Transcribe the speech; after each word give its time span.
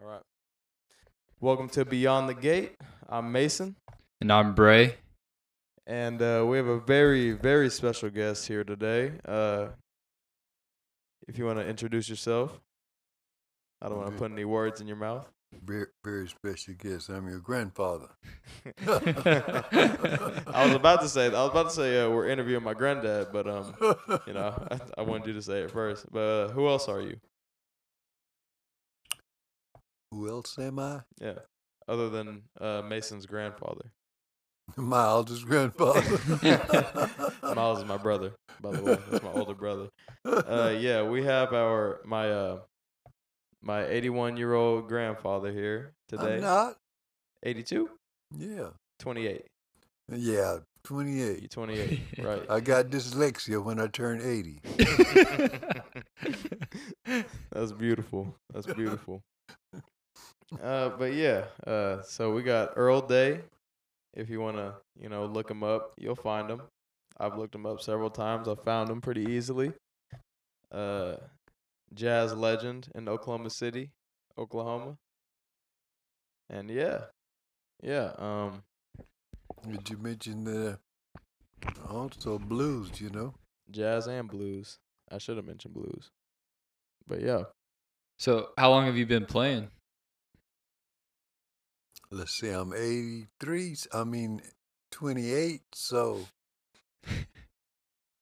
All 0.00 0.08
right. 0.08 0.20
Welcome 1.40 1.68
to 1.70 1.84
Beyond 1.84 2.28
the 2.28 2.34
Gate. 2.34 2.72
I'm 3.08 3.30
Mason, 3.32 3.76
And 4.20 4.32
I'm 4.32 4.54
Bray. 4.54 4.94
and 5.86 6.20
uh, 6.22 6.44
we 6.48 6.56
have 6.56 6.66
a 6.66 6.80
very, 6.80 7.32
very 7.32 7.70
special 7.70 8.10
guest 8.10 8.46
here 8.48 8.64
today. 8.64 9.12
Uh, 9.26 9.68
if 11.28 11.38
you 11.38 11.44
want 11.46 11.58
to 11.58 11.66
introduce 11.66 12.08
yourself, 12.08 12.58
I 13.82 13.88
don't 13.88 13.98
want 13.98 14.12
to 14.12 14.18
put 14.18 14.32
any 14.32 14.44
words 14.44 14.80
in 14.80 14.86
your 14.86 14.96
mouth. 14.96 15.28
Very, 15.64 15.86
very 16.02 16.26
special 16.28 16.74
guest. 16.76 17.08
I'm 17.10 17.28
your 17.28 17.38
grandfather. 17.38 18.08
I 18.88 20.64
was 20.66 20.74
about 20.74 21.00
to 21.02 21.08
say, 21.08 21.26
I 21.26 21.30
was 21.30 21.50
about 21.50 21.68
to 21.68 21.74
say, 21.74 22.00
uh, 22.02 22.08
we're 22.10 22.28
interviewing 22.28 22.64
my 22.64 22.74
granddad, 22.74 23.28
but 23.32 23.46
um, 23.46 23.74
you 24.26 24.32
know, 24.32 24.52
I, 24.70 24.80
I 24.98 25.02
wanted 25.02 25.28
you 25.28 25.32
to 25.34 25.42
say 25.42 25.60
it 25.60 25.70
first. 25.70 26.10
But 26.10 26.18
uh, 26.20 26.48
who 26.48 26.66
else 26.66 26.88
are 26.88 27.00
you? 27.00 27.16
Who 30.14 30.28
else 30.28 30.56
am 30.60 30.78
I? 30.78 31.00
Yeah, 31.20 31.40
other 31.88 32.08
than 32.08 32.42
uh, 32.60 32.82
Mason's 32.82 33.26
grandfather. 33.26 33.90
My 34.76 35.06
oldest 35.08 35.44
grandfather. 35.44 36.00
Miles 37.54 37.80
is 37.80 37.84
my 37.84 37.96
brother, 37.98 38.32
by 38.62 38.70
the 38.70 38.82
way. 38.82 38.98
That's 39.10 39.22
my 39.22 39.32
older 39.32 39.54
brother. 39.54 39.88
Uh, 40.24 40.74
yeah, 40.80 41.02
we 41.02 41.22
have 41.24 41.52
our 41.52 42.00
my 42.06 42.30
uh 42.30 42.58
my 43.60 43.84
81 43.86 44.38
year 44.38 44.54
old 44.54 44.88
grandfather 44.88 45.52
here 45.52 45.92
today. 46.08 46.36
I'm 46.36 46.40
not. 46.40 46.76
82, 47.42 47.90
Yeah. 48.38 48.68
28. 49.00 49.42
Yeah. 50.10 50.58
28. 50.84 51.50
28, 51.50 52.00
right? 52.22 52.42
I 52.48 52.60
got 52.60 52.86
dyslexia 52.86 53.62
when 53.62 53.78
I 53.80 53.88
turned 53.88 54.22
80. 54.22 54.60
That's 57.52 57.72
beautiful. 57.72 58.34
That's 58.52 58.66
beautiful. 58.66 59.20
Uh, 60.62 60.90
but 60.90 61.12
yeah, 61.14 61.44
uh, 61.66 62.02
so 62.02 62.32
we 62.32 62.42
got 62.42 62.72
Earl 62.76 63.00
Day. 63.00 63.40
If 64.14 64.30
you 64.30 64.40
want 64.40 64.56
to, 64.56 64.74
you 65.00 65.08
know, 65.08 65.26
look 65.26 65.50
him 65.50 65.64
up, 65.64 65.92
you'll 65.98 66.14
find 66.14 66.48
him. 66.50 66.62
I've 67.18 67.36
looked 67.36 67.54
him 67.54 67.66
up 67.66 67.80
several 67.80 68.10
times. 68.10 68.48
I 68.48 68.54
found 68.54 68.90
him 68.90 69.00
pretty 69.00 69.24
easily. 69.30 69.72
Uh, 70.70 71.16
jazz 71.94 72.34
legend 72.34 72.88
in 72.94 73.08
Oklahoma 73.08 73.50
City, 73.50 73.90
Oklahoma. 74.38 74.96
And 76.50 76.70
yeah, 76.70 77.04
yeah. 77.82 78.12
Um, 78.18 78.62
Did 79.68 79.88
you 79.90 79.96
mention 79.98 80.44
that? 80.44 80.78
uh, 81.66 81.94
Also 81.96 82.38
blues, 82.38 83.00
you 83.00 83.10
know? 83.10 83.34
jazz 83.70 84.06
and 84.06 84.28
blues. 84.28 84.78
I 85.10 85.18
should 85.18 85.36
have 85.36 85.46
mentioned 85.46 85.74
blues, 85.74 86.10
but 87.06 87.20
yeah. 87.20 87.44
So, 88.18 88.50
how 88.58 88.70
long 88.70 88.86
have 88.86 88.96
you 88.96 89.06
been 89.06 89.26
playing? 89.26 89.68
Let's 92.14 92.36
see, 92.36 92.50
I'm 92.50 92.72
83. 92.72 93.76
I 93.92 94.04
mean, 94.04 94.40
28. 94.92 95.62
So 95.72 96.28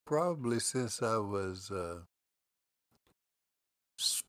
probably 0.07 0.61
since 0.61 1.03
I 1.03 1.19
was 1.19 1.71
uh, 1.71 1.99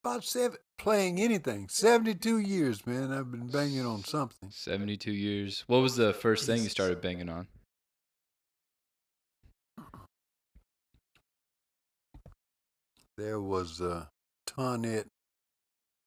about 0.03 0.25
seven, 0.25 0.57
playing 0.77 1.21
anything. 1.21 1.69
72 1.69 2.39
years, 2.39 2.85
man. 2.85 3.13
I've 3.13 3.31
been 3.31 3.47
banging 3.47 3.85
on 3.85 4.03
something. 4.03 4.49
72 4.51 5.13
years. 5.13 5.63
What 5.67 5.81
was 5.81 5.95
the 5.95 6.11
first 6.11 6.45
thing 6.45 6.61
you 6.61 6.67
started 6.67 6.99
banging 6.99 7.29
on? 7.29 7.47
There 13.17 13.39
was 13.39 13.79
a 13.79 14.09
tonette. 14.45 15.07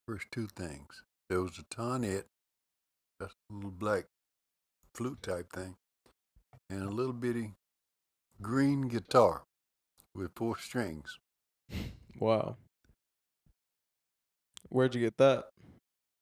First 0.07 0.27
two 0.31 0.47
things. 0.47 1.05
There 1.31 1.41
was 1.41 1.59
a 1.59 1.63
tonette. 1.75 2.25
That's 2.27 2.36
a 3.21 3.29
little 3.51 3.71
black 3.71 4.05
flute 4.95 5.23
type 5.23 5.53
thing. 5.53 5.77
And 6.69 6.83
a 6.83 6.91
little 6.91 7.13
bitty 7.13 7.55
green 8.43 8.89
guitar 8.89 9.45
with 10.15 10.33
four 10.35 10.59
strings. 10.59 11.19
Wow. 12.19 12.57
Where'd 14.69 14.95
you 14.95 15.01
get 15.01 15.17
that? 15.19 15.45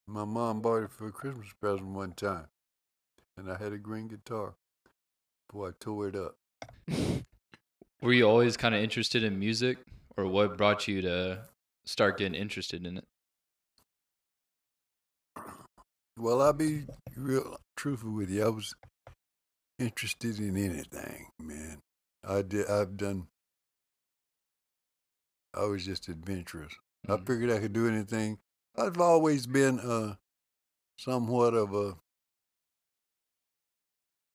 My 0.07 0.25
mom 0.25 0.61
bought 0.61 0.83
it 0.83 0.93
for 0.93 1.09
a 1.09 1.13
Christmas 1.13 1.49
present 1.61 1.89
one 1.89 2.13
time. 2.13 2.49
And 3.39 3.51
I 3.51 3.57
had 3.57 3.73
a 3.73 3.79
green 3.79 4.09
guitar. 4.09 4.55
Boy, 5.53 5.69
I 5.69 5.71
tore 5.81 6.09
it 6.09 6.17
up. 6.17 6.37
Were 8.03 8.13
you 8.13 8.29
always 8.29 8.57
kind 8.57 8.75
of 8.75 8.83
interested 8.83 9.25
in 9.25 9.39
music, 9.39 9.79
or 10.17 10.27
what 10.27 10.59
brought 10.59 10.87
you 10.87 11.01
to 11.03 11.45
start 11.87 12.19
getting 12.19 12.35
interested 12.35 12.87
in 12.87 12.99
it? 12.99 13.05
Well, 16.17 16.41
I'll 16.43 16.53
be 16.53 16.87
real 17.17 17.57
truthful 17.77 18.13
with 18.13 18.31
you. 18.31 18.45
I 18.45 18.49
was 18.49 18.75
interested 19.79 20.39
in 20.39 20.57
anything, 20.57 21.27
man. 21.41 21.83
I 22.23 22.43
did. 22.43 22.69
I've 22.69 22.97
done. 22.97 23.29
I 25.53 25.65
was 25.65 25.85
just 25.85 26.09
adventurous. 26.09 26.75
I 27.09 27.17
Mhm. 27.17 27.27
figured 27.27 27.51
I 27.51 27.61
could 27.61 27.73
do 27.73 27.89
anything. 27.89 28.41
I've 28.77 28.99
always 29.01 29.47
been 29.47 29.79
uh, 29.79 30.17
somewhat 30.99 31.55
of 31.55 31.75
a 31.75 31.99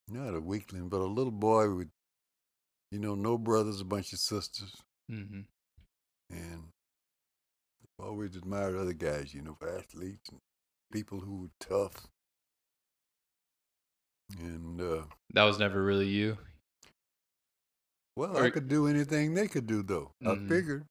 not 0.08 0.34
a 0.34 0.40
weakling, 0.42 0.90
but 0.90 1.02
a 1.02 1.06
little 1.06 1.32
boy 1.32 1.74
with, 1.76 1.92
you 2.90 2.98
know, 3.00 3.14
no 3.16 3.38
brothers, 3.38 3.80
a 3.80 3.86
bunch 3.86 4.12
of 4.12 4.20
sisters, 4.20 4.76
Mm-hmm. 5.10 5.42
and 6.32 6.74
I've 7.84 8.06
always 8.06 8.36
admired 8.36 8.76
other 8.76 8.94
guys, 8.94 9.34
you 9.36 9.42
know, 9.44 9.54
for 9.56 9.70
athletes 9.78 10.30
and 10.30 10.42
people 10.92 11.20
who 11.20 11.42
were 11.42 11.52
tough. 11.60 12.08
And 14.40 14.80
uh, 14.82 15.04
That 15.34 15.44
was 15.44 15.60
never 15.60 15.82
really 15.84 16.08
you. 16.08 16.38
well, 18.16 18.38
Or- 18.38 18.44
I 18.46 18.50
could 18.50 18.68
do 18.68 18.88
anything 18.88 19.34
they 19.34 19.48
could 19.48 19.68
do, 19.68 19.82
though. 19.84 20.12
Mhm. 20.24 20.46
I 20.46 20.50
figured. 20.50 20.86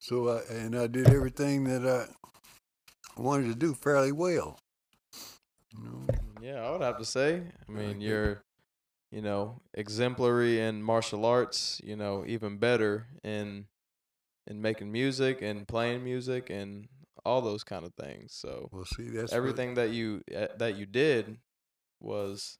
So 0.00 0.28
I 0.28 0.42
and 0.52 0.76
I 0.78 0.86
did 0.86 1.08
everything 1.08 1.64
that 1.64 1.84
I 1.84 3.20
wanted 3.20 3.48
to 3.48 3.54
do 3.56 3.74
fairly 3.74 4.12
well. 4.12 4.58
You 5.72 5.82
know, 5.84 6.06
Yeah, 6.40 6.64
I 6.64 6.70
would 6.70 6.82
have 6.82 6.98
to 6.98 7.04
say. 7.04 7.42
I 7.68 7.70
mean, 7.72 7.96
Okay. 7.96 8.04
you're, 8.06 8.42
you 9.10 9.20
know, 9.22 9.60
exemplary 9.74 10.60
in 10.60 10.82
martial 10.82 11.24
arts. 11.24 11.80
You 11.82 11.96
know, 11.96 12.24
even 12.26 12.58
better 12.58 13.08
in 13.24 13.66
in 14.46 14.62
making 14.62 14.90
music 14.92 15.42
and 15.42 15.66
playing 15.66 16.04
music 16.04 16.48
and 16.48 16.88
all 17.28 17.42
those 17.42 17.62
kind 17.64 17.84
of 17.84 17.92
things. 17.94 18.32
So 18.32 18.68
well, 18.72 18.84
see, 18.84 19.08
that's 19.10 19.30
what- 19.32 19.36
everything 19.36 19.74
that 19.74 19.90
you 19.90 20.22
uh, 20.34 20.48
that 20.58 20.76
you 20.76 20.86
did 20.86 21.38
was, 22.00 22.58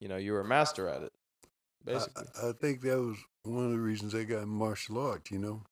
you 0.00 0.08
know, 0.08 0.16
you 0.16 0.32
were 0.32 0.40
a 0.40 0.44
master 0.56 0.88
at 0.88 1.02
it, 1.02 1.12
I- 1.86 1.92
basically. 1.92 2.24
I, 2.42 2.48
I 2.48 2.52
think 2.52 2.80
that 2.82 2.98
was 2.98 3.16
one 3.44 3.66
of 3.66 3.72
the 3.72 3.78
reasons 3.78 4.14
I 4.14 4.24
got 4.24 4.42
in 4.42 4.48
martial 4.48 4.98
arts. 4.98 5.30
You 5.30 5.38
know, 5.38 5.62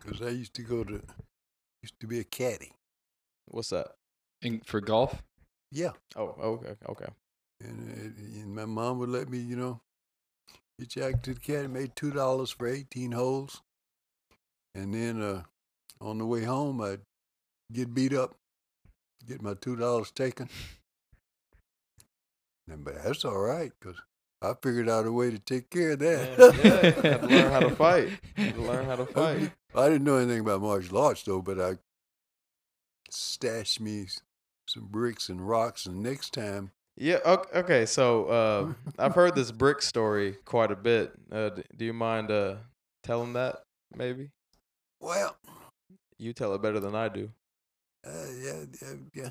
because 0.00 0.22
I 0.22 0.30
used 0.30 0.54
to 0.54 0.62
go 0.62 0.84
to 0.84 1.02
used 1.82 1.98
to 2.00 2.06
be 2.06 2.20
a 2.20 2.24
caddy. 2.24 2.72
What's 3.46 3.70
that? 3.70 3.88
In, 4.42 4.60
for 4.60 4.80
golf? 4.80 5.22
Yeah. 5.72 5.92
Oh, 6.16 6.34
okay, 6.40 6.74
okay. 6.88 7.08
And, 7.60 7.90
it, 7.90 8.12
and 8.42 8.54
my 8.54 8.64
mom 8.66 8.98
would 8.98 9.08
let 9.08 9.28
me, 9.28 9.38
you 9.38 9.56
know, 9.56 9.80
get 10.78 10.90
jack 10.90 11.22
to 11.22 11.34
the 11.34 11.40
caddy, 11.40 11.66
made 11.66 11.96
two 11.96 12.10
dollars 12.12 12.50
for 12.50 12.68
eighteen 12.68 13.12
holes, 13.12 13.62
and 14.74 14.94
then 14.94 15.20
uh, 15.22 15.42
on 16.00 16.18
the 16.18 16.26
way 16.26 16.44
home 16.44 16.80
I'd 16.80 17.00
get 17.72 17.94
beat 17.94 18.12
up, 18.12 18.36
get 19.26 19.42
my 19.42 19.54
two 19.54 19.76
dollars 19.76 20.10
taken. 20.10 20.48
And, 22.70 22.84
but 22.84 23.02
that's 23.02 23.24
all 23.24 23.38
right, 23.38 23.72
cause 23.80 23.96
I 24.42 24.52
figured 24.62 24.90
out 24.90 25.06
a 25.06 25.10
way 25.12 25.30
to 25.30 25.38
take 25.38 25.70
care 25.70 25.92
of 25.92 26.00
that. 26.00 26.38
Yeah, 26.38 26.62
yeah, 26.62 26.82
you 26.84 27.10
had 27.10 27.20
to 27.22 27.26
learn 27.26 27.50
how 27.50 27.60
to 27.60 27.70
fight. 27.76 28.10
You 28.36 28.44
had 28.44 28.54
to 28.56 28.60
learn 28.60 28.84
how 28.84 28.96
to 28.96 29.06
fight. 29.06 29.52
I 29.74 29.88
didn't 29.88 30.04
know 30.04 30.16
anything 30.16 30.40
about 30.40 30.60
martial 30.60 30.98
arts 30.98 31.22
though, 31.22 31.40
but 31.40 31.58
I 31.58 31.78
stashed 33.10 33.80
me 33.80 34.06
some 34.66 34.86
bricks 34.90 35.28
and 35.28 35.48
rocks, 35.48 35.86
and 35.86 36.02
next 36.02 36.34
time 36.34 36.72
Yeah. 36.96 37.20
Okay. 37.24 37.58
okay 37.58 37.86
so 37.86 38.26
uh, 38.26 38.72
I've 38.98 39.14
heard 39.14 39.34
this 39.34 39.50
brick 39.50 39.80
story 39.80 40.36
quite 40.44 40.70
a 40.70 40.76
bit. 40.76 41.12
Uh, 41.32 41.50
do 41.74 41.84
you 41.84 41.94
mind 41.94 42.30
uh, 42.30 42.56
telling 43.02 43.32
that? 43.32 43.62
Maybe 43.96 44.30
well, 45.00 45.36
you 46.18 46.32
tell 46.32 46.54
it 46.54 46.62
better 46.62 46.80
than 46.80 46.94
I 46.94 47.08
do. 47.08 47.30
Uh, 48.06 48.26
yeah, 48.42 48.64
yeah, 48.82 48.94
yeah. 49.14 49.30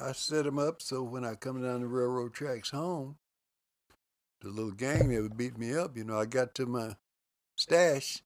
I 0.00 0.12
set 0.12 0.44
them 0.44 0.58
up 0.58 0.82
so 0.82 1.02
when 1.02 1.24
I 1.24 1.34
come 1.34 1.62
down 1.62 1.80
the 1.80 1.86
railroad 1.86 2.34
tracks 2.34 2.70
home, 2.70 3.16
the 4.40 4.48
little 4.48 4.72
gang 4.72 5.08
that 5.08 5.22
would 5.22 5.36
beat 5.36 5.56
me 5.56 5.74
up, 5.74 5.96
you 5.96 6.04
know, 6.04 6.18
I 6.18 6.26
got 6.26 6.54
to 6.56 6.66
my 6.66 6.96
stash, 7.56 8.22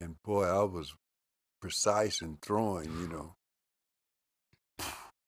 and 0.00 0.22
boy, 0.22 0.44
I 0.44 0.62
was 0.64 0.94
precise 1.60 2.22
in 2.22 2.38
throwing, 2.40 2.90
you 3.00 3.08
know. 3.08 3.34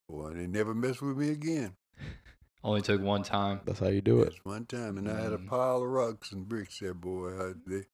Boy, 0.08 0.34
they 0.34 0.46
never 0.46 0.74
messed 0.74 1.02
with 1.02 1.16
me 1.16 1.30
again. 1.30 1.74
Only 2.64 2.82
took 2.82 3.00
one 3.00 3.22
time. 3.22 3.60
That's 3.64 3.80
how 3.80 3.88
you 3.88 4.00
do 4.00 4.20
it. 4.20 4.30
That's 4.30 4.44
one 4.44 4.66
time, 4.66 4.98
and 4.98 5.10
I 5.10 5.20
had 5.20 5.32
a 5.32 5.38
Mm. 5.38 5.48
pile 5.48 5.82
of 5.82 5.88
rocks 5.88 6.30
and 6.32 6.48
bricks 6.48 6.78
there, 6.78 6.94
boy. 6.94 7.30
I, 7.30 7.52
they, 7.66 7.86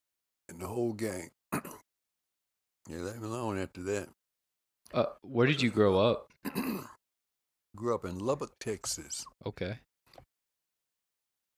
and 0.49 0.61
the 0.61 0.67
whole 0.67 0.93
gang. 0.93 1.31
Yeah, 2.89 2.99
let 2.99 3.21
me 3.21 3.27
alone 3.27 3.59
after 3.59 3.83
that. 3.83 4.09
Uh, 4.93 5.05
where 5.23 5.47
did 5.47 5.61
you 5.61 5.71
grow 5.71 5.99
up? 5.99 6.33
Grew 7.77 7.95
up 7.95 8.05
in 8.05 8.19
Lubbock, 8.19 8.59
Texas. 8.59 9.25
Okay. 9.45 9.79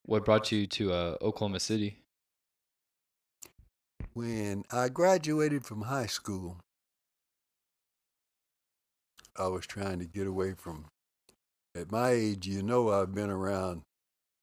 What 0.05 0.25
brought 0.25 0.51
you 0.51 0.67
to 0.67 0.93
uh, 0.93 1.17
Oklahoma 1.23 1.61
City? 1.61 2.03
When 4.13 4.65
I 4.73 4.89
graduated 4.89 5.65
from 5.65 5.83
high 5.83 6.07
school, 6.07 6.57
I 9.37 9.47
was 9.47 9.67
trying 9.67 10.01
to 10.01 10.05
get 10.05 10.27
away 10.27 10.55
from. 10.55 10.87
At 11.77 11.93
my 11.93 12.11
age, 12.11 12.49
you 12.49 12.65
know, 12.65 12.91
I've 12.91 13.15
been 13.15 13.31
around 13.31 13.83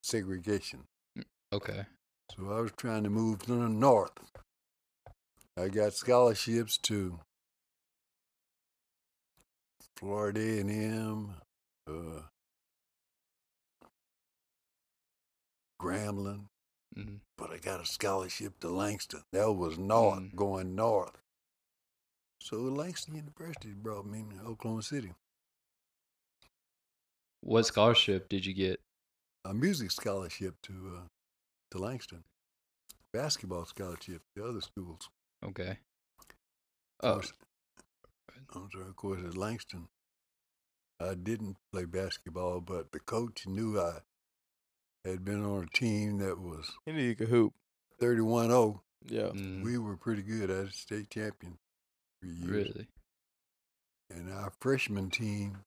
segregation. 0.01 0.85
Okay. 1.51 1.85
So 2.33 2.49
I 2.49 2.61
was 2.61 2.71
trying 2.77 3.03
to 3.03 3.09
move 3.09 3.39
to 3.39 3.47
the 3.47 3.67
north. 3.67 4.13
I 5.57 5.69
got 5.69 5.93
scholarships 5.93 6.77
to 6.83 7.19
Florida 9.95 10.39
A&M, 10.39 11.33
uh, 11.87 12.21
Grambling, 15.81 16.47
hmm 16.95 17.17
but 17.37 17.51
I 17.51 17.57
got 17.57 17.81
a 17.81 17.85
scholarship 17.85 18.59
to 18.59 18.69
Langston. 18.69 19.23
That 19.31 19.51
was 19.53 19.77
north, 19.77 20.19
Mm. 20.19 20.35
going 20.35 20.75
north. 20.75 21.21
So 22.41 22.57
Langston 22.61 23.15
University 23.15 23.73
brought 23.73 24.05
me 24.05 24.25
to 24.31 24.41
Oklahoma 24.45 24.81
City. 24.83 25.13
What 27.41 27.65
scholarship 27.65 28.29
did 28.29 28.45
you 28.45 28.53
get? 28.53 28.79
A 29.45 29.53
music 29.53 29.91
scholarship 29.91 30.55
to 30.63 30.97
uh, 30.97 31.07
to 31.71 31.77
Langston. 31.77 32.23
Basketball 33.13 33.65
scholarship 33.65 34.21
to 34.35 34.45
other 34.45 34.61
schools. 34.61 35.09
Okay. 35.43 35.77
Oh, 37.01 37.13
course- 37.15 37.33
I'm 38.55 38.69
sorry, 38.71 38.87
of 38.87 38.95
course, 38.95 39.21
at 39.23 39.35
Langston, 39.37 39.87
I 40.99 41.13
didn't 41.15 41.57
play 41.71 41.85
basketball, 41.85 42.61
but 42.61 42.91
the 42.91 42.99
coach 42.99 43.45
knew 43.45 43.79
I 43.79 43.99
had 45.05 45.23
been 45.25 45.43
on 45.43 45.63
a 45.65 45.67
team 45.77 46.17
that 46.19 46.39
was 46.39 46.71
He 46.85 46.91
knew 46.91 47.03
you 47.03 47.15
could 47.15 47.29
hoop. 47.29 47.53
31 47.99 48.47
0. 48.49 48.83
Yeah. 49.05 49.29
mm, 49.33 49.63
We 49.63 49.77
were 49.77 49.97
pretty 49.97 50.21
good. 50.23 50.49
I 50.49 50.61
was 50.61 50.75
state 50.75 51.09
champion 51.09 51.57
for 52.19 52.27
years. 52.27 52.69
really? 52.69 52.87
And 54.09 54.31
our 54.31 54.51
freshman 54.59 55.09
team 55.09 55.65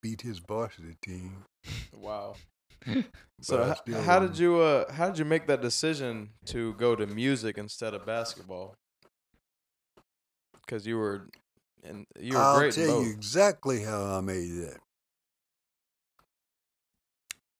beat 0.00 0.22
his 0.22 0.38
varsity 0.38 0.96
team. 1.02 1.44
Wow. 1.92 2.36
So 3.40 3.70
h- 3.72 3.94
how 3.94 4.18
did 4.20 4.38
you 4.38 4.58
uh 4.60 4.92
how 4.92 5.08
did 5.10 5.18
you 5.18 5.24
make 5.24 5.46
that 5.46 5.60
decision 5.60 6.30
to 6.46 6.74
go 6.74 6.96
to 6.96 7.06
music 7.06 7.58
instead 7.58 7.94
of 7.94 8.06
basketball? 8.06 8.76
Because 10.64 10.86
you 10.86 10.96
were 10.98 11.28
and 11.82 12.06
you 12.18 12.36
were 12.38 12.40
I'll 12.40 12.46
great 12.46 12.76
in 12.78 12.88
tell 12.88 12.88
you 12.88 13.10
exactly 13.10 13.82
how 13.82 14.04
I 14.16 14.20
made 14.20 14.50
that. 14.62 14.80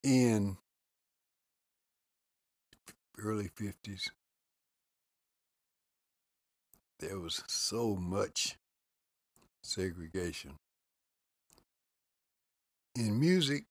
In 0.03 0.57
early 3.17 3.47
50s, 3.49 4.11
there 6.99 7.19
was 7.19 7.43
so 7.47 7.95
much 7.95 8.57
segregation. 9.63 10.57
In 12.95 13.19
music, 13.19 13.65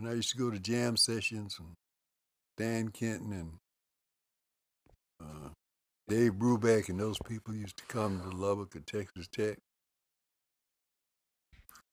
when 0.00 0.10
I 0.10 0.14
used 0.14 0.30
to 0.30 0.38
go 0.38 0.50
to 0.50 0.58
jam 0.58 0.96
sessions 0.96 1.58
and 1.58 1.76
Stan 2.56 2.88
Kenton 2.88 3.32
and 3.32 3.52
uh, 5.22 5.50
Dave 6.08 6.32
Brubeck 6.32 6.88
and 6.88 6.98
those 6.98 7.18
people 7.26 7.54
used 7.54 7.76
to 7.78 7.84
come 7.84 8.20
to 8.20 8.36
Lubbock 8.36 8.74
at 8.76 8.86
Texas 8.86 9.28
Tech. 9.28 9.58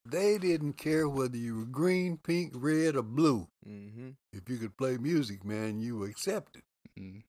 They 0.06 0.38
didn't 0.38 0.74
care 0.74 1.06
whether 1.06 1.36
you 1.36 1.58
were 1.58 1.64
green, 1.66 2.16
pink, 2.16 2.52
red, 2.54 2.96
or 2.96 3.02
blue. 3.02 3.46
Mm-hmm. 3.68 4.10
If 4.32 4.48
you 4.48 4.56
could 4.56 4.76
play 4.78 4.96
music, 4.96 5.44
man, 5.44 5.78
you 5.78 5.98
were 5.98 6.08
accepted. 6.08 6.62
Mm. 6.98 7.22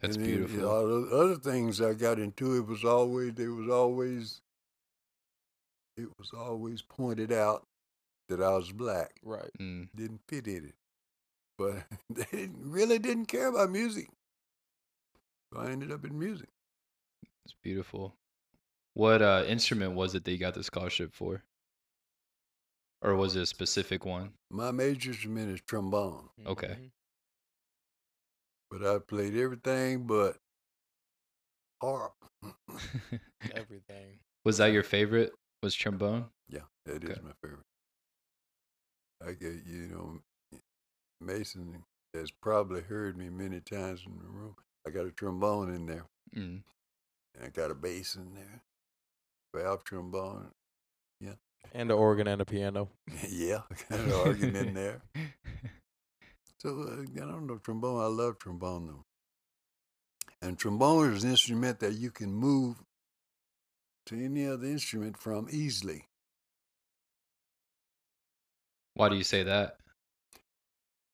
That's 0.00 0.14
and 0.14 0.24
then, 0.24 0.30
you 0.30 0.38
beautiful. 0.46 0.62
know, 0.62 0.68
all 0.68 0.86
the 0.86 1.16
other 1.16 1.36
things 1.36 1.80
I 1.80 1.94
got 1.94 2.20
into, 2.20 2.56
it 2.56 2.66
was 2.66 2.84
always, 2.84 3.34
there 3.34 3.52
was 3.52 3.68
always, 3.68 4.40
it 5.96 6.08
was 6.16 6.30
always 6.32 6.80
pointed 6.80 7.32
out 7.32 7.66
that 8.30 8.42
I 8.42 8.50
was 8.56 8.72
black. 8.72 9.12
Right. 9.22 9.50
Mm. 9.60 9.88
Didn't 9.94 10.22
fit 10.28 10.46
in 10.48 10.64
it. 10.66 10.74
But 11.58 11.84
they 12.10 12.24
didn't, 12.32 12.70
really 12.70 12.98
didn't 12.98 13.26
care 13.26 13.48
about 13.48 13.70
music. 13.70 14.08
So 15.52 15.60
I 15.60 15.70
ended 15.70 15.92
up 15.92 16.04
in 16.04 16.18
music. 16.18 16.48
It's 17.44 17.54
beautiful. 17.62 18.14
What 18.94 19.22
uh, 19.22 19.44
instrument 19.46 19.92
was 19.94 20.14
it 20.14 20.24
that 20.24 20.32
you 20.32 20.38
got 20.38 20.54
the 20.54 20.62
scholarship 20.64 21.14
for? 21.14 21.42
Or 23.02 23.14
was 23.16 23.34
it 23.36 23.42
a 23.42 23.46
specific 23.46 24.04
one? 24.04 24.30
My 24.50 24.70
major 24.72 25.10
instrument 25.10 25.50
is 25.50 25.60
trombone, 25.62 26.28
Okay. 26.46 26.76
Mhm. 26.78 26.90
but 28.70 28.84
I 28.86 28.98
played 28.98 29.36
everything 29.36 30.06
but 30.06 30.36
harp. 31.82 32.12
Everything. 33.54 34.18
was 34.44 34.58
that 34.58 34.72
your 34.72 34.82
favorite? 34.82 35.32
Was 35.62 35.74
trombone? 35.74 36.26
Yeah, 36.48 36.60
that 36.84 37.02
is 37.04 37.10
Okay. 37.10 37.20
my 37.22 37.32
favorite. 37.42 37.64
I 39.26 39.32
get 39.32 39.64
you 39.66 39.88
know, 39.88 40.58
Mason 41.20 41.84
has 42.14 42.30
probably 42.30 42.80
heard 42.82 43.16
me 43.16 43.28
many 43.28 43.60
times 43.60 44.02
in 44.06 44.18
the 44.18 44.28
room. 44.28 44.56
I 44.86 44.90
got 44.90 45.06
a 45.06 45.10
trombone 45.10 45.72
in 45.74 45.86
there, 45.86 46.06
Mm. 46.34 46.62
and 47.34 47.44
I 47.44 47.48
got 47.48 47.70
a 47.70 47.74
bass 47.74 48.14
in 48.14 48.34
there, 48.34 48.62
valve 49.54 49.84
trombone. 49.84 50.50
Yeah, 51.20 51.34
and 51.72 51.90
the 51.90 51.94
organ 51.94 52.26
and 52.26 52.40
the 52.40 52.46
piano. 52.46 52.88
yeah, 53.28 53.62
I 53.70 53.96
got 53.96 54.00
an 54.00 54.12
organ 54.12 54.56
in 54.56 54.74
there. 54.74 55.02
So 56.62 56.82
uh, 56.82 57.00
I 57.00 57.26
don't 57.26 57.46
know 57.46 57.56
trombone. 57.56 58.02
I 58.02 58.06
love 58.08 58.38
trombone 58.38 58.86
though. 58.86 59.04
And 60.42 60.58
trombone 60.58 61.14
is 61.14 61.24
an 61.24 61.30
instrument 61.30 61.80
that 61.80 61.94
you 61.94 62.10
can 62.10 62.34
move 62.34 62.76
to 64.04 64.22
any 64.22 64.46
other 64.46 64.66
instrument 64.66 65.16
from 65.16 65.48
easily. 65.50 66.04
Why 69.00 69.08
do 69.08 69.16
you 69.16 69.24
say 69.24 69.44
that? 69.44 69.78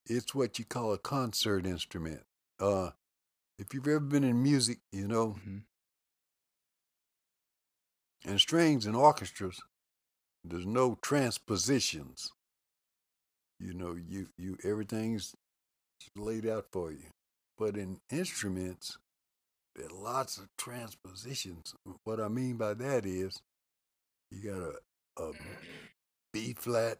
It's 0.06 0.34
what 0.34 0.58
you 0.58 0.64
call 0.64 0.92
a 0.92 0.98
concert 0.98 1.64
instrument. 1.64 2.22
Uh, 2.58 2.90
if 3.60 3.72
you've 3.72 3.86
ever 3.86 4.00
been 4.00 4.24
in 4.24 4.42
music, 4.42 4.78
you 4.90 5.06
know, 5.06 5.36
hmm 5.44 5.58
and 8.24 8.40
strings 8.40 8.86
and 8.86 8.96
orchestras, 8.96 9.60
there's 10.42 10.66
no 10.66 10.98
transpositions. 11.00 12.32
You 13.60 13.72
know, 13.72 13.94
you 13.94 14.30
you 14.36 14.58
everything's 14.64 15.36
laid 16.16 16.44
out 16.44 16.66
for 16.72 16.90
you. 16.90 17.06
But 17.56 17.76
in 17.76 18.00
instruments, 18.10 18.98
there 19.76 19.86
are 19.86 20.02
lots 20.02 20.38
of 20.38 20.48
transpositions. 20.58 21.72
What 22.02 22.18
I 22.18 22.26
mean 22.26 22.56
by 22.56 22.74
that 22.74 23.06
is, 23.06 23.40
you 24.32 24.50
got 24.50 24.58
a, 24.58 25.28
a 25.28 25.32
B 26.32 26.56
flat 26.58 26.98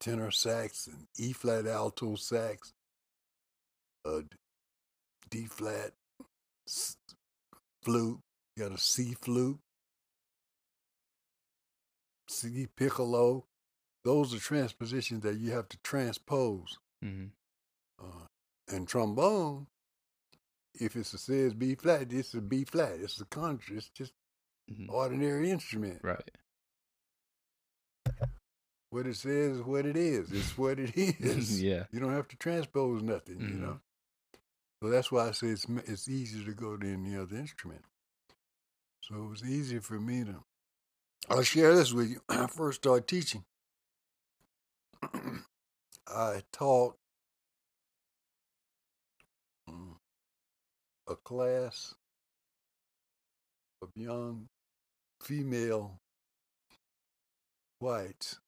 tenor 0.00 0.30
sax 0.30 0.86
and 0.86 1.06
E 1.18 1.32
flat 1.32 1.66
alto 1.66 2.14
sax, 2.16 2.72
a 4.04 4.22
D 5.30 5.44
flat 5.46 5.92
flute, 7.82 8.20
you 8.56 8.62
got 8.62 8.72
a 8.72 8.78
C 8.78 9.14
flute, 9.20 9.58
C 12.28 12.68
piccolo. 12.76 13.44
Those 14.04 14.32
are 14.32 14.38
transpositions 14.38 15.22
that 15.22 15.36
you 15.38 15.52
have 15.52 15.68
to 15.68 15.78
transpose. 15.82 16.78
hmm 17.02 17.26
Uh, 18.00 18.26
and 18.68 18.86
trombone, 18.86 19.66
if 20.74 20.94
it 20.94 21.06
says 21.06 21.54
B 21.54 21.74
flat, 21.74 22.12
it's 22.12 22.34
a 22.34 22.40
B 22.40 22.64
flat. 22.64 23.00
It's 23.00 23.20
a 23.20 23.24
contra. 23.24 23.76
It's 23.76 23.88
just 23.90 24.12
hmm 24.68 24.86
ordinary 24.88 25.50
instrument. 25.50 26.00
Right. 26.02 26.30
What 28.90 29.06
it 29.06 29.16
says 29.16 29.58
is 29.58 29.62
what 29.62 29.86
it 29.86 29.96
is. 29.96 30.32
It's 30.32 30.56
what 30.56 30.78
it 30.78 30.92
is. 30.96 31.62
yeah. 31.62 31.84
You 31.92 32.00
don't 32.00 32.12
have 32.14 32.28
to 32.28 32.36
transpose 32.36 33.02
nothing, 33.02 33.40
you 33.40 33.46
Mhm. 33.56 33.60
know. 33.60 33.80
So 34.82 34.90
that's 34.90 35.10
why 35.12 35.28
I 35.28 35.32
say 35.32 35.48
it's 35.48 35.66
it's 35.86 36.08
easier 36.08 36.44
to 36.46 36.54
go 36.54 36.76
to 36.76 36.86
any 36.88 37.16
other 37.16 37.36
instrument. 37.36 37.84
So 39.02 39.16
it 39.16 39.28
was 39.28 39.44
easier 39.44 39.80
for 39.80 40.00
me 40.00 40.24
to. 40.24 40.44
I'll 41.30 41.42
share 41.42 41.74
this 41.74 41.92
with 41.92 42.10
you. 42.10 42.22
When 42.28 42.38
I 42.40 42.46
first 42.46 42.82
started 42.82 43.06
teaching, 43.08 43.44
I 46.08 46.42
taught 46.52 46.96
mm, 49.68 49.96
a 51.08 51.16
class 51.16 51.94
of 53.82 53.90
young 53.96 54.48
female 55.22 56.00
whites 57.80 58.38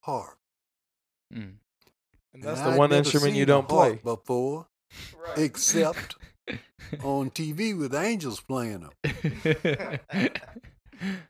harp. 0.00 0.38
Mm. 1.34 1.54
And 2.34 2.42
that's 2.42 2.60
And 2.60 2.68
the 2.68 2.72
I'd 2.72 2.78
one 2.78 2.92
instrument 2.92 3.34
you 3.34 3.46
don't 3.46 3.68
play. 3.68 3.98
harp 4.00 4.02
before. 4.02 4.68
except 5.36 6.16
on 7.02 7.30
TV 7.30 7.76
with 7.76 7.94
angels 7.94 8.40
playing 8.40 8.88
them. 9.02 10.00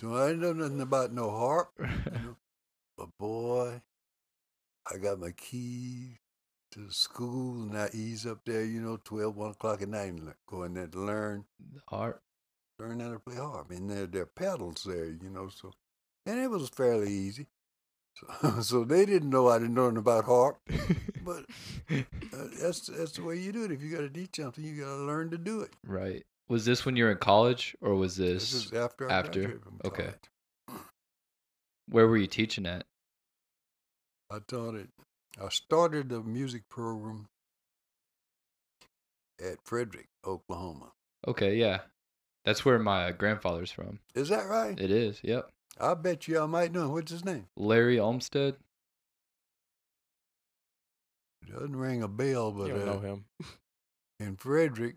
So 0.01 0.17
I 0.17 0.29
didn't 0.29 0.41
know 0.41 0.53
nothing 0.53 0.81
about 0.81 1.13
no 1.13 1.31
harp. 1.31 1.71
You 1.79 1.87
know? 1.87 2.37
But 2.99 3.09
boy, 3.21 3.81
I 4.93 4.97
got 4.99 5.21
my 5.21 5.31
keys 5.31 6.17
to 6.73 6.91
school 6.91 7.63
and 7.63 7.79
I 7.79 7.89
ease 7.93 8.27
up 8.27 8.41
there, 8.45 8.65
you 8.65 8.81
know, 8.81 8.99
12, 9.05 9.37
1 9.37 9.51
o'clock 9.53 9.81
at 9.83 9.89
night 9.89 10.09
and 10.13 10.25
le- 10.25 10.35
go 10.49 10.65
in 10.65 10.75
there 10.75 10.89
to 10.89 10.99
learn, 11.01 11.45
harp, 11.89 12.21
learn 12.81 12.99
how 12.99 13.13
to 13.13 13.21
play 13.21 13.37
harp. 13.37 13.71
And 13.71 13.89
there, 13.89 14.07
there 14.07 14.23
are 14.23 14.27
pedals 14.27 14.83
there, 14.85 15.05
you 15.07 15.31
know, 15.31 15.49
so, 15.49 15.73
and 16.27 16.41
it 16.41 16.51
was 16.51 16.69
fairly 16.69 17.13
easy. 17.13 17.47
So, 18.15 18.61
so 18.61 18.85
they 18.85 19.07
didn't 19.07 19.31
know 19.31 19.49
I 19.49 19.59
didn't 19.59 19.75
know 19.75 19.85
nothing 19.85 19.99
about 19.99 20.25
harp, 20.25 20.59
but 21.25 21.45
uh, 21.91 22.03
that's, 22.61 22.87
that's 22.87 23.13
the 23.13 23.23
way 23.25 23.37
you 23.37 23.53
do 23.53 23.65
it. 23.65 23.71
If 23.73 23.83
you 23.83 23.91
got 23.95 24.03
to 24.03 24.11
teach 24.11 24.37
something, 24.37 24.63
you 24.65 24.81
got 24.81 24.97
to 24.97 25.03
learn 25.05 25.31
to 25.31 25.39
do 25.39 25.61
it. 25.63 25.71
right. 25.87 26.25
Was 26.49 26.65
this 26.65 26.85
when 26.85 26.97
you 26.97 27.05
were 27.05 27.13
in 27.13 27.19
college, 27.19 27.77
or 27.81 27.95
was 27.95 28.17
This 28.17 28.51
this, 28.51 28.67
is 28.67 28.73
after 28.73 29.09
after? 29.09 29.61
Okay. 29.85 30.11
college. 30.67 30.83
where 31.89 32.09
were 32.09 32.17
you 32.17 32.27
teaching 32.27 32.67
at? 32.67 32.85
I 34.33 34.39
taught 34.49 34.75
it. 34.75 34.89
I 35.41 35.49
started 35.49 36.09
the 36.09 36.21
music 36.23 36.69
program 36.69 37.29
at 39.41 39.59
Frederick, 39.65 40.09
Oklahoma. 40.27 40.91
Okay, 41.29 41.55
yeah, 41.55 41.83
that's 42.45 42.65
where 42.65 42.81
my 42.81 43.13
grandfather's 43.13 43.71
from. 43.71 44.01
Is 44.17 44.29
that 44.31 44.49
right? 44.49 44.79
It 44.79 44.91
is. 44.91 45.21
Yep. 45.23 45.51
I 45.81 45.95
bet 45.95 46.29
you 46.29 46.41
I 46.41 46.47
might 46.47 46.73
know. 46.73 46.91
What's 46.91 47.11
his 47.11 47.25
name? 47.25 47.47
Larry 47.57 47.99
Olmsted. 47.99 48.57
Doesn't 51.49 51.77
ring 51.77 52.03
a 52.03 52.09
bell, 52.09 52.55
You 52.57 52.63
but 52.63 52.69
don't 52.69 52.81
uh, 52.89 52.93
know 52.93 53.01
him. 53.01 53.25
in 54.21 54.37
Frederick, 54.37 54.97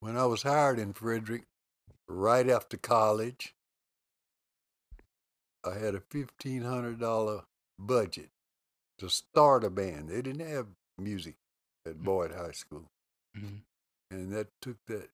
when 0.00 0.16
I 0.16 0.26
was 0.26 0.42
hired 0.42 0.78
in 0.78 0.92
Frederick, 0.92 1.44
right 2.08 2.48
after 2.48 2.76
college, 2.76 3.54
I 5.64 5.74
had 5.74 5.94
a 5.94 6.00
fifteen 6.00 6.62
hundred 6.62 6.98
dollar 6.98 7.42
budget 7.78 8.30
to 8.98 9.08
start 9.08 9.64
a 9.64 9.70
band. 9.70 10.08
They 10.08 10.22
didn't 10.22 10.46
have 10.46 10.66
music 10.98 11.36
at 11.86 12.02
Boyd 12.02 12.32
High 12.32 12.52
School. 12.52 12.84
Mhm. 13.36 13.62
and 14.12 14.32
that 14.32 14.46
took 14.62 14.76
that 14.86 15.10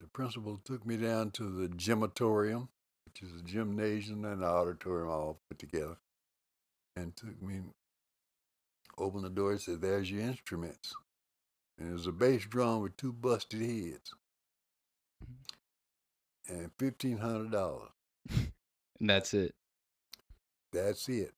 the 0.00 0.06
principal 0.14 0.56
took 0.64 0.86
me 0.86 0.96
down 0.96 1.30
to 1.32 1.44
the 1.50 1.68
gymatorium 1.68 2.68
which 3.20 3.30
is 3.30 3.40
a 3.40 3.44
gymnasium 3.44 4.24
and 4.24 4.42
an 4.42 4.48
auditorium 4.48 5.08
all 5.08 5.40
put 5.48 5.58
together 5.58 5.96
and 6.96 7.16
took 7.16 7.40
me 7.42 7.60
opened 8.98 9.24
the 9.24 9.30
door 9.30 9.52
and 9.52 9.60
said 9.60 9.80
there's 9.80 10.10
your 10.10 10.22
instruments. 10.22 10.94
And 11.78 11.90
it 11.90 11.92
was 11.92 12.06
a 12.06 12.12
bass 12.12 12.44
drum 12.44 12.82
with 12.82 12.96
two 12.96 13.12
busted 13.12 13.60
heads. 13.60 14.12
Mm-hmm. 15.24 16.54
And 16.54 16.70
fifteen 16.78 17.18
hundred 17.18 17.52
dollars. 17.52 17.90
And 19.00 19.10
that's 19.10 19.32
it. 19.32 19.54
that's 20.72 21.08
it. 21.08 21.32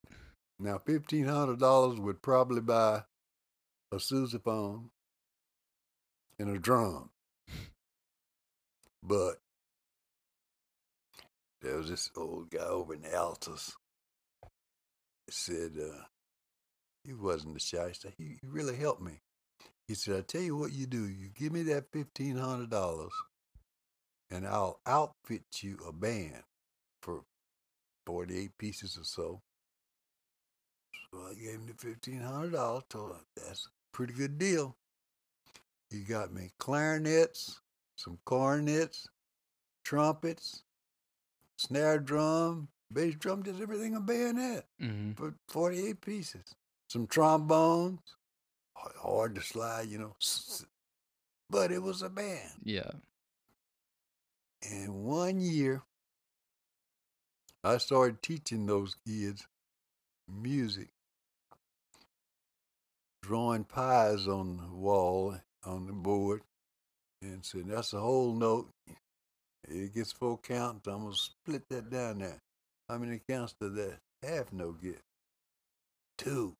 Now 0.58 0.78
fifteen 0.78 1.26
hundred 1.26 1.58
dollars 1.60 2.00
would 2.00 2.22
probably 2.22 2.62
buy 2.62 3.02
a 3.92 3.96
sousaphone 3.96 4.88
and 6.38 6.56
a 6.56 6.58
drum. 6.58 7.10
But 9.02 9.40
there 11.62 11.76
was 11.76 11.88
this 11.88 12.10
old 12.16 12.50
guy 12.50 12.64
over 12.64 12.94
in 12.94 13.02
Altus. 13.02 13.72
He 15.26 15.32
said 15.32 15.72
uh, 15.80 16.02
he 17.04 17.12
wasn't 17.12 17.56
a 17.56 17.60
shyster. 17.60 18.12
He, 18.16 18.38
he 18.40 18.46
really 18.46 18.76
helped 18.76 19.02
me. 19.02 19.20
He 19.86 19.94
said, 19.94 20.16
I 20.16 20.20
tell 20.22 20.42
you 20.42 20.56
what 20.56 20.72
you 20.72 20.86
do. 20.86 21.06
You 21.06 21.28
give 21.34 21.52
me 21.52 21.62
that 21.64 21.92
fifteen 21.92 22.36
hundred 22.36 22.70
dollars 22.70 23.12
and 24.30 24.46
I'll 24.46 24.80
outfit 24.86 25.42
you 25.60 25.78
a 25.86 25.92
band 25.92 26.42
for 27.02 27.24
forty 28.06 28.38
eight 28.38 28.58
pieces 28.58 28.96
or 28.96 29.04
so. 29.04 29.42
So 31.12 31.20
I 31.28 31.34
gave 31.34 31.54
him 31.54 31.66
the 31.66 31.74
fifteen 31.74 32.20
hundred 32.20 32.52
dollars, 32.52 32.84
told 32.88 33.10
him 33.10 33.18
that's 33.36 33.66
a 33.66 33.96
pretty 33.96 34.12
good 34.12 34.38
deal. 34.38 34.76
He 35.90 36.00
got 36.00 36.32
me 36.32 36.50
clarinets, 36.58 37.60
some 37.96 38.18
cornets, 38.24 39.08
trumpets, 39.84 40.62
snare 41.60 41.98
drum, 41.98 42.68
bass 42.92 43.14
drum, 43.16 43.42
just 43.42 43.60
everything 43.60 43.94
a 43.94 44.00
bayonet 44.00 44.64
hmm 44.80 45.12
for 45.12 45.34
48 45.48 46.00
pieces. 46.00 46.54
Some 46.88 47.06
trombones, 47.06 48.00
hard 48.74 49.34
to 49.34 49.42
slide, 49.42 49.88
you 49.88 49.98
know, 49.98 50.16
but 51.50 51.70
it 51.70 51.82
was 51.82 52.02
a 52.02 52.08
band. 52.08 52.50
Yeah. 52.64 52.90
And 54.62 55.04
one 55.04 55.40
year, 55.40 55.82
I 57.62 57.76
started 57.78 58.22
teaching 58.22 58.66
those 58.66 58.96
kids 59.06 59.46
music, 60.28 60.88
drawing 63.22 63.64
pies 63.64 64.26
on 64.26 64.56
the 64.56 64.74
wall, 64.74 65.36
on 65.64 65.86
the 65.86 65.92
board, 65.92 66.42
and 67.22 67.44
said, 67.44 67.68
that's 67.68 67.92
a 67.92 68.00
whole 68.00 68.32
note. 68.34 68.70
It 69.70 69.94
gets 69.94 70.12
four 70.12 70.38
counts. 70.38 70.86
I'm 70.88 71.10
to 71.10 71.16
split 71.16 71.68
that 71.68 71.90
down 71.90 72.18
there. 72.18 72.38
How 72.88 72.98
many 72.98 73.20
counts 73.28 73.54
does 73.60 73.74
that 73.74 73.98
half 74.22 74.52
no 74.52 74.72
get? 74.72 75.00
Two. 76.18 76.54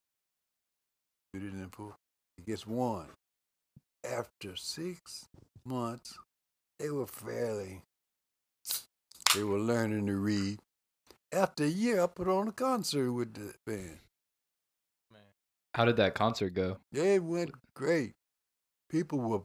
Put 1.33 1.43
it 1.43 1.53
in 1.53 1.69
four. 1.71 1.97
It 2.39 2.47
gets 2.47 2.67
one. 2.67 3.09
After 4.05 4.57
six 4.57 5.27
months, 5.65 6.17
they 6.79 6.91
were 6.91 7.07
fairly 7.07 7.83
they 9.35 9.45
were 9.45 9.59
learning 9.59 10.07
to 10.07 10.17
read. 10.17 10.59
After 11.33 11.65
a 11.65 11.69
year, 11.69 12.03
I 12.03 12.07
put 12.09 12.27
on 12.27 12.49
a 12.49 12.53
concert 12.53 13.13
with 13.13 13.35
the 13.35 13.55
band. 13.65 13.99
How 15.75 15.85
did 15.85 15.97
that 15.99 16.15
concert 16.15 16.51
go? 16.51 16.79
It 16.93 17.23
went 17.23 17.53
great. 17.75 18.15
People 18.89 19.21
were 19.21 19.43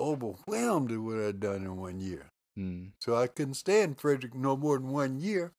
overwhelmed 0.00 0.90
at 0.90 0.98
what 0.98 1.18
I'd 1.18 1.40
done 1.40 1.62
in 1.64 1.76
one 1.76 2.00
year. 2.00 2.30
Mm. 2.58 2.90
So 3.00 3.16
I 3.16 3.26
couldn't 3.26 3.54
stay 3.54 3.82
in 3.82 3.94
Frederick 3.94 4.34
no 4.34 4.56
more 4.56 4.78
than 4.78 4.88
one 4.88 5.20
year 5.20 5.52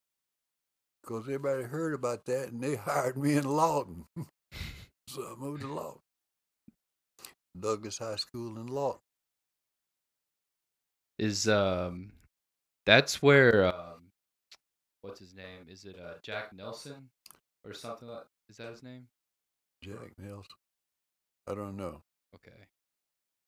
because 1.01 1.24
everybody 1.24 1.63
heard 1.63 1.93
about 1.93 2.25
that 2.25 2.50
and 2.50 2.62
they 2.62 2.75
hired 2.88 3.17
me 3.17 3.38
in 3.38 3.45
Lawton. 3.45 4.05
so 5.07 5.21
I 5.21 5.39
moved 5.39 5.62
to 5.62 5.74
Lawton. 5.74 6.01
Douglas 7.60 7.98
High 7.98 8.15
School 8.15 8.57
in 8.57 8.67
Lawton. 8.67 9.01
Is 11.19 11.48
um, 11.48 12.12
that's 12.86 13.21
where 13.21 13.65
um, 13.65 14.10
what's 15.01 15.19
his 15.19 15.36
name? 15.36 15.67
Is 15.69 15.86
it 15.86 15.95
uh 16.00 16.13
Jack 16.24 16.53
Nelson 16.53 17.10
or 17.65 17.74
something 17.74 18.07
like? 18.07 18.25
Is 18.50 18.57
that 18.57 18.71
his 18.71 18.81
name? 18.81 19.03
Jack 19.83 20.13
Nelson. 20.17 20.45
I 21.48 21.53
don't 21.53 21.75
know. 21.75 22.01
Okay. 22.33 22.57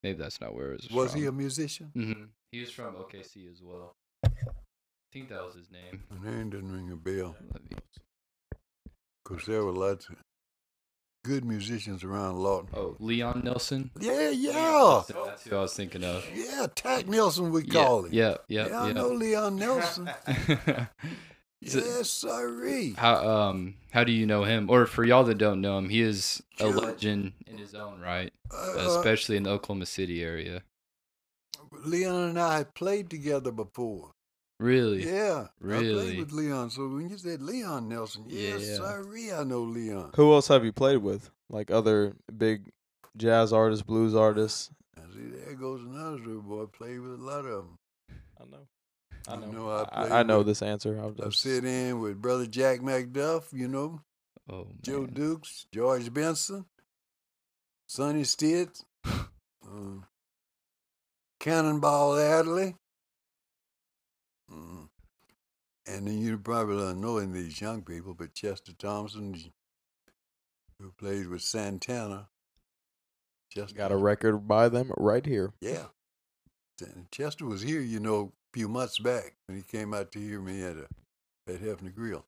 Maybe 0.03 0.17
that's 0.17 0.41
not 0.41 0.53
where 0.53 0.73
it 0.73 0.81
was. 0.81 0.91
Was 0.91 1.13
he 1.13 1.25
a 1.25 1.31
musician? 1.31 1.91
Mm-hmm. 1.95 2.23
He 2.51 2.59
was 2.59 2.71
from 2.71 2.95
OKC 2.95 3.49
as 3.51 3.61
well. 3.63 3.95
I 4.25 4.29
think 5.13 5.29
that 5.29 5.43
was 5.45 5.55
his 5.55 5.71
name. 5.71 6.03
My 6.09 6.29
name 6.29 6.49
didn't 6.49 6.71
ring 6.71 6.91
a 6.91 6.95
bell 6.95 7.35
because 9.23 9.45
there 9.45 9.63
were 9.63 9.71
lots 9.71 10.09
of 10.09 10.15
good 11.23 11.45
musicians 11.45 12.03
around 12.03 12.37
Lawton. 12.37 12.69
Oh, 12.73 12.97
Leon 12.99 13.41
Nelson. 13.45 13.91
Yeah, 13.99 14.29
yeah. 14.31 15.03
That's 15.07 15.43
who 15.45 15.55
I 15.55 15.61
was 15.61 15.73
thinking 15.73 16.03
of. 16.03 16.25
Yeah, 16.35 16.67
Tack 16.75 17.07
Nelson, 17.07 17.51
we 17.51 17.63
Yeah, 17.63 17.71
call 17.73 18.05
him. 18.05 18.13
yeah, 18.13 18.35
yeah, 18.49 18.67
Yeah, 18.67 18.81
I 18.81 18.87
yeah. 18.87 18.93
know 18.93 19.09
Leon 19.09 19.55
Nelson. 19.55 20.09
So- 21.65 21.79
yes, 21.79 22.09
sirree. 22.09 22.93
how 22.97 23.27
um 23.27 23.75
how 23.91 24.03
do 24.03 24.11
you 24.11 24.25
know 24.25 24.43
him? 24.43 24.69
Or 24.69 24.85
for 24.85 25.03
y'all 25.03 25.23
that 25.25 25.37
don't 25.37 25.61
know 25.61 25.77
him, 25.77 25.89
he 25.89 26.01
is 26.01 26.41
a 26.59 26.67
legend 26.67 27.33
in 27.47 27.57
his 27.57 27.73
own 27.75 27.99
right, 28.01 28.31
Uh, 28.51 28.75
especially 28.77 29.37
in 29.37 29.43
the 29.43 29.49
Oklahoma 29.51 29.85
City 29.85 30.23
area. 30.23 30.63
Leon 31.85 32.29
and 32.29 32.39
I 32.39 32.57
had 32.57 32.73
played 32.75 33.09
together 33.09 33.51
before. 33.51 34.11
Really? 34.59 35.05
Yeah, 35.05 35.47
I 35.47 35.65
Really? 35.65 35.93
played 35.93 36.19
with 36.19 36.31
Leon. 36.31 36.69
So 36.69 36.87
when 36.87 37.09
you 37.09 37.17
said 37.17 37.41
Leon 37.41 37.89
Nelson, 37.89 38.25
yes, 38.27 38.61
Yeah. 38.61 38.75
sirree, 38.77 39.31
I 39.33 39.43
know 39.43 39.63
Leon. 39.63 40.11
Who 40.15 40.31
else 40.33 40.47
have 40.47 40.63
you 40.63 40.71
played 40.71 40.97
with? 40.97 41.31
Like 41.49 41.71
other 41.71 42.15
big 42.37 42.71
jazz 43.17 43.51
artists, 43.51 43.83
blues 43.83 44.15
artists? 44.15 44.69
I 44.97 45.01
see, 45.13 45.25
there 45.27 45.55
goes 45.55 45.81
another 45.81 46.19
story, 46.19 46.37
boy. 46.41 46.65
Played 46.67 46.99
with 47.01 47.19
a 47.19 47.23
lot 47.23 47.45
of 47.45 47.65
them. 47.65 47.75
I 48.39 48.45
know. 48.45 48.67
I 49.27 49.35
You 49.35 49.39
know. 49.41 49.51
know, 49.51 49.69
I 49.69 49.83
I, 50.07 50.19
I 50.19 50.23
know 50.23 50.39
with- 50.39 50.47
this 50.47 50.61
answer. 50.61 50.99
I'll 50.99 51.09
I've 51.09 51.29
just 51.31 51.41
sit 51.41 51.63
in 51.65 51.99
with 51.99 52.21
brother 52.21 52.45
Jack 52.45 52.79
McDuff, 52.81 53.53
you 53.53 53.67
know, 53.67 54.01
Oh, 54.49 54.67
Joe. 54.81 55.05
Dukes, 55.05 55.65
George 55.73 56.13
Benson, 56.13 56.65
Sonny 57.87 58.23
Stitt, 58.25 58.81
um, 59.65 60.05
Cannonball 61.39 62.17
Adderley. 62.17 62.75
Mm. 64.51 64.89
And 65.87 66.07
then 66.07 66.17
you 66.17 66.37
probably 66.37 66.77
don't 66.77 67.01
know 67.01 67.17
any 67.17 67.27
of 67.27 67.33
these 67.33 67.59
young 67.61 67.81
people, 67.83 68.13
but 68.13 68.33
Chester 68.33 68.73
Thompson, 68.73 69.35
who 70.79 70.91
plays 70.97 71.27
with 71.27 71.41
Santana, 71.41 72.27
Chester. 73.51 73.75
Got 73.75 73.91
a 73.91 73.97
record 73.97 74.47
by 74.47 74.69
them 74.69 74.91
right 74.97 75.25
here. 75.25 75.53
Yeah. 75.61 75.85
And 76.81 77.09
Chester 77.11 77.45
was 77.45 77.61
here, 77.61 77.81
you 77.81 77.99
know, 77.99 78.33
a 78.41 78.42
few 78.53 78.67
months 78.67 78.99
back 78.99 79.33
when 79.47 79.57
he 79.57 79.63
came 79.63 79.93
out 79.93 80.11
to 80.11 80.19
hear 80.19 80.39
me 80.39 80.63
at 80.63 80.77
a 80.77 80.87
at 81.47 81.61
Hefner 81.61 81.93
Grill. 81.93 82.25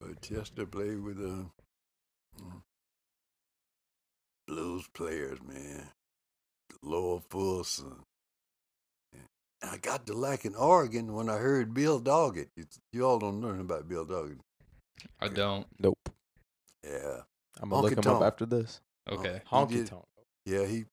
But 0.00 0.22
Chester 0.22 0.66
played 0.66 1.02
with 1.02 1.18
uh, 1.18 1.44
mm, 2.42 2.62
blues 4.48 4.88
players, 4.94 5.38
man. 5.46 5.88
Lowell 6.82 7.22
Fulson. 7.28 8.04
And 9.12 9.70
I 9.70 9.76
got 9.76 10.06
to 10.06 10.14
liking 10.14 10.56
organ 10.56 11.12
when 11.12 11.28
I 11.28 11.36
heard 11.36 11.74
Bill 11.74 12.00
Doggett. 12.00 12.48
It's, 12.56 12.80
you 12.92 13.06
all 13.06 13.18
don't 13.18 13.40
know 13.40 13.50
about 13.50 13.88
Bill 13.88 14.06
Doggett. 14.06 14.40
I 15.20 15.28
don't. 15.28 15.66
Nope. 15.78 15.98
Yeah. 16.82 17.20
I'm 17.60 17.68
gonna 17.68 17.82
look 17.82 17.92
Honky 17.92 18.06
him 18.06 18.16
up 18.16 18.22
after 18.22 18.46
this. 18.46 18.80
Okay. 19.10 19.42
Honky 19.50 19.88
tonk. 19.88 20.04
Yeah, 20.46 20.64
he 20.64 20.86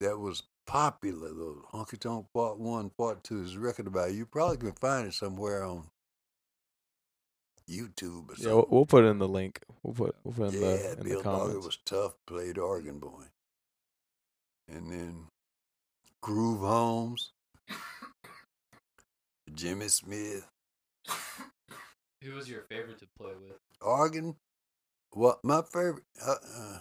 that 0.00 0.18
was 0.18 0.42
popular 0.66 1.28
though. 1.34 1.64
Honky 1.72 1.98
Tonk 1.98 2.26
Part 2.34 2.58
One, 2.58 2.90
Part 2.90 3.24
Two 3.24 3.42
is 3.42 3.54
a 3.54 3.60
record 3.60 3.86
about 3.86 4.10
it. 4.10 4.14
You 4.16 4.26
probably 4.26 4.58
can 4.58 4.72
find 4.72 5.08
it 5.08 5.14
somewhere 5.14 5.64
on 5.64 5.88
YouTube 7.70 8.30
or 8.30 8.36
something. 8.36 8.56
we'll, 8.56 8.66
we'll 8.70 8.86
put 8.86 9.04
it 9.04 9.08
in 9.08 9.18
the 9.18 9.28
link. 9.28 9.60
We'll 9.82 9.94
put 9.94 10.16
we'll 10.24 10.34
put 10.34 10.54
it 10.54 10.54
in 10.54 10.60
yeah, 10.60 10.76
the 10.94 10.98
in 10.98 11.08
Bill 11.08 11.22
the 11.22 11.24
Doggett 11.24 11.24
comments. 11.24 11.66
was 11.66 11.78
tough, 11.84 12.14
played 12.26 12.58
organ 12.58 12.98
boy. 12.98 13.24
And 14.68 14.90
then 14.90 15.26
Groove 16.22 16.60
Holmes, 16.60 17.32
Jimmy 19.54 19.88
Smith, 19.88 20.46
Who 22.22 22.34
was 22.34 22.48
your 22.50 22.62
favorite 22.62 22.98
to 23.00 23.06
play 23.18 23.32
with? 23.40 23.58
organ. 23.80 24.36
What 25.12 25.44
my 25.44 25.62
favorite? 25.62 26.04
Uh, 26.24 26.34
uh, 26.58 26.78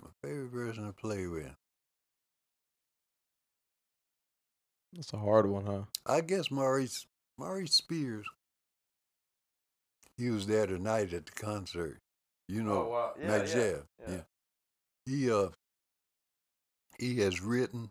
my 0.00 0.07
favorite 0.22 0.52
person 0.52 0.86
to 0.86 0.92
play 0.92 1.26
with. 1.26 1.50
That's 4.94 5.12
a 5.12 5.18
hard 5.18 5.48
one, 5.48 5.66
huh? 5.66 5.82
I 6.06 6.20
guess 6.22 6.50
Maurice 6.50 7.06
Maurice 7.38 7.74
Spears. 7.74 8.26
He 10.16 10.30
was 10.30 10.46
there 10.46 10.66
tonight 10.66 11.12
at 11.12 11.26
the 11.26 11.32
concert. 11.32 11.98
You 12.48 12.62
know, 12.62 12.72
Oh, 12.72 12.88
wow. 12.88 13.12
Max 13.22 13.52
Jeff. 13.52 13.82
yeah. 14.08 14.14
Yeah. 14.14 14.20
He 15.06 15.30
uh 15.30 15.48
he 16.98 17.18
has 17.20 17.40
written 17.40 17.90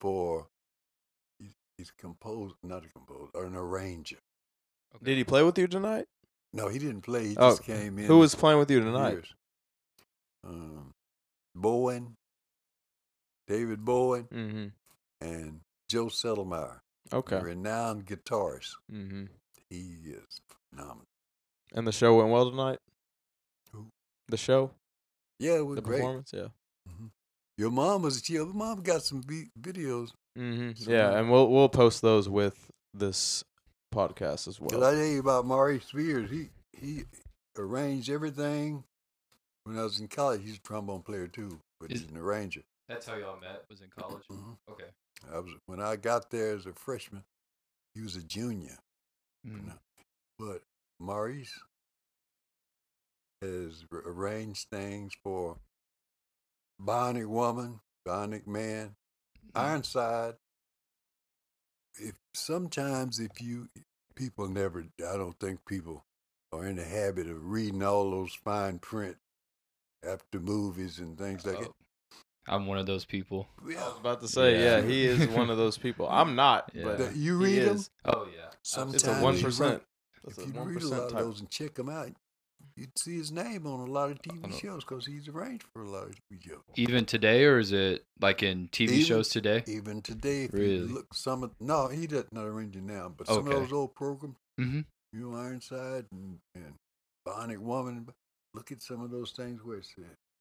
for 0.00 0.46
he's, 1.38 1.52
he's 1.76 1.90
composed 1.90 2.54
not 2.62 2.84
a 2.84 2.88
composer 2.88 3.30
or 3.34 3.44
an 3.44 3.54
arranger. 3.56 4.18
Did 5.02 5.18
he 5.18 5.24
play 5.24 5.42
with 5.42 5.58
you 5.58 5.66
tonight? 5.66 6.06
No, 6.54 6.68
he 6.68 6.78
didn't 6.78 7.02
play. 7.02 7.28
He 7.28 7.36
Oh, 7.36 7.50
just 7.50 7.64
came 7.64 7.98
in. 7.98 8.06
Who 8.06 8.18
was 8.18 8.34
playing 8.34 8.58
with 8.58 8.70
you 8.70 8.80
tonight? 8.80 9.10
years. 9.10 9.34
Um, 10.46 10.94
Bowen, 11.56 12.14
David 13.48 13.84
Bowen, 13.84 14.24
Mm-hmm. 14.32 14.66
and 15.26 15.60
Joe 15.88 16.06
Settlemeyer, 16.06 16.78
Okay. 17.12 17.40
renowned 17.40 18.06
guitarist. 18.06 18.74
Mm-hmm. 18.92 19.24
He 19.70 19.96
is 20.10 20.40
phenomenal. 20.70 21.04
And 21.74 21.86
the 21.86 21.92
show 21.92 22.16
went 22.16 22.30
well 22.30 22.50
tonight. 22.50 22.78
Who? 23.72 23.86
The 24.28 24.36
show, 24.36 24.70
Yeah, 25.38 25.56
it 25.58 25.66
was 25.66 25.76
the 25.76 25.82
great. 25.82 25.98
performance, 25.98 26.30
yeah. 26.32 26.48
Mhm. 26.88 27.10
Your 27.58 27.70
mom 27.70 28.02
was 28.02 28.28
your 28.28 28.46
mom 28.46 28.82
got 28.82 29.02
some 29.02 29.22
vi- 29.22 29.50
videos. 29.60 30.10
Mm-hmm. 30.38 30.90
Yeah, 30.90 31.16
and 31.18 31.30
we'll 31.30 31.48
we'll 31.50 31.68
post 31.70 32.02
those 32.02 32.28
with 32.28 32.70
this 32.92 33.42
podcast 33.94 34.46
as 34.48 34.60
well. 34.60 34.84
I 34.84 34.92
tell 34.92 35.04
you 35.04 35.20
about 35.20 35.46
Maurice 35.46 35.86
Spears. 35.86 36.30
He 36.30 36.50
he 36.78 37.04
arranged 37.56 38.10
everything. 38.10 38.84
When 39.66 39.76
I 39.76 39.82
was 39.82 39.98
in 39.98 40.06
college, 40.06 40.42
he's 40.44 40.58
a 40.58 40.60
trombone 40.60 41.02
player 41.02 41.26
too, 41.26 41.58
but 41.80 41.90
Is- 41.90 42.02
he's 42.02 42.10
an 42.10 42.16
arranger. 42.16 42.62
That's 42.88 43.04
how 43.04 43.16
y'all 43.16 43.40
met. 43.40 43.64
Was 43.68 43.80
in 43.80 43.90
college. 43.90 44.22
Mhm. 44.28 44.56
Okay. 44.68 44.90
I 45.28 45.40
was 45.40 45.52
when 45.66 45.80
I 45.80 45.96
got 45.96 46.30
there 46.30 46.54
as 46.54 46.66
a 46.66 46.72
freshman. 46.72 47.24
He 47.94 48.00
was 48.02 48.14
a 48.14 48.22
junior, 48.22 48.78
Mm. 49.44 49.76
but 50.38 50.62
Maurice 51.00 51.58
has 53.42 53.84
r- 53.90 54.02
arranged 54.06 54.68
things 54.70 55.14
for 55.24 55.58
Bionic 56.80 57.26
Woman, 57.26 57.80
Bionic 58.06 58.46
Man, 58.46 58.94
Mm. 59.46 59.50
Ironside. 59.56 60.38
If 61.98 62.14
sometimes 62.34 63.18
if 63.18 63.40
you 63.40 63.68
people 64.14 64.48
never, 64.48 64.82
I 64.98 65.16
don't 65.16 65.40
think 65.40 65.64
people 65.66 66.06
are 66.52 66.64
in 66.66 66.76
the 66.76 66.84
habit 66.84 67.26
of 67.26 67.46
reading 67.50 67.82
all 67.82 68.10
those 68.12 68.32
fine 68.34 68.78
print 68.78 69.18
after 70.06 70.40
movies 70.40 70.98
and 70.98 71.18
things 71.18 71.44
like 71.46 71.56
Oh, 71.58 71.74
I'm 72.48 72.66
one 72.66 72.78
of 72.78 72.86
those 72.86 73.04
people. 73.04 73.48
that. 73.58 73.62
I 73.62 73.66
was 73.66 73.74
Yeah, 73.74 74.00
about 74.00 74.20
to 74.20 74.28
say, 74.28 74.62
Yeah. 74.62 74.78
yeah, 74.78 74.82
he 74.86 75.04
is 75.04 75.26
one 75.28 75.50
of 75.50 75.56
those 75.56 75.76
people. 75.78 76.08
I'm 76.08 76.34
not, 76.36 76.70
Yeah. 76.74 76.84
but 76.84 76.98
That 76.98 77.16
you 77.16 77.38
he 77.40 77.58
read 77.58 77.68
'em? 77.68 77.76
is. 77.76 77.90
Oh 78.04 78.28
yeah. 78.34 78.50
sometimes 78.62 78.94
It's 78.94 79.04
a 79.06 79.12
one 79.22 79.34
run- 79.34 79.42
percent. 79.42 79.82
That's 80.24 80.38
If 80.38 80.46
you 80.46 80.52
one 80.52 80.68
read 80.68 80.82
a 80.82 80.86
lot 80.88 81.00
percent 81.02 81.18
of 81.20 81.24
those 81.26 81.40
and 81.40 81.50
check 81.50 81.74
them 81.74 81.88
out, 81.88 82.10
you'd 82.76 82.98
see 82.98 83.16
his 83.16 83.30
name 83.32 83.66
on 83.66 83.80
a 83.80 83.90
lot 83.90 84.10
of 84.10 84.20
TV 84.22 84.52
shows 84.60 84.84
because 84.84 85.06
he's 85.06 85.28
arranged 85.28 85.64
for 85.72 85.82
a 85.82 85.88
lot 85.88 86.04
of 86.08 86.14
TV 86.30 86.48
shows. 86.48 86.60
Even 86.76 87.04
today, 87.04 87.44
or 87.44 87.58
is 87.58 87.72
it 87.72 88.04
like 88.20 88.42
in 88.42 88.68
TV 88.68 88.90
Even- 88.90 89.04
shows 89.04 89.28
today? 89.28 89.64
Even 89.66 90.02
today, 90.02 90.44
if 90.44 90.52
Really? 90.52 90.76
you 90.76 90.86
look 90.86 91.14
some 91.14 91.42
of 91.42 91.52
no, 91.60 91.88
he 91.88 92.06
doesn't 92.06 92.32
not 92.32 92.44
arranging 92.46 92.86
now, 92.86 93.08
but 93.08 93.26
some 93.26 93.38
Okay. 93.48 93.54
of 93.56 93.60
those 93.62 93.72
old 93.72 93.94
programs, 93.94 94.36
Mm-hmm. 94.60 94.80
you 95.12 95.20
know, 95.30 95.36
Ironside 95.36 96.06
and, 96.12 96.38
and 96.54 96.74
Bionic 97.26 97.58
Woman, 97.58 98.08
look 98.56 98.72
at 98.72 98.82
some 98.82 99.02
of 99.02 99.10
those 99.10 99.30
things 99.32 99.62
where 99.62 99.76
it's 99.78 99.94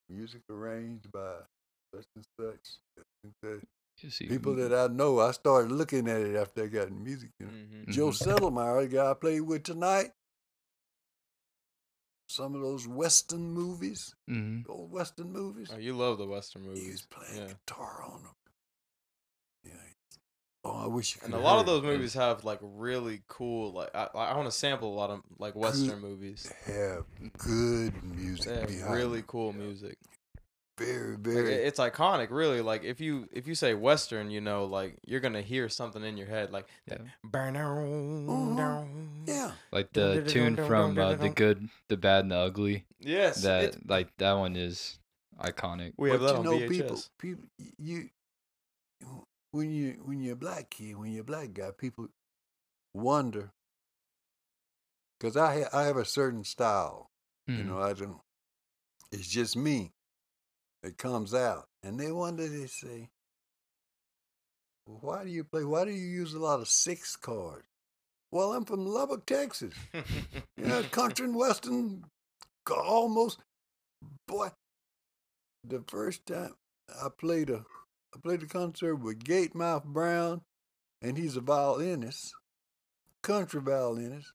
music 0.10 0.41
arranged 0.49 1.12
by 1.12 1.36
such 1.93 2.06
and 2.15 2.25
such. 3.41 3.60
People 4.28 4.56
that 4.56 4.73
I 4.73 4.88
know, 4.93 5.19
I 5.19 5.32
started 5.32 5.71
looking 5.71 6.08
at 6.10 6.21
it 6.21 6.36
after 6.36 6.63
I 6.63 6.67
got 6.67 6.88
in 6.89 7.04
music. 7.04 7.30
You 7.39 7.45
know. 7.47 7.51
Mm-hmm. 7.54 7.91
Joe. 7.91 8.10
Settlemeyer, 8.10 8.82
the 8.89 8.95
guy 8.95 9.12
I 9.12 9.13
played 9.13 9.41
with 9.41 9.63
tonight. 9.63 10.12
Some 12.28 12.56
of 12.56 12.62
those 12.62 12.88
Western 12.88 13.51
movies, 13.51 14.15
Mm-hmm. 14.30 14.69
old 14.71 14.91
Western 14.91 15.32
movies. 15.32 15.69
Oh, 15.73 15.78
you 15.78 15.93
love 15.93 16.17
the 16.17 16.25
Western 16.28 16.63
He 16.63 16.69
movies. 16.69 16.91
was 16.91 17.01
playing 17.10 17.41
Yeah. 17.47 17.54
guitar 17.65 18.04
on 18.04 18.23
them. 18.23 18.34
Yeah. 20.65 20.71
Oh, 20.71 20.84
I 20.84 20.88
wish 20.88 21.15
you 21.15 21.21
could. 21.21 21.32
And 21.34 21.39
a 21.39 21.43
lot 21.43 21.60
of 21.60 21.67
heard 21.67 21.84
those 21.84 21.84
movies 21.84 22.13
have 22.15 22.43
like 22.43 22.60
really 22.62 23.21
cool, 23.28 23.71
like 23.73 23.89
I, 23.95 24.08
I 24.13 24.36
want 24.36 24.47
to 24.49 24.51
sample 24.58 24.91
a 24.93 24.95
lot 24.95 25.10
of 25.12 25.21
like 25.39 25.56
Western 25.56 25.99
movies. 26.01 26.51
have 26.65 27.06
good 27.38 27.93
music 28.04 28.45
They 28.47 28.60
have 28.60 28.67
behind 28.67 28.93
really 28.93 29.19
them. 29.19 29.28
cool 29.28 29.54
music. 29.54 29.97
Very, 30.78 31.12
Like, 31.12 31.19
very. 31.21 31.54
it- 31.54 31.67
it's 31.67 31.80
iconic, 31.80 32.32
really. 32.32 32.60
Like 32.62 32.84
if 32.84 32.99
you 32.99 33.30
if 33.32 33.47
you 33.47 33.56
say 33.56 33.73
Western, 33.73 34.30
you 34.30 34.41
know, 34.41 34.65
like 34.65 34.97
you're 35.06 35.21
gonna 35.21 35.41
hear 35.41 35.69
something 35.69 36.04
in 36.04 36.17
your 36.17 36.28
head, 36.28 36.51
like 36.51 36.67
Yeah. 36.89 36.97
burn 37.23 37.56
yeah. 39.25 39.51
Like 39.71 39.93
the 39.93 40.23
tune 40.28 40.56
from 40.58 40.97
uh, 40.97 41.15
the 41.15 41.30
good, 41.30 41.69
the 41.88 41.95
bad, 41.97 42.23
and 42.25 42.32
the 42.32 42.38
ugly. 42.38 42.86
Yes, 42.99 43.43
That 43.43 43.63
it's- 43.63 43.80
like 43.88 44.15
that 44.17 44.34
one 44.34 44.56
is 44.58 44.99
iconic. 45.39 45.93
we 45.97 46.10
have 46.12 46.19
but 46.19 46.25
that 46.28 46.32
you 46.34 46.38
on 46.39 46.43
know, 46.45 46.58
VHS. 46.67 46.69
people, 46.69 47.01
people, 47.19 47.43
you, 47.78 48.10
when 49.56 49.72
you 49.72 50.02
when 50.04 50.22
you're 50.22 50.34
a 50.34 50.38
black 50.38 50.70
kid, 50.70 50.98
when 50.98 51.12
you're 51.12 51.22
a 51.22 51.26
black 51.26 51.54
guy, 51.54 51.72
people 51.72 52.10
wonder. 52.94 53.52
Because 55.18 55.38
I 55.38 55.62
ha- 55.63 55.70
I 55.72 55.84
have 55.84 55.98
a 55.98 56.06
certain 56.06 56.44
style, 56.44 57.10
you 57.48 57.56
Mhm. 57.56 57.65
know. 57.68 57.80
I 57.80 57.94
don't. 57.94 58.22
It's 59.12 59.28
just 59.30 59.56
me. 59.56 59.94
It 60.84 60.98
comes 60.98 61.34
out, 61.34 61.70
and 61.82 62.00
they 62.00 62.12
wonder. 62.12 62.48
They 62.48 62.68
say, 62.68 63.10
"Why 64.86 65.24
do 65.24 65.30
you 65.30 65.44
play? 65.44 65.63
Why 65.63 65.86
do 65.86 65.91
you 65.91 66.06
use 66.06 66.34
a 66.34 66.39
lot 66.39 66.60
of 66.60 66.68
six 66.68 67.15
chords?" 67.15 67.68
Well, 68.32 68.54
I'm 68.54 68.65
from 68.65 68.86
Lubbock, 68.86 69.26
Texas. 69.26 69.74
You 69.94 70.65
know, 70.65 70.84
country 70.91 71.26
and 71.26 71.36
western, 71.36 72.12
almost. 72.70 73.39
Boy, 74.28 74.50
the 75.63 75.82
first 75.88 76.26
time 76.26 76.56
I 76.89 77.10
played 77.10 77.50
a, 77.50 77.65
I 78.15 78.19
played 78.23 78.43
a 78.43 78.47
concert 78.47 78.95
with 78.95 79.23
Gatemouth 79.23 79.84
Brown, 79.86 80.41
and 81.01 81.17
he's 81.17 81.36
a 81.36 81.41
violinist, 81.41 82.34
country 83.21 83.62
violinist, 83.62 84.32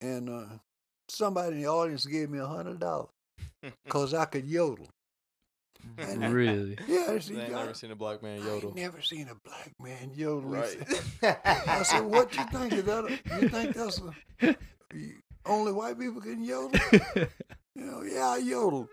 and 0.00 0.28
uh, 0.30 0.56
somebody 1.08 1.56
in 1.56 1.62
the 1.62 1.68
audience 1.68 2.06
gave 2.06 2.30
me 2.30 2.38
a 2.38 2.46
hundred 2.46 2.80
dollars 2.80 3.10
because 3.84 4.14
I 4.14 4.24
could 4.24 4.46
yodel. 4.46 4.88
And 5.98 6.24
I- 6.24 6.30
Really? 6.30 6.78
Yeah, 6.88 7.06
I 7.08 7.12
They 7.14 7.20
said, 7.20 7.36
ain't 7.36 7.50
"God, 7.50 7.58
never 7.60 7.74
seen 7.74 7.90
a 7.90 7.96
black 7.96 8.22
man 8.22 8.38
yodel. 8.42 8.68
ain't 8.70 8.76
never 8.76 9.02
seen 9.02 9.28
a 9.28 9.34
black 9.48 9.72
man 9.78 10.12
yodel. 10.14 10.48
Right. 10.50 10.78
I 11.22 11.82
said, 11.82 12.00
"What 12.04 12.34
you 12.36 12.44
think 12.44 12.72
of 12.72 12.86
that? 12.86 13.18
You 13.40 13.48
think 13.48 13.74
that's 13.74 14.00
a, 14.00 14.56
you- 14.94 15.18
only 15.44 15.72
white 15.72 15.98
people 15.98 16.20
can 16.22 16.42
yodel?" 16.42 16.80
You 17.74 17.84
know, 17.84 18.02
yeah, 18.02 18.28
I 18.28 18.36
yodel. 18.38 18.88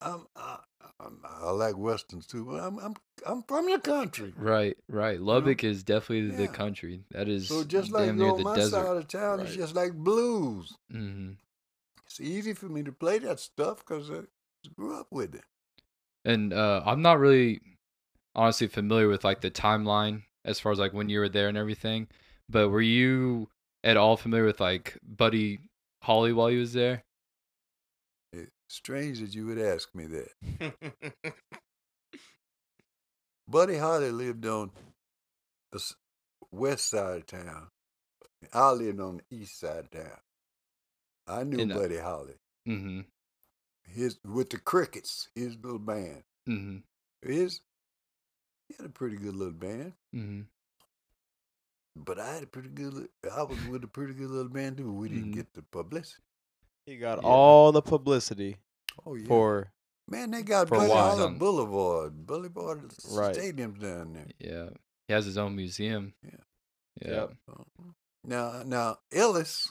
I'm, 0.00 0.26
I, 0.36 0.40
I'm, 0.50 0.58
I 1.00 1.50
like 1.52 1.76
westerns 1.76 2.26
too, 2.26 2.44
but 2.44 2.60
I'm, 2.60 2.78
I'm, 2.78 2.94
I'm 3.24 3.42
from 3.44 3.66
the 3.66 3.78
country. 3.78 4.32
right, 4.36 4.76
right. 4.88 5.20
Lubbock 5.20 5.62
is 5.62 5.82
definitely 5.82 6.30
the 6.36 6.48
country. 6.48 7.02
That 7.12 7.28
is 7.28 7.46
So 7.48 7.62
just 7.64 7.92
like 7.92 8.06
damn 8.06 8.20
you 8.20 8.30
on 8.30 8.36
the 8.38 8.44
my 8.44 8.56
desert. 8.56 8.84
side 8.84 8.96
of 8.96 9.08
town, 9.08 9.40
it's 9.40 9.50
Right. 9.50 9.58
just 9.58 9.74
like 9.76 9.92
blues. 9.94 10.76
hmm 10.90 11.32
it's 12.06 12.20
easy 12.20 12.54
for 12.54 12.66
me 12.70 12.82
to 12.82 12.90
play 12.90 13.18
that 13.18 13.38
stuff 13.38 13.78
because 13.78 14.10
I 14.10 14.20
grew 14.74 14.98
up 14.98 15.08
with 15.10 15.34
it. 15.34 15.44
And 16.24 16.52
uh, 16.52 16.82
I'm 16.84 17.02
not 17.02 17.18
really 17.18 17.60
honestly 18.34 18.66
familiar 18.66 19.08
with 19.08 19.24
like 19.24 19.40
the 19.40 19.50
timeline 19.50 20.22
as 20.44 20.58
far 20.58 20.72
as 20.72 20.78
like 20.78 20.94
when 20.94 21.08
you 21.08 21.20
were 21.20 21.28
there 21.28 21.48
and 21.48 21.56
everything. 21.58 22.08
But 22.48 22.70
were 22.70 22.80
you 22.80 23.48
at 23.84 23.96
all 23.96 24.16
familiar 24.16 24.46
with 24.46 24.58
like 24.60 24.98
Buddy 25.06 25.60
Holly 26.02 26.32
while 26.32 26.48
he 26.48 26.56
was 26.56 26.72
there? 26.72 27.04
Strange 28.68 29.20
that 29.20 29.34
you 29.34 29.46
would 29.46 29.58
ask 29.58 29.94
me 29.94 30.06
that. 30.06 30.74
Buddy 33.48 33.76
Holly 33.78 34.10
lived 34.10 34.44
on 34.46 34.70
the 35.72 35.82
west 36.52 36.88
side 36.90 37.16
of 37.18 37.26
town. 37.26 37.68
I 38.52 38.70
lived 38.72 39.00
on 39.00 39.20
the 39.30 39.36
east 39.36 39.58
side 39.58 39.78
of 39.84 39.90
town. 39.90 40.18
I 41.26 41.44
knew 41.44 41.62
uh, 41.70 41.74
Buddy 41.76 41.96
Holly. 41.98 42.34
Mm-hmm. 42.68 43.00
His 43.94 44.18
with 44.24 44.50
the 44.50 44.58
Crickets, 44.58 45.28
his 45.34 45.56
little 45.62 45.78
band. 45.78 46.22
Mm-hmm. 46.48 46.78
His 47.28 47.60
he 48.68 48.74
had 48.76 48.86
a 48.86 48.90
pretty 48.90 49.16
good 49.16 49.34
little 49.34 49.54
band, 49.54 49.94
Mm-hmm. 50.14 50.42
but 51.96 52.18
I 52.20 52.34
had 52.34 52.42
a 52.42 52.46
pretty 52.46 52.68
good. 52.68 53.08
I 53.34 53.42
was 53.44 53.58
with 53.66 53.82
a 53.82 53.88
pretty 53.88 54.12
good 54.12 54.28
little 54.30 54.50
band 54.52 54.76
too. 54.76 54.92
We 54.92 55.08
didn't 55.08 55.32
Mhm. 55.32 55.34
get 55.36 55.54
the 55.54 55.62
publicity. 55.62 56.22
He 56.88 56.96
got 56.96 57.18
Yeah. 57.22 57.28
all 57.28 57.72
the 57.72 57.82
publicity 57.82 58.56
Oh 59.06 59.14
yeah, 59.14 59.26
for 59.26 59.70
man, 60.08 60.30
they 60.30 60.42
got 60.42 60.68
for 60.68 60.76
a 60.76 60.78
Buddy 60.78 60.90
while. 60.90 61.08
Holly 61.10 61.20
Some- 61.22 61.38
Boulevard, 61.38 62.26
Boulevard 62.26 62.82
Right. 63.10 63.36
Stadiums 63.36 63.80
down 63.80 64.12
there. 64.14 64.26
Yeah. 64.38 64.70
He 65.06 65.12
has 65.14 65.24
his 65.24 65.38
own 65.38 65.54
museum. 65.56 66.14
Yeah. 66.22 66.30
Yeah. 67.02 67.10
Yep. 67.10 67.32
Uh-huh. 67.48 67.64
Now, 68.24 68.62
now 68.64 68.98
Ellis 69.12 69.70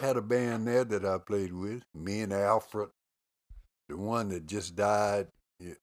had 0.00 0.16
a 0.16 0.22
band 0.22 0.66
there 0.66 0.84
that 0.84 1.04
I 1.04 1.18
played 1.18 1.52
with. 1.52 1.82
Me 1.94 2.20
and 2.22 2.32
Alfred, 2.32 2.88
the 3.88 3.96
one 3.96 4.28
that 4.30 4.46
just 4.46 4.74
died. 4.74 5.28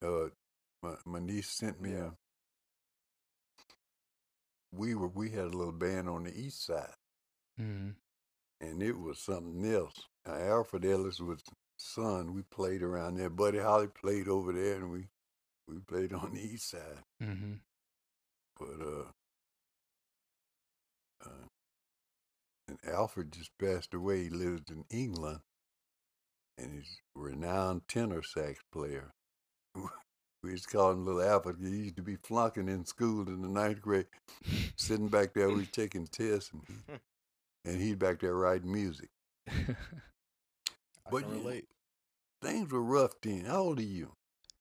Uh, 0.01 0.29
my, 0.83 0.95
my 1.05 1.19
niece 1.19 1.49
sent 1.49 1.79
me 1.81 1.91
Yeah. 1.91 2.07
a. 2.07 2.11
We 4.73 4.95
were 4.95 5.07
we 5.09 5.29
had 5.29 5.45
a 5.45 5.57
little 5.57 5.71
band 5.73 6.09
on 6.09 6.23
the 6.23 6.33
east 6.37 6.65
side, 6.65 6.93
Mm-hmm. 7.59 7.89
And 8.61 8.81
it 8.81 8.97
was 8.97 9.19
something 9.19 9.65
else. 9.73 10.07
Now, 10.25 10.35
Alfred 10.35 10.85
Ellis 10.85 11.19
was 11.19 11.41
son. 11.77 12.33
We 12.33 12.43
played 12.43 12.83
around 12.83 13.15
there. 13.15 13.29
Buddy 13.29 13.57
Holly 13.59 13.87
played 13.87 14.27
over 14.27 14.53
there, 14.53 14.75
and 14.75 14.91
we 14.91 15.07
we 15.67 15.79
played 15.79 16.13
on 16.13 16.33
the 16.33 16.41
east 16.41 16.69
side. 16.69 17.03
Mm-hmm. 17.21 17.53
But 18.59 18.85
uh, 18.85 19.05
uh, 21.25 21.47
and 22.67 22.77
Alfred 22.87 23.31
just 23.31 23.51
passed 23.59 23.93
away. 23.93 24.23
He 24.23 24.29
lived 24.29 24.69
in 24.69 24.85
England, 24.89 25.39
and 26.57 26.73
he's 26.73 26.99
a 27.15 27.19
renowned 27.19 27.87
tenor 27.87 28.21
sax 28.21 28.59
player. 28.71 29.13
we 30.43 30.51
used 30.51 30.69
to 30.69 30.77
call 30.77 30.91
him 30.91 31.05
Little 31.05 31.21
Alfred. 31.21 31.57
He 31.61 31.69
used 31.69 31.95
to 31.97 32.01
be 32.01 32.17
flunking 32.17 32.69
in 32.69 32.85
school 32.85 33.27
in 33.27 33.41
the 33.41 33.49
ninth 33.49 33.81
grade, 33.81 34.05
sitting 34.75 35.07
back 35.07 35.33
there. 35.33 35.49
We 35.49 35.55
was 35.55 35.69
taking 35.69 36.07
tests, 36.07 36.51
and, 36.51 36.99
and 37.65 37.81
he'd 37.81 37.99
back 37.99 38.19
there 38.19 38.35
writing 38.35 38.71
music. 38.71 39.09
I 39.49 39.75
But 41.11 41.23
can 41.23 41.31
you- 41.31 41.37
relate. 41.39 41.67
Things 42.41 42.71
were 42.71 42.81
rough 42.81 43.13
then. 43.21 43.45
How 43.45 43.57
old 43.59 43.79
are 43.79 43.83
you? 43.83 44.13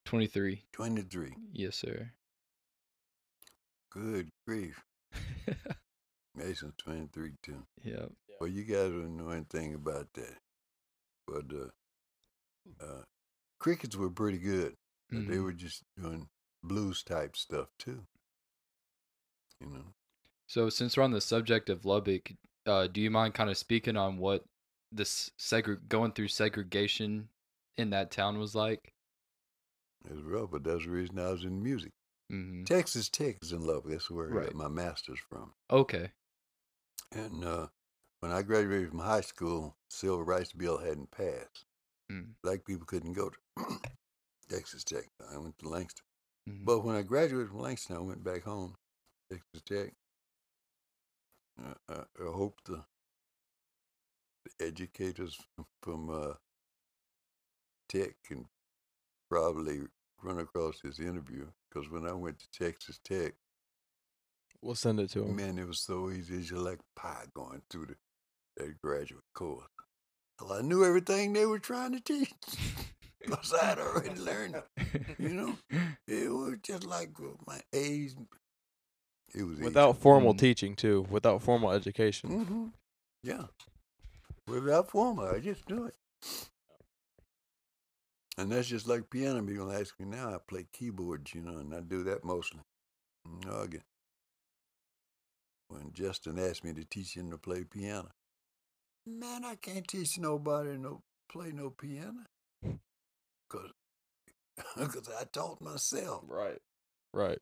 23. 0.05 0.65
Twenty 0.73 1.03
three. 1.03 1.35
Yes, 1.53 1.77
sir. 1.77 2.11
Good 3.91 4.31
grief. 4.47 4.83
Mason's 6.35 6.75
twenty 6.79 7.09
three 7.13 7.33
too. 7.43 7.63
yeah. 7.83 8.07
Well, 8.41 8.49
you 8.51 8.65
guys 8.65 8.91
don't 8.91 9.17
know 9.17 9.31
anything 9.31 9.75
about 9.75 10.09
that. 10.15 10.37
But 11.27 11.45
uh, 11.55 12.85
uh, 12.85 13.03
crickets 13.59 13.97
were 13.97 14.11
pretty 14.11 14.39
good. 14.39 14.75
but 15.11 15.29
They 15.29 15.39
were 15.39 15.53
just 15.53 15.83
doing 16.01 16.29
blues 16.63 17.03
type 17.03 17.37
stuff 17.37 17.69
too. 17.79 18.03
You 19.61 19.69
know, 19.69 19.85
So 20.47 20.71
since 20.71 20.97
we're 20.97 21.03
on 21.03 21.11
the 21.13 21.21
subject 21.21 21.69
of 21.69 21.85
Lubbock, 21.85 22.33
uh, 22.71 22.87
do 22.87 23.01
you 23.01 23.11
mind 23.11 23.35
kind 23.35 23.51
of 23.51 23.59
speaking 23.59 23.97
on 23.97 24.17
what 24.19 24.45
this 24.93 25.31
segre- 25.39 25.87
going 25.89 26.13
through 26.13 26.29
segregation 26.29 27.29
in 27.77 27.91
that 27.91 28.11
town 28.11 28.39
was 28.39 28.55
like? 28.55 28.93
it 30.09 30.15
was 30.15 30.23
rough, 30.25 30.51
but 30.51 30.65
that's 30.65 30.85
the 30.85 30.91
reason 30.91 31.19
I 31.19 31.31
was 31.31 31.45
in 31.45 31.63
music. 31.63 31.91
Mm-hmm. 32.33 32.65
Texas 32.65 33.09
Tech 33.11 33.37
is 33.43 33.53
in 33.53 33.61
Lubbock. 33.67 33.91
That's 33.91 34.11
where 34.11 34.29
I 34.29 34.33
Right. 34.33 34.47
got 34.47 34.55
my 34.55 34.69
master's 34.69 35.19
from. 35.29 35.53
Okay. 35.71 36.11
And 37.13 37.45
uh, 37.45 37.67
when 38.21 38.33
I 38.33 38.43
graduated 38.43 38.91
from 38.91 39.01
high 39.01 39.21
school, 39.21 39.75
civil 39.91 40.23
rights 40.23 40.53
bill 40.53 40.79
hadn't 40.79 41.11
passed. 41.11 41.65
Mm. 42.11 42.29
Black 42.43 42.65
people 42.65 42.87
couldn't 42.87 43.13
go 43.15 43.31
to 43.31 43.67
Texas 44.49 44.85
Tech. 44.85 45.05
I 45.33 45.37
went 45.39 45.59
to 45.59 45.69
Langston. 45.69 46.05
Mhm. 46.49 46.65
But 46.65 46.85
when 46.85 46.97
I 46.97 47.03
graduated 47.03 47.49
from 47.51 47.61
Langston, 47.61 47.97
I 47.97 48.01
went 48.01 48.25
back 48.25 48.45
home, 48.45 48.75
Texas 49.31 49.63
Tech. 49.67 49.93
Uh, 51.59 51.75
I, 51.89 51.95
I 52.23 52.33
hope 52.33 52.59
the, 52.65 52.83
the 54.45 54.67
educators 54.67 55.39
from 55.83 56.11
uh, 56.11 56.35
Tech 57.89 58.15
can 58.27 58.47
probably 59.31 59.81
run 60.23 60.39
across 60.39 60.81
this 60.83 60.99
interview 61.01 61.47
because 61.69 61.91
when 61.91 62.07
I 62.07 62.13
went 62.13 62.39
to 62.41 62.47
Texas 62.65 62.99
Tech, 63.05 63.35
We'll 64.63 64.75
send 64.75 65.01
it 65.01 65.09
to 65.13 65.23
him. 65.25 65.37
man, 65.37 65.59
it 65.59 65.67
was 65.67 65.81
so 65.81 66.11
easy. 66.11 66.35
It's 66.35 66.49
just 66.51 66.61
like 66.61 66.81
pie 66.95 67.25
going 67.35 67.63
through 67.71 67.87
the 67.87 67.95
that 68.59 68.79
graduate 68.83 69.23
course. 69.33 69.65
Well, 70.39 70.53
I 70.53 70.61
knew 70.61 70.85
everything 70.85 71.33
they 71.33 71.47
were 71.47 71.59
trying 71.59 71.93
to 71.93 72.01
teach 72.01 72.31
because 73.25 73.55
I 73.55 73.65
had 73.65 73.79
already 73.79 74.17
learned 74.21 74.57
it. 74.77 75.03
You 75.19 75.29
know, 75.31 75.57
it 76.07 76.31
was 76.31 76.57
just 76.63 76.85
like 76.85 77.11
uh, 77.21 77.29
my 77.47 77.61
age. 77.73 78.13
It 79.35 79.45
was 79.45 79.59
Without 79.61 79.99
formal 79.99 80.35
Mhm. 80.35 80.39
teaching 80.39 80.77
too, 80.77 81.03
without 81.11 81.43
formal 81.43 81.71
education. 81.71 82.45
hmm 82.45 82.69
Yeah. 83.23 83.47
Without 84.47 84.91
formal, 84.91 85.27
I 85.27 85.41
just 85.41 85.67
do 85.67 85.85
it. 85.85 85.95
And 88.39 88.51
that's 88.51 88.69
just 88.69 88.87
like 88.87 89.11
piano. 89.11 89.43
People 89.43 89.71
ask 89.71 89.99
me 90.01 90.07
now. 90.07 90.35
I 90.35 90.39
play 90.39 90.67
keyboards, 90.73 91.35
you 91.35 91.43
know, 91.43 91.59
and 91.59 91.75
I 91.75 91.81
do 91.81 92.03
that 92.05 92.25
mostly. 92.25 92.61
No, 93.45 93.61
again. 93.61 93.85
When 95.69 95.93
Justin 95.93 96.39
asked 96.39 96.65
me 96.65 96.73
to 96.75 96.85
teach 96.85 97.15
him 97.17 97.31
to 97.31 97.39
play 97.39 97.65
piano, 97.65 98.11
man, 99.07 99.45
I 99.45 99.55
can't 99.57 99.87
teach 99.87 100.19
nobody 100.19 100.77
no 100.77 101.03
play 101.29 101.53
no 101.53 101.71
piano, 101.71 102.25
cause, 103.49 103.71
cause 104.75 105.09
I 105.17 105.25
taught 105.25 105.61
myself. 105.61 106.25
Right. 106.27 106.59
Right. 107.13 107.39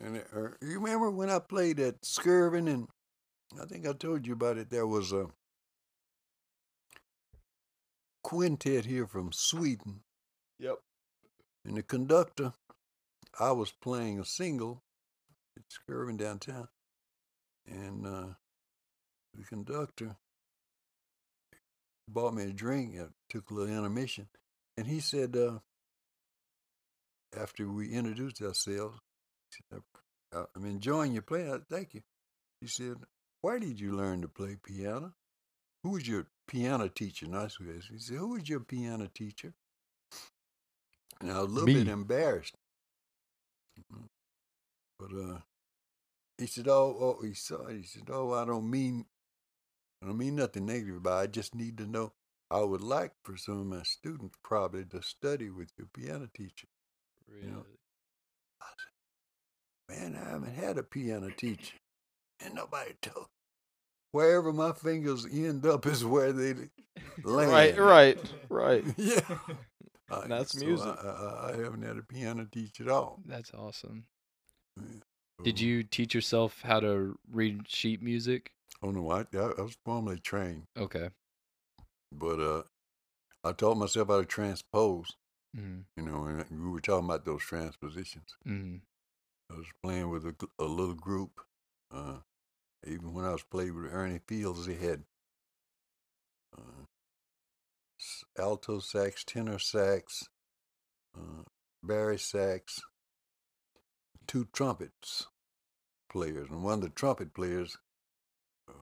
And 0.00 0.16
it, 0.16 0.28
uh, 0.34 0.48
you 0.62 0.78
remember 0.80 1.10
when 1.10 1.28
I 1.30 1.38
played 1.40 1.80
at 1.80 2.02
Skirvin, 2.02 2.68
and 2.68 2.88
I 3.60 3.64
think 3.66 3.86
I 3.86 3.92
told 3.92 4.26
you 4.26 4.34
about 4.34 4.58
it. 4.58 4.70
There 4.70 4.86
was 4.86 5.12
a 5.12 5.26
quintet 8.22 8.84
here 8.84 9.06
from 9.06 9.32
Sweden, 9.32 10.00
Yep. 10.58 10.78
and 11.64 11.76
the 11.76 11.82
conductor. 11.82 12.52
I 13.40 13.52
was 13.52 13.72
playing 13.72 14.18
a 14.20 14.24
single 14.24 14.82
at 15.56 15.64
Skirvin 15.68 16.16
downtown, 16.16 16.68
and 17.66 18.06
uh, 18.06 18.34
the 19.34 19.44
conductor 19.44 20.16
bought 22.08 22.34
me 22.34 22.44
a 22.44 22.52
drink. 22.52 22.96
I 23.00 23.06
took 23.28 23.50
a 23.50 23.54
little 23.54 23.74
intermission, 23.76 24.28
and 24.76 24.86
he 24.86 25.00
said, 25.00 25.36
uh, 25.36 25.58
after 27.36 27.68
we 27.68 27.90
introduced 27.90 28.40
ourselves, 28.42 29.00
said, 29.50 29.82
"I- 30.32 30.46
I'm 30.54 30.64
enjoying 30.64 31.12
your 31.12 31.22
playing. 31.22 31.64
Thank 31.68 31.94
you. 31.94 32.02
He 32.60 32.66
said, 32.66 32.96
Why 33.40 33.58
did 33.58 33.78
you 33.80 33.92
learn 33.92 34.22
to 34.22 34.28
play 34.28 34.56
piano? 34.56 35.14
Who 35.82 35.90
was 35.90 36.08
your 36.08 36.26
piano 36.46 36.88
teacher? 36.88 37.26
And 37.26 37.36
I 37.36 37.48
said, 37.48 37.82
He 37.90 37.98
said, 37.98 38.16
Who 38.16 38.28
was 38.28 38.48
your 38.48 38.60
piano 38.60 39.08
teacher? 39.12 39.54
And 41.20 41.30
I 41.32 41.40
was 41.42 41.50
a 41.50 41.54
little 41.54 41.66
bit 41.66 41.88
embarrassed. 41.88 42.54
Mhm. 43.78 44.08
But 44.98 45.12
uh, 45.12 45.40
he 46.38 46.46
said, 46.46 46.68
Oh, 46.68 46.96
oh, 47.00 47.22
he 47.22 47.34
saw 47.34 47.66
it. 47.66 47.76
He 47.76 47.82
said, 47.84 48.08
Oh, 48.10 48.32
I 48.32 48.44
don't 48.44 48.68
mean, 48.68 49.06
I 50.02 50.06
don't 50.06 50.18
mean 50.18 50.36
nothing 50.36 50.66
negative 50.66 51.04
it. 51.04 51.08
I 51.10 51.26
just 51.26 51.54
need 51.54 51.78
to 51.78 51.86
know. 51.86 52.12
I 52.50 52.60
would 52.60 52.80
like 52.80 53.12
for 53.24 53.36
some 53.36 53.60
of 53.60 53.66
my 53.66 53.82
students 53.82 54.38
probably 54.42 54.84
to 54.86 55.02
study 55.02 55.50
with 55.50 55.70
your 55.76 55.86
piano 55.88 56.28
teacher. 56.32 56.66
Really? 57.28 57.46
know, 57.52 57.64
I 58.62 58.66
said, 58.66 58.92
Man, 59.88 60.16
I 60.16 60.30
haven't 60.30 60.54
had 60.54 60.78
a 60.78 60.82
piano 60.82 61.30
teacher. 61.30 61.76
And 62.44 62.54
nobody 62.54 62.92
told. 63.02 63.26
Wherever 64.12 64.52
my 64.52 64.72
fingers 64.72 65.26
end 65.30 65.66
up 65.66 65.86
is 65.86 66.04
where 66.04 66.32
they 66.32 66.54
land. 67.24 67.76
Right. 67.78 67.78
Right. 67.78 68.18
Right. 68.48 68.84
yeah. 68.96 69.20
Uh, 70.10 70.26
That's 70.26 70.58
so 70.58 70.64
music. 70.64 70.86
I, 71.02 71.08
I, 71.08 71.50
I 71.52 71.56
haven't 71.62 71.82
had 71.82 71.98
a 71.98 72.02
piano 72.02 72.46
teacher 72.50 72.84
at 72.84 72.88
all. 72.88 73.20
That's 73.26 73.52
awesome. 73.52 74.04
Yeah. 74.78 74.84
Did 75.44 75.60
you 75.60 75.82
teach 75.82 76.14
yourself 76.14 76.62
how 76.64 76.80
to 76.80 77.18
read 77.30 77.68
sheet 77.68 78.02
music? 78.02 78.50
Oh, 78.82 78.90
no, 78.90 79.10
I, 79.10 79.20
I 79.34 79.60
was 79.62 79.76
formally 79.84 80.18
trained. 80.18 80.64
Okay. 80.76 81.10
But 82.12 82.40
uh, 82.40 82.62
I 83.44 83.52
taught 83.52 83.76
myself 83.76 84.08
how 84.08 84.20
to 84.20 84.26
transpose. 84.26 85.06
Mhm. 85.56 85.84
You 85.96 86.02
know, 86.04 86.24
and 86.24 86.64
we 86.64 86.70
were 86.70 86.80
talking 86.80 87.04
about 87.04 87.24
those 87.24 87.42
transpositions. 87.42 88.36
Mhm. 88.46 88.80
I 89.50 89.56
was 89.56 89.66
playing 89.82 90.10
with 90.10 90.24
a, 90.24 90.34
a 90.58 90.64
little 90.64 90.94
group. 90.94 91.40
Uh, 91.90 92.18
even 92.86 93.14
when 93.14 93.24
I 93.24 93.32
was 93.32 93.42
playing 93.42 93.74
with 93.74 93.92
Ernie 93.92 94.20
Fields, 94.26 94.66
he 94.66 94.74
had 94.74 95.04
uh, 96.56 96.84
alto 98.38 98.78
sax, 98.78 99.24
tenor 99.24 99.58
sax, 99.58 100.24
uh, 101.16 101.44
bari 101.82 102.18
sax, 102.18 102.80
two 104.26 104.46
trumpets 104.52 105.26
players, 106.10 106.48
and 106.50 106.62
one 106.62 106.74
of 106.74 106.80
the 106.82 106.88
trumpet 106.88 107.34
players, 107.34 107.76
uh, 108.68 108.80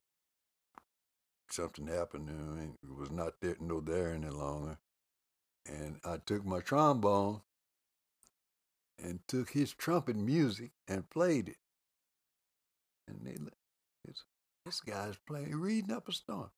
something 1.51 1.87
happened. 1.87 2.27
Know, 2.27 2.33
and 2.33 2.75
it 2.83 2.97
was 2.97 3.11
not 3.11 3.35
there, 3.41 3.57
no 3.61 3.81
there 3.81 4.13
any 4.13 4.31
longer, 4.31 4.79
and 5.67 5.99
I 6.05 6.19
took 6.25 6.45
my 6.45 6.61
trombone 6.61 7.43
and 9.03 9.21
took 9.29 9.51
his 9.51 9.73
trumpet 9.73 10.17
music 10.17 10.73
and 10.89 11.09
played 11.11 11.49
it. 11.49 11.57
And 13.09 13.21
they, 13.25 13.37
this, 14.05 14.25
this 14.65 14.81
guy's 14.81 15.17
playing, 15.27 15.55
reading 15.55 15.93
up 15.93 16.09
a 16.09 16.13
storm. 16.13 16.51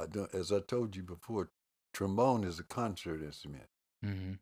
I 0.00 0.06
don't, 0.06 0.32
as 0.34 0.52
I 0.52 0.60
told 0.60 0.96
you 0.96 1.02
before, 1.02 1.50
trombone 1.92 2.44
is 2.44 2.58
a 2.58 2.64
concert 2.64 3.22
instrument. 3.22 3.66
Mhm. 4.04 4.38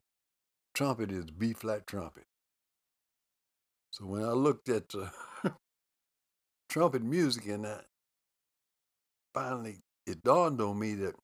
Trumpet 0.74 1.10
is 1.10 1.30
B 1.30 1.52
flat 1.54 1.86
trumpet. 1.86 2.26
So 3.90 4.04
when 4.04 4.22
I 4.24 4.32
looked 4.32 4.68
at 4.68 4.90
the 4.90 5.10
trumpet 6.68 7.02
music 7.02 7.46
and 7.46 7.66
I 7.66 7.80
finally 9.32 9.78
it 10.06 10.22
dawned 10.22 10.60
on 10.60 10.78
me 10.78 10.94
that 10.94 11.14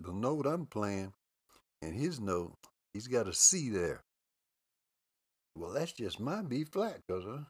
the 0.00 0.12
note 0.12 0.46
I'm 0.46 0.66
playing 0.66 1.12
and 1.80 1.94
his 1.94 2.20
note, 2.20 2.56
he's 2.92 3.06
got 3.06 3.28
a 3.28 3.32
C 3.32 3.70
there. 3.70 4.04
Well, 5.56 5.72
that's 5.72 5.92
just 5.92 6.20
my 6.20 6.42
B 6.42 6.64
flat, 6.64 7.00
cause 7.08 7.24
uh, 7.26 7.44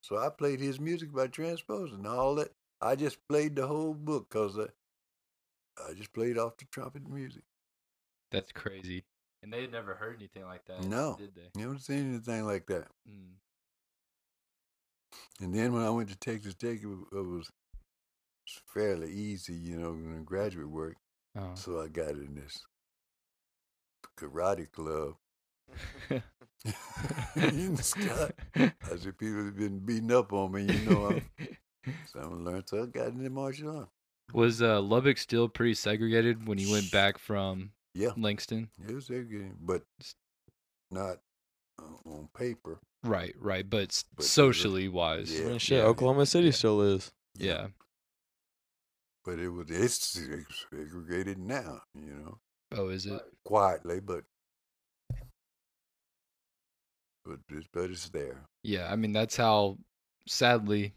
so 0.00 0.18
I 0.18 0.30
played 0.30 0.58
his 0.60 0.80
music 0.80 1.12
by 1.12 1.28
transposing 1.28 2.04
all 2.06 2.34
that. 2.34 2.50
I 2.80 2.96
just 2.96 3.18
played 3.28 3.54
the 3.54 3.68
whole 3.68 3.94
book, 3.94 4.28
cause 4.28 4.58
uh, 4.58 4.66
I 5.78 5.94
just 5.94 6.12
played 6.12 6.38
off 6.38 6.56
the 6.56 6.64
trumpet 6.72 7.08
music. 7.08 7.44
That's 8.32 8.50
crazy. 8.50 9.04
And 9.42 9.52
they 9.52 9.62
had 9.62 9.72
never 9.72 9.94
heard 9.94 10.16
anything 10.16 10.44
like 10.44 10.64
that. 10.66 10.84
No. 10.84 11.16
Did 11.18 11.34
they? 11.34 11.60
Never 11.60 11.78
seen 11.78 12.14
anything 12.14 12.46
like 12.46 12.66
that. 12.66 12.88
Mm. 13.08 13.34
And 15.40 15.54
then 15.54 15.72
when 15.72 15.82
I 15.82 15.90
went 15.90 16.08
to 16.08 16.16
Texas 16.16 16.54
Tech, 16.54 16.78
it 16.82 16.88
it 17.12 17.26
was 17.26 17.50
fairly 18.74 19.12
easy, 19.12 19.54
you 19.54 19.76
know, 19.76 19.90
in 19.90 20.24
graduate 20.24 20.70
work. 20.70 20.96
Oh. 21.36 21.54
So 21.54 21.80
I 21.80 21.88
got 21.88 22.10
in 22.10 22.34
this 22.34 22.60
karate 24.18 24.70
club 24.70 25.14
in 27.36 27.74
the 27.74 27.82
sky. 27.82 28.30
I 28.56 28.96
said, 28.96 29.18
people 29.18 29.44
have 29.44 29.56
been 29.56 29.78
beating 29.80 30.12
up 30.12 30.32
on 30.32 30.52
me, 30.52 30.62
you 30.72 30.90
know. 30.90 31.06
I'm, 31.06 31.22
so 32.12 32.20
I'm 32.20 32.30
gonna 32.30 32.50
learn. 32.50 32.62
So 32.66 32.82
I 32.82 32.86
got 32.86 33.08
in 33.08 33.22
the 33.22 33.30
martial 33.30 33.76
art. 33.78 33.88
Was 34.32 34.62
uh, 34.62 34.80
Lubbock 34.80 35.18
still 35.18 35.48
pretty 35.48 35.74
segregated 35.74 36.46
when 36.46 36.58
you 36.58 36.70
went 36.72 36.90
back 36.90 37.18
from 37.18 37.70
Yeah, 37.94 38.10
Langston? 38.16 38.70
it 38.88 38.94
was 38.94 39.06
their 39.08 39.24
game, 39.24 39.56
but 39.60 39.82
not 40.90 41.18
uh, 41.80 42.08
on 42.08 42.28
paper. 42.36 42.80
Right, 43.04 43.34
right. 43.38 43.68
But, 43.68 44.02
But 44.16 44.22
the- 44.22 44.28
socially 44.28 44.88
wise. 44.88 45.30
I 45.38 45.44
Yeah. 45.50 45.58
shit, 45.58 45.78
Yeah. 45.78 45.84
Oklahoma 45.84 46.24
City 46.26 46.46
Yeah. 46.46 46.52
still 46.52 46.80
is. 46.82 47.12
Yeah. 47.36 47.66
But 49.24 49.38
it 49.38 49.48
was 49.50 49.70
it's 49.70 50.18
segregated 50.70 51.38
now, 51.38 51.80
you 51.94 52.14
know, 52.14 52.38
Oh, 52.72 52.88
is 52.88 53.06
it? 53.06 53.20
quietly, 53.44 54.00
but 54.00 54.24
but 57.24 57.38
it's, 57.50 57.66
but 57.72 57.90
it's 57.90 58.08
there. 58.10 58.42
Yeah. 58.62 58.90
I 58.92 58.96
mean, 58.96 59.12
that's 59.12 59.36
how, 59.36 59.78
sadly, 60.26 60.94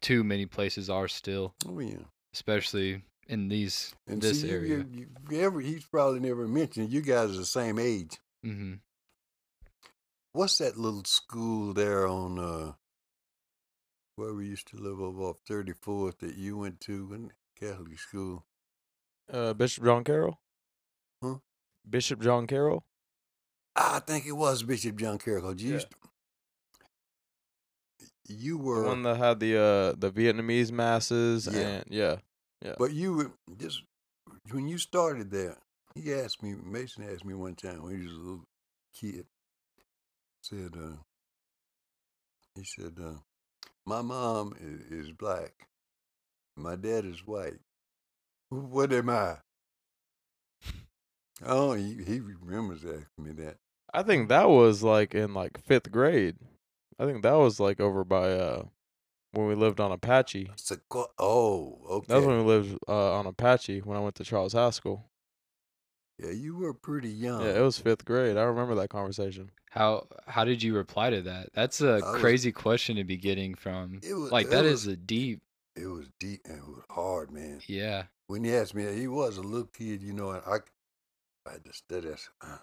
too 0.00 0.24
many 0.24 0.46
places 0.46 0.88
are 0.90 1.08
still, 1.08 1.54
Oh 1.66 1.78
yeah. 1.80 2.04
especially 2.34 3.02
in 3.26 3.48
these 3.48 3.94
And 4.06 4.20
this 4.20 4.42
see, 4.42 4.50
area. 4.50 4.84
You, 4.90 5.06
you, 5.30 5.40
ever, 5.40 5.60
he's 5.60 5.84
probably 5.84 6.20
never 6.20 6.48
mentioned 6.48 6.90
you 6.92 7.00
guys 7.00 7.30
are 7.30 7.38
the 7.38 7.44
same 7.44 7.78
age. 7.78 8.18
Mm 8.44 8.56
hmm 8.56 8.72
What's 10.32 10.58
that 10.58 10.76
little 10.78 11.02
school 11.04 11.74
there 11.74 12.06
on 12.06 12.38
uh 12.38 12.72
where 14.14 14.32
we 14.32 14.46
used 14.46 14.68
to 14.68 14.76
live 14.76 15.00
over 15.00 15.22
off 15.22 15.38
thirty 15.46 15.72
fourth 15.72 16.18
that 16.18 16.36
you 16.36 16.56
went 16.56 16.78
to 16.82 17.06
when 17.08 17.32
Catholic 17.58 17.98
school? 17.98 18.44
Uh, 19.32 19.54
Bishop 19.54 19.84
John 19.84 20.04
Carroll. 20.04 20.38
Huh? 21.20 21.38
Bishop 21.88 22.20
John 22.22 22.46
Carroll. 22.46 22.84
I 23.76 24.00
think 24.00 24.26
it 24.26 24.32
was 24.32 24.62
Bishop 24.62 24.96
John 24.96 25.18
Carroll. 25.18 25.58
You 25.60 25.74
Yeah. 25.74 25.84
you 28.28 28.58
The 28.58 28.62
were 28.64 28.84
one 28.84 29.02
that 29.02 29.16
had 29.16 29.40
the 29.40 29.56
uh 29.58 29.92
the 29.98 30.10
Vietnamese 30.10 30.70
masses 30.72 31.46
Yeah. 31.46 31.60
and 31.60 31.84
yeah. 31.88 32.16
yeah. 32.64 32.74
but 32.78 32.92
you 32.92 33.14
were 33.14 33.32
just 33.58 33.82
when 34.50 34.68
you 34.68 34.78
started 34.78 35.30
there, 35.30 35.56
he 35.94 36.12
asked 36.14 36.42
me 36.42 36.54
Mason 36.54 37.08
asked 37.10 37.24
me 37.24 37.34
one 37.34 37.54
time 37.54 37.82
when 37.82 37.98
he 37.98 38.06
was 38.06 38.12
a 38.14 38.18
little 38.18 38.44
kid, 38.94 39.26
said 40.42 40.74
uh 40.76 40.96
he 42.56 42.64
said, 42.64 42.98
uh, 43.02 43.14
My 43.86 44.02
mom 44.02 44.54
is, 44.60 45.06
is 45.06 45.12
black. 45.12 45.52
My 46.56 46.76
dad 46.76 47.04
is 47.04 47.24
white. 47.26 47.60
What 48.50 48.92
am 48.92 49.08
I? 49.10 49.38
Oh, 51.44 51.72
he, 51.72 51.94
he 52.04 52.20
remembers 52.20 52.84
asking 52.84 53.04
me 53.24 53.32
that. 53.44 53.56
I 53.92 54.02
think 54.02 54.28
that 54.28 54.48
was 54.48 54.82
like 54.82 55.14
in 55.14 55.34
like 55.34 55.58
fifth 55.60 55.90
grade. 55.90 56.36
I 56.98 57.06
think 57.06 57.22
that 57.22 57.32
was 57.34 57.58
like 57.58 57.80
over 57.80 58.04
by 58.04 58.30
uh 58.32 58.62
when 59.32 59.46
we 59.46 59.54
lived 59.54 59.80
on 59.80 59.92
Apache. 59.92 60.50
Sequ- 60.56 61.06
oh, 61.18 61.78
okay. 61.88 62.06
That's 62.08 62.26
when 62.26 62.38
we 62.38 62.44
lived 62.44 62.78
uh, 62.88 63.14
on 63.14 63.26
Apache 63.26 63.80
when 63.80 63.96
I 63.96 64.00
went 64.00 64.16
to 64.16 64.24
Charles 64.24 64.52
High 64.54 64.70
School. 64.70 65.06
yeah, 66.18 66.30
you 66.32 66.56
were 66.56 66.74
pretty 66.74 67.08
young. 67.10 67.42
Yeah, 67.42 67.58
it 67.58 67.62
was 67.62 67.78
fifth 67.78 68.04
grade. 68.04 68.36
I 68.36 68.42
remember 68.42 68.74
that 68.76 68.90
conversation. 68.90 69.50
How 69.70 70.06
how 70.26 70.44
did 70.44 70.62
you 70.62 70.74
reply 70.76 71.10
to 71.10 71.22
that? 71.22 71.50
That's 71.54 71.80
a 71.80 72.00
I 72.04 72.10
was- 72.12 72.20
crazy 72.20 72.52
question 72.52 72.96
to 72.96 73.04
be 73.04 73.16
getting 73.16 73.54
from. 73.54 74.00
It 74.02 74.14
was 74.14 74.30
Like 74.32 74.46
it 74.46 74.50
that 74.50 74.64
was, 74.64 74.82
is 74.82 74.86
a 74.88 74.96
deep. 74.96 75.40
It 75.76 75.86
was 75.86 76.08
deep 76.18 76.40
and 76.44 76.58
it 76.58 76.66
was 76.66 76.82
hard, 76.90 77.30
man. 77.32 77.60
Yeah. 77.66 78.04
When 78.26 78.44
he 78.44 78.54
asked 78.54 78.74
me, 78.74 78.92
he 78.94 79.06
was 79.08 79.36
a 79.38 79.42
little 79.42 79.68
kid, 79.68 80.02
you 80.02 80.12
know. 80.12 80.30
And 80.32 80.42
I, 80.46 80.58
I 81.50 81.58
just 81.58 81.86
did 81.88 82.02
study. 82.02 82.08
I 82.08 82.16
said, 82.16 82.32
"Uh, 82.40 82.58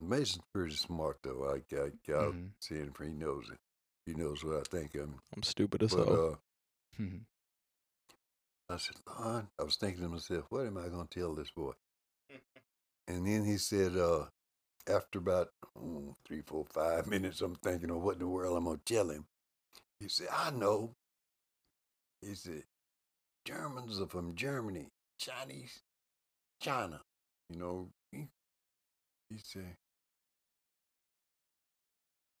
Mason's 0.00 0.44
pretty 0.52 0.76
smart, 0.76 1.18
though. 1.22 1.48
I, 1.48 1.56
I 1.76 1.90
got 2.06 2.34
Mhm. 2.34 2.50
see 2.60 2.74
him. 2.76 2.94
He 3.00 3.08
knows 3.08 3.48
it. 3.50 3.58
He 4.04 4.14
knows 4.14 4.44
what 4.44 4.56
I 4.58 4.62
think 4.62 4.92
him. 4.92 5.20
I'm 5.34 5.42
stupid 5.42 5.82
as 5.82 5.92
But 5.92 6.08
hell. 6.08 6.30
uh, 6.32 6.36
Mhm. 7.02 7.26
I 8.68 8.76
said, 8.78 8.96
Lord, 9.06 9.48
I 9.58 9.62
was 9.62 9.76
thinking 9.76 10.02
to 10.02 10.08
myself, 10.08 10.46
what 10.50 10.66
am 10.66 10.76
I 10.76 10.88
going 10.88 11.06
to 11.06 11.20
tell 11.20 11.34
this 11.34 11.50
boy? 11.50 11.72
and 13.08 13.24
then 13.26 13.44
he 13.44 13.56
said, 13.58 13.96
uh, 13.96 14.26
after 14.88 15.18
about 15.20 15.52
mm, 15.76 16.14
three, 16.24 16.42
four, 16.42 16.64
five 16.72 17.06
minutes, 17.06 17.40
I'm 17.40 17.54
thinking 17.54 17.90
of 17.90 18.02
what 18.02 18.14
in 18.14 18.18
the 18.20 18.26
world 18.28 18.52
am 18.56 18.58
I'm 18.58 18.64
going 18.64 18.80
to 18.84 18.94
tell 18.94 19.10
him. 19.10 19.26
He 20.00 20.08
said, 20.08 20.28
I 20.32 20.50
know. 20.50 20.96
He 22.20 22.34
said, 22.34 22.64
Germans 23.44 24.00
are 24.00 24.08
from 24.08 24.34
Germany, 24.34 24.88
Chinese, 25.20 25.82
China. 26.60 27.00
You 27.50 27.58
know, 27.58 27.88
he, 28.12 29.38
said, 29.42 29.76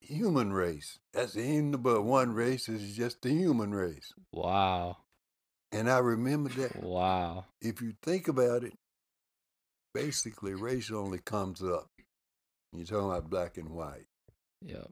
human 0.00 0.52
race. 0.52 0.98
That's 1.12 1.36
in 1.36 1.70
the 1.72 1.78
but 1.78 2.02
one 2.02 2.32
race 2.32 2.68
is 2.68 2.96
just 2.96 3.22
the 3.22 3.30
human 3.30 3.72
race. 3.74 4.12
Wow. 4.32 4.98
And 5.72 5.90
I 5.90 5.98
remember 5.98 6.50
that 6.50 6.82
Wow. 6.82 7.46
if 7.60 7.80
you 7.82 7.94
think 8.02 8.28
about 8.28 8.64
it, 8.64 8.74
basically 9.94 10.54
race 10.54 10.90
only 10.90 11.18
comes 11.18 11.62
up. 11.62 11.88
You're 12.72 12.86
talking 12.86 13.10
about 13.10 13.30
black 13.30 13.56
and 13.58 13.70
white. 13.70 14.06
Yep. 14.62 14.90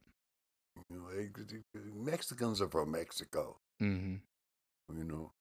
You 0.90 0.96
know, 0.96 1.82
Mexicans 1.94 2.60
are 2.60 2.68
from 2.68 2.90
Mexico. 2.90 3.58
Mm-hmm. 3.82 4.16
You 4.98 5.04
know, 5.04 5.32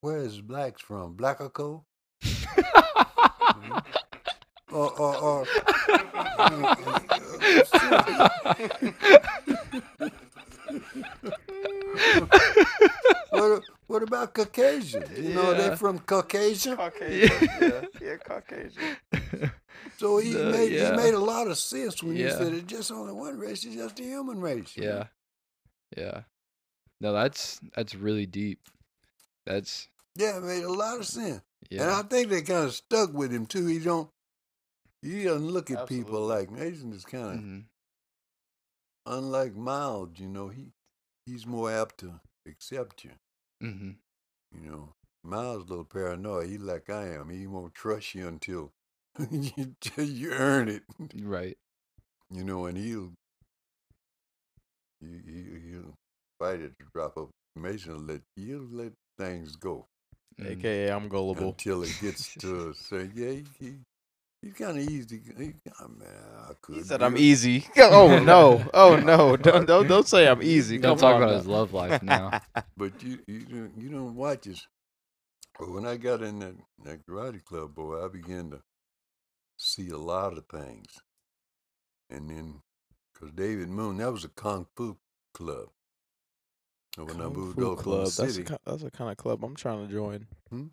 where 0.00 0.18
is 0.18 0.40
blacks 0.40 0.82
from? 0.82 1.16
Blackaco? 1.16 1.84
Or, 4.70 4.90
or, 5.00 5.16
or 5.16 5.46
what, 13.30 13.62
what 13.86 14.02
about 14.02 14.34
Caucasian? 14.34 15.04
You 15.16 15.34
know, 15.34 15.50
Yeah. 15.52 15.56
they're 15.58 15.76
from 15.76 15.98
Caucasian. 16.00 16.76
Caucasian. 16.76 17.48
yeah, 17.60 17.82
yeah, 18.00 18.16
Caucasian. 18.16 18.96
So 19.98 20.18
he 20.18 20.32
The- 20.32 20.50
made 20.50 20.72
yeah. 20.72 20.90
he 20.90 20.96
made 20.96 21.14
a 21.14 21.18
lot 21.18 21.46
of 21.48 21.58
sense 21.58 22.02
when 22.02 22.16
he 22.16 22.22
Yeah. 22.24 22.36
said 22.38 22.52
it's 22.52 22.66
just 22.66 22.90
only 22.90 23.12
one 23.12 23.38
race, 23.38 23.64
it's 23.64 23.74
just 23.74 23.96
the 23.96 24.04
human 24.04 24.40
race. 24.40 24.76
you 24.76 24.84
know? 24.84 25.06
yeah. 25.96 26.02
Yeah. 26.04 26.20
No, 27.00 27.12
that's 27.12 27.60
that's 27.74 27.94
really 27.94 28.26
deep. 28.26 28.60
That's 29.46 29.88
Yeah, 30.16 30.38
it 30.38 30.42
made 30.42 30.64
a 30.64 30.72
lot 30.72 30.98
of 30.98 31.06
sense. 31.06 31.42
And 31.70 31.80
I 31.82 32.02
think 32.02 32.28
they 32.30 32.42
kind 32.42 32.66
of 32.66 32.74
stuck 32.74 33.12
with 33.12 33.32
him 33.32 33.46
too. 33.46 33.66
He 33.66 33.78
don't. 33.78 34.08
He 35.02 35.24
doesn't 35.24 35.48
look 35.48 35.70
at 35.70 35.86
people 35.86 36.20
like 36.26 36.50
Mason 36.50 36.92
is 36.92 37.04
kind 37.04 37.26
of 37.38 37.44
Mhm. 37.44 37.64
unlike 39.06 39.54
Miles. 39.54 40.18
You 40.18 40.28
know, 40.28 40.48
he 40.48 40.72
he's 41.26 41.46
more 41.46 41.70
apt 41.70 41.98
to 41.98 42.20
accept 42.46 43.04
you. 43.04 43.12
Mhm. 43.62 43.96
You 44.52 44.60
know, 44.70 44.92
Miles 45.22 45.64
a 45.64 45.66
little 45.66 45.84
paranoid. 45.84 46.48
He 46.48 46.58
like 46.58 46.88
I 46.90 47.08
am. 47.08 47.28
He 47.30 47.46
won't 47.46 47.74
trust 47.74 48.14
you 48.14 48.26
until 48.28 48.72
you, 49.30 49.74
you 49.96 50.32
earn 50.32 50.68
it. 50.68 50.84
Right. 51.14 51.58
You 52.30 52.44
know, 52.44 52.66
and 52.66 52.76
he'll 52.78 53.12
he, 55.00 55.06
he, 55.24 55.42
he'll 55.70 55.94
fight 56.38 56.60
it 56.60 56.72
to 56.78 56.86
drop 56.94 57.16
up. 57.16 57.30
Mason 57.56 57.92
will 57.94 58.00
let 58.00 58.22
he'll 58.36 58.68
let 58.70 58.92
things 59.18 59.56
go. 59.56 59.86
Mm. 60.40 60.50
AKA 60.52 60.88
I'm 60.92 61.08
gullible. 61.08 61.56
until 61.58 61.82
it 61.84 61.98
gets 62.00 62.34
to 62.38 62.72
say, 62.74 63.10
yeah, 63.14 63.30
he, 63.30 63.44
he 63.60 63.74
he's 64.42 64.54
kind 64.54 64.78
of 64.78 64.90
easy. 64.90 65.20
He, 65.38 65.54
I 65.80 65.86
mean, 65.88 66.02
I 66.50 66.52
could. 66.60 66.76
He 66.76 66.82
said 66.82 67.02
I'm 67.02 67.16
it." 67.16 67.20
easy. 67.20 67.66
Oh 67.78 68.18
no! 68.18 68.64
Oh 68.74 68.96
no! 68.96 69.36
Don't 69.36 69.66
don't, 69.66 69.86
don't 69.88 70.08
say 70.08 70.28
I'm 70.28 70.42
easy. 70.42 70.78
Don't 70.78 70.96
Come 70.96 70.98
talk 70.98 71.16
about 71.16 71.30
now. 71.30 71.36
his 71.38 71.46
love 71.46 71.72
life 71.74 72.02
now. 72.02 72.34
But 72.76 73.02
you 73.02 73.18
you 73.26 73.40
don't 73.44 73.72
you 73.78 73.88
don't 73.90 74.14
watch 74.16 74.44
his. 74.46 74.66
But 75.58 75.70
when 75.72 75.86
I 75.86 75.96
got 75.96 76.22
in 76.22 76.40
that, 76.40 76.54
that 76.84 77.06
karate 77.06 77.44
club, 77.44 77.74
boy, 77.74 78.04
I 78.04 78.08
began 78.08 78.50
to 78.50 78.60
see 79.56 79.88
a 79.90 79.98
lot 79.98 80.38
of 80.38 80.46
things. 80.48 80.86
And 82.10 82.30
then, 82.30 82.62
because 83.14 83.32
David 83.34 83.68
Moon, 83.68 83.98
that 83.98 84.12
was 84.12 84.24
a 84.24 84.28
kung 84.28 84.66
fu 84.76 84.98
club. 85.34 85.68
So 86.98 87.04
when 87.04 87.18
Kung 87.18 87.32
moved 87.32 87.54
Fu 87.56 87.76
club. 87.76 88.06
That's 88.06 88.18
a, 88.18 88.32
City, 88.32 88.54
that's 88.66 88.82
a 88.82 88.90
kind 88.90 89.12
of 89.12 89.16
club 89.16 89.44
I'm 89.44 89.54
trying 89.54 89.86
to 89.86 89.92
join. 89.92 90.26
Hmm? 90.50 90.66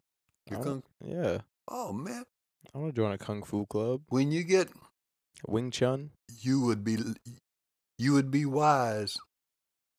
Kung, 0.50 0.82
yeah, 1.04 1.40
oh 1.68 1.94
man, 1.94 2.24
I 2.74 2.78
want 2.80 2.96
to 2.96 3.00
join 3.00 3.12
a 3.12 3.18
kung 3.20 3.44
fu 3.44 3.68
club. 3.68 4.02
when 4.10 4.32
you 4.32 4.44
get, 4.44 4.70
Wing 5.48 5.70
Chun. 5.70 6.10
you 6.40 6.62
would 6.62 6.84
be, 6.84 6.98
you 8.00 8.14
would 8.14 8.32
be 8.32 8.44
wise 8.44 9.18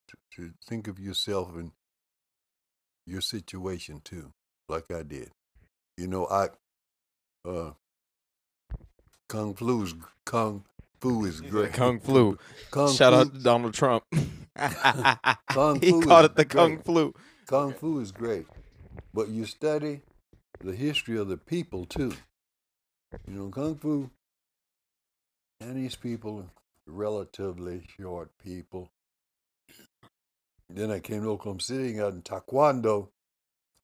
to, 0.09 0.17
to 0.35 0.53
think 0.65 0.89
of 0.89 0.99
yourself 0.99 1.55
and 1.55 1.71
your 3.07 3.21
situation 3.21 4.01
too, 4.05 4.33
like 4.69 4.91
I 4.91 5.05
did. 5.05 5.31
You 5.97 6.09
know, 6.09 6.27
I, 6.27 6.49
uh, 7.49 7.73
kung 9.29 9.55
fu 9.55 9.83
is 9.85 9.95
kung 10.25 10.65
fu 11.01 11.25
is 11.25 11.41
great. 11.41 11.73
Kung 11.73 12.01
flu. 12.01 12.39
Kung 12.71 12.95
Shout 12.95 13.13
fu, 13.13 13.19
out 13.19 13.35
to 13.35 13.41
Donald 13.41 13.75
Trump. 13.75 14.05
Kung 15.51 15.81
he 15.81 15.91
fu 15.91 16.01
called 16.01 16.25
it 16.27 16.37
the 16.37 16.45
kung 16.45 16.77
great. 16.77 16.85
flu. 16.85 17.15
Kung 17.47 17.75
Fu 17.75 18.01
is 18.01 18.11
great, 18.11 18.47
but 19.15 19.29
you 19.29 19.45
study 19.45 20.01
the 20.61 20.75
history 20.75 21.17
of 21.17 21.29
the 21.29 21.37
people 21.37 21.85
too. 21.85 22.13
You 23.29 23.35
know, 23.35 23.49
Kung 23.51 23.77
Fu, 23.77 24.11
Chinese 25.63 25.95
people 25.95 26.51
relatively 26.87 27.87
short 27.99 28.31
people. 28.43 28.91
Then 30.69 30.91
I 30.91 30.99
came 30.99 31.23
to 31.23 31.31
Oklahoma 31.31 31.61
City 31.61 31.89
and 31.91 31.99
got 31.99 32.13
in 32.15 32.23
Taekwondo, 32.23 33.09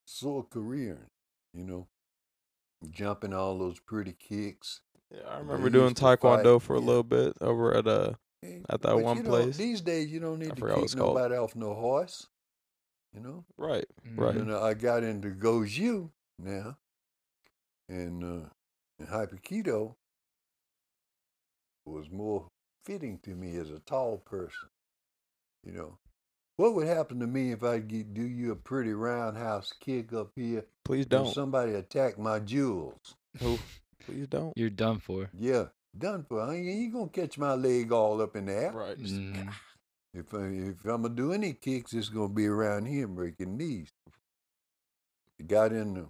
so 0.05 0.47
Korean, 0.51 1.07
you 1.55 1.65
know, 1.65 1.87
jumping 2.91 3.33
all 3.33 3.59
those 3.59 3.79
pretty 3.79 4.13
kicks. 4.19 4.81
Yeah, 5.13 5.21
I 5.29 5.39
They 5.39 5.39
remember 5.39 5.71
doing 5.71 5.95
used 5.95 6.19
fight, 6.19 6.19
taekwondo 6.21 6.61
for 6.61 6.77
a 6.77 6.81
yeah. 6.81 6.87
little 6.87 7.03
bit 7.03 7.37
over 7.41 7.75
at 7.75 7.87
uh 7.87 8.15
At 8.69 8.83
that 8.83 8.97
but 8.97 9.05
one 9.05 9.19
you 9.19 9.23
place? 9.23 9.57
these 9.57 9.81
days, 9.81 10.11
you 10.11 10.21
don't 10.21 10.39
need 10.39 10.53
I 10.53 10.55
to 10.55 10.61
forgot 10.61 10.77
what 10.79 10.83
kick 10.83 10.85
it's 10.85 10.95
called. 10.95 11.17
nobody 11.17 11.35
off 11.37 11.55
no 11.57 11.75
horse. 11.75 12.29
You 13.15 13.21
know, 13.21 13.45
right 13.57 13.87
Right. 14.17 14.35
And 14.35 14.51
uh, 14.51 14.63
I 14.63 14.75
got 14.75 15.03
into 15.05 15.29
Goju 15.31 16.11
now, 16.39 16.79
and 17.89 18.25
uh, 18.25 18.49
and 18.99 19.09
Hapkido 19.09 19.95
was 21.85 22.11
more 22.11 22.49
fitting 22.85 23.19
to 23.25 23.31
me 23.35 23.57
as 23.57 23.71
a 23.71 23.81
tall 23.81 24.19
person. 24.19 24.69
You 25.65 25.73
know, 25.73 25.99
what 26.57 26.75
would 26.75 26.87
happen 26.87 27.21
to 27.21 27.27
me 27.27 27.53
if 27.53 27.63
I 27.63 27.79
get, 27.81 28.15
do 28.15 28.23
you 28.23 28.53
a 28.53 28.57
pretty 28.57 28.93
roundhouse 28.93 29.73
kick 29.81 30.13
up 30.13 30.31
here? 30.35 30.65
please 30.85 31.07
don't 31.07 31.33
somebody 31.33 31.75
attack 31.75 32.19
my 32.19 32.39
jewels. 32.39 33.17
Who? 34.07 34.13
please 34.13 34.27
don't 34.29 34.53
You're 34.57 34.71
done 34.71 34.99
for. 35.01 35.31
Yeah, 35.39 35.67
done 35.97 36.25
for. 36.29 36.41
I 36.43 36.55
ain't, 36.57 36.65
you 36.67 36.91
gonna 36.93 37.09
catch 37.09 37.39
my 37.39 37.55
leg 37.55 37.93
all 37.93 38.21
up 38.23 38.37
in 38.37 38.47
the 38.47 38.53
air. 38.55 38.73
right 38.73 38.99
just- 38.99 39.15
Mhm. 39.15 39.53
If 40.15 40.35
I, 40.35 40.45
if 40.45 40.85
I'm 40.85 41.03
gonna 41.03 41.09
do 41.15 41.33
any 41.33 41.55
kicks, 41.55 41.95
it's 41.95 42.11
gonna 42.11 42.29
be 42.29 42.47
around 42.47 42.85
here 42.87 43.07
breaking 43.09 43.57
knees. 43.57 43.91
Got 45.47 45.73
into 45.73 46.09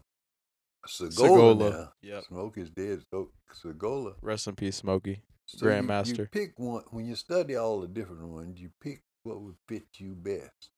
Segola, 0.87 1.13
Segola. 1.13 1.93
Yeah. 2.03 2.15
Yep. 2.17 2.25
Smoke 2.25 2.59
is 2.59 2.71
dead. 2.71 3.05
So 3.13 3.31
Segola. 3.53 4.17
rest 4.21 4.49
in 4.49 4.57
peace 4.57 4.77
Smokey 4.77 5.23
So 5.47 5.67
you- 5.67 5.73
You, 5.73 5.83
Grandmaster. 5.83 6.31
pick 6.31 6.59
one 6.59 6.83
when 6.91 7.07
you 7.07 7.15
study 7.15 7.55
all 7.55 7.81
the 7.81 7.87
different 7.89 8.27
ones. 8.29 8.61
You 8.61 8.71
pick 8.81 9.03
what 9.23 9.41
would 9.41 9.57
fit 9.69 9.87
you 10.01 10.15
best. 10.17 10.71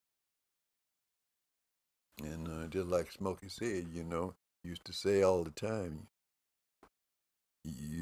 And 2.23 2.47
uh, 2.47 2.67
just 2.67 2.87
like 2.87 3.11
Smokey 3.11 3.49
said, 3.49 3.87
you 3.91 4.03
know, 4.03 4.35
used 4.63 4.85
to 4.85 4.93
say 4.93 5.21
all 5.23 5.43
the 5.43 5.51
time, 5.51 5.95
y- 5.97 6.07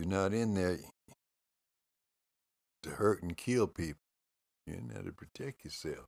you're 0.04 0.12
not 0.20 0.34
in 0.34 0.54
there 0.54 0.78
to 2.84 2.90
hurt 2.90 3.24
and 3.24 3.38
kill 3.38 3.68
people. 3.68 4.00
You're 4.68 4.78
in 4.78 4.88
there 4.90 5.04
to 5.04 5.12
protect 5.12 5.64
yourself. 5.64 6.08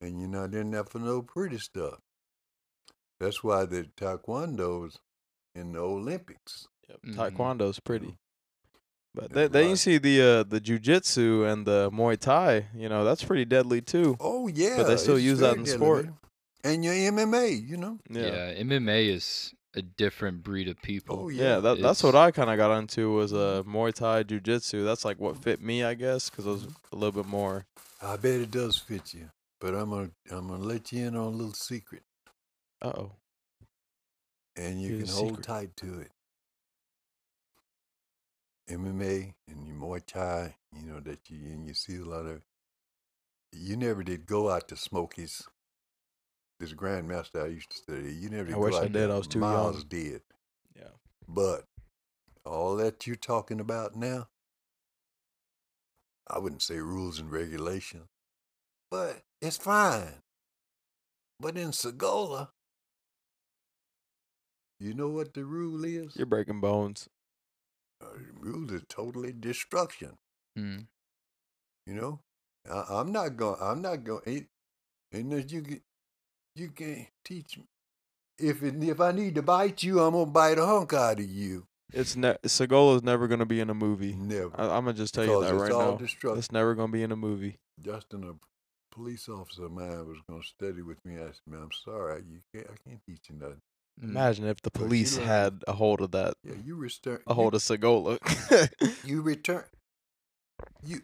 and 0.00 0.18
you're 0.18 0.28
not 0.28 0.52
in 0.52 0.72
there 0.72 0.84
for 0.84 0.98
no 0.98 1.22
pretty 1.22 1.58
stuff. 1.58 2.00
That's 3.20 3.44
why 3.44 3.64
the 3.66 3.84
taekwondo's 3.96 4.98
in 5.54 5.72
the 5.72 5.78
Olympics. 5.78 6.66
Yep. 6.88 6.98
Mhm. 7.06 7.14
Taekwondo's 7.14 7.78
pretty. 7.78 8.16
But 9.14 9.30
Yeah, 9.30 9.34
then, 9.34 9.52
then 9.52 9.70
you 9.70 9.76
see 9.76 9.98
the 9.98 10.20
uh, 10.22 10.42
the 10.42 10.60
jujitsu 10.60 11.50
and 11.50 11.64
the 11.66 11.88
Muay 11.92 12.18
Thai. 12.18 12.66
You 12.74 12.88
know 12.88 13.04
that's 13.04 13.22
pretty 13.22 13.44
deadly 13.44 13.80
too. 13.80 14.16
Oh 14.18 14.48
yeah, 14.48 14.76
but 14.78 14.88
they 14.88 14.96
still 14.96 15.16
it's 15.16 15.24
use 15.24 15.38
that 15.38 15.56
in 15.56 15.64
deadly, 15.64 15.76
sport. 15.78 16.06
And 16.64 16.84
your 16.84 16.94
MMA, 16.94 17.68
you 17.68 17.76
know. 17.76 17.98
Yeah. 18.08 18.54
MMA 18.54 19.08
is 19.08 19.54
a 19.74 19.82
different 19.82 20.42
breed 20.42 20.68
of 20.68 20.80
people. 20.82 21.18
Oh 21.24 21.28
Yeah, 21.28 21.54
yeah, 21.54 21.60
that, 21.60 21.80
that's 21.80 22.02
what 22.02 22.14
I 22.14 22.30
kind 22.30 22.50
of 22.50 22.56
got 22.56 22.76
into 22.78 23.12
was 23.14 23.32
uh, 23.32 23.62
Muay 23.66 23.92
Thai, 23.94 24.22
Jiu-Jitsu. 24.24 24.84
That's 24.84 25.04
like 25.04 25.18
what 25.18 25.36
fit 25.42 25.62
me, 25.62 25.82
I 25.82 25.94
guess, 25.94 26.28
because 26.30 26.46
it 26.46 26.50
was 26.50 26.64
a 26.92 26.96
little 26.96 27.12
bit 27.22 27.26
more. 27.30 27.66
I 28.02 28.16
bet 28.16 28.40
it 28.40 28.50
does 28.50 28.76
fit 28.76 29.14
you. 29.14 29.30
But 29.60 29.74
I'm 29.74 29.90
gonna 29.90 30.10
I'm 30.30 30.48
gonna 30.48 30.64
let 30.64 30.90
you 30.92 31.06
in 31.06 31.14
on 31.16 31.22
a 31.26 31.28
little 31.28 31.52
secret, 31.54 32.02
Uh-oh. 32.82 33.12
and 34.56 34.82
you 34.82 34.96
Here's 34.96 35.04
can 35.04 35.14
hold 35.14 35.28
secret. 35.30 35.46
tight 35.46 35.76
to 35.76 36.00
it. 36.00 36.10
MMA 38.68 39.34
and 39.48 39.66
your 39.66 39.76
Muay 39.76 40.04
Thai, 40.04 40.56
you 40.74 40.86
know 40.86 41.00
that 41.00 41.30
you 41.30 41.38
and 41.46 41.64
you 41.66 41.74
see 41.74 41.96
a 41.96 42.04
lot 42.04 42.26
of. 42.26 42.42
You 43.52 43.76
never 43.76 44.02
did 44.02 44.26
go 44.26 44.50
out 44.50 44.66
to 44.68 44.76
Smokies. 44.76 45.42
This 46.60 46.72
grandmaster 46.72 47.44
I 47.44 47.48
used 47.48 47.70
to 47.70 47.76
study. 47.76 48.14
You 48.14 48.30
never 48.30 48.54
I 48.54 48.56
wish 48.56 48.74
I 48.74 48.88
did. 48.88 49.10
I 49.10 49.16
was 49.16 49.26
too 49.26 49.40
Miles 49.40 49.78
young. 49.78 49.86
did. 49.88 50.20
Yeah. 50.76 50.94
But 51.26 51.64
all 52.44 52.76
that 52.76 53.06
you're 53.06 53.16
talking 53.16 53.60
about 53.60 53.96
now, 53.96 54.28
I 56.28 56.38
wouldn't 56.38 56.62
say 56.62 56.78
rules 56.78 57.18
and 57.18 57.30
regulations, 57.32 58.08
but 58.90 59.22
it's 59.40 59.56
fine. 59.56 60.22
But 61.40 61.56
in 61.56 61.70
Segola, 61.70 62.50
you 64.78 64.94
know 64.94 65.08
what 65.08 65.34
the 65.34 65.44
rule 65.44 65.84
is? 65.84 66.16
You're 66.16 66.26
breaking 66.26 66.60
bones. 66.60 67.08
Uh, 68.00 68.06
the 68.14 68.50
rule 68.50 68.72
is 68.72 68.82
totally 68.88 69.32
destruction. 69.32 70.18
Mm. 70.58 70.86
You 71.86 71.94
know, 71.94 72.20
I, 72.70 72.84
I'm 72.88 73.12
not 73.12 73.36
going. 73.36 73.56
I'm 73.60 73.82
not 73.82 74.04
going. 74.04 74.46
And 75.12 75.32
that 75.32 75.52
you 75.52 75.62
can, 75.62 75.80
you 76.54 76.68
can't 76.70 77.06
teach 77.24 77.56
me. 77.58 77.64
If 78.38 78.62
it, 78.62 78.82
if 78.82 79.00
I 79.00 79.12
need 79.12 79.34
to 79.36 79.42
bite 79.42 79.82
you, 79.82 80.00
I'm 80.00 80.12
gonna 80.14 80.26
bite 80.26 80.58
a 80.58 80.66
hunk 80.66 80.92
out 80.92 81.18
of 81.20 81.26
you. 81.28 81.66
It's 81.92 82.16
ne- 82.16 82.38
Segola's 82.44 83.02
never 83.02 83.28
gonna 83.28 83.46
be 83.46 83.60
in 83.60 83.70
a 83.70 83.74
movie. 83.74 84.14
Never. 84.14 84.50
I- 84.58 84.76
I'm 84.76 84.84
gonna 84.84 84.94
just 84.94 85.14
tell 85.14 85.24
you 85.26 85.40
that 85.42 85.54
right 85.54 85.70
all 85.72 85.92
now. 85.92 85.96
destruction. 85.98 86.38
It's 86.38 86.50
never 86.52 86.74
gonna 86.74 86.92
be 86.92 87.02
in 87.02 87.12
a 87.12 87.16
movie. 87.16 87.56
Justin, 87.80 88.24
a 88.24 88.34
police 88.94 89.28
officer 89.28 89.66
of 89.66 89.72
mine, 89.72 90.06
was 90.06 90.18
going 90.28 90.40
to 90.42 90.46
study 90.46 90.82
with 90.82 90.98
me. 91.04 91.14
I 91.16 91.26
said, 91.26 91.34
"Man, 91.46 91.62
I'm 91.62 91.72
sorry, 91.72 92.22
you 92.28 92.40
can't. 92.54 92.66
I 92.70 92.88
can't 92.88 93.00
teach 93.08 93.20
you 93.30 93.36
nothing. 93.36 93.60
Mm. 94.00 94.04
Imagine 94.10 94.44
if 94.46 94.60
the 94.62 94.70
police 94.70 95.16
learn- 95.18 95.26
had 95.26 95.64
a 95.68 95.72
hold 95.72 96.00
of 96.00 96.10
that, 96.12 96.34
Yeah, 96.44 96.54
you 96.64 96.76
return. 96.76 97.20
a 97.26 97.34
hold 97.34 97.54
of 97.54 97.62
Segola. 97.62 98.18
You, 98.80 98.92
you 99.04 99.22
return. 99.22 99.64
You 100.84 101.00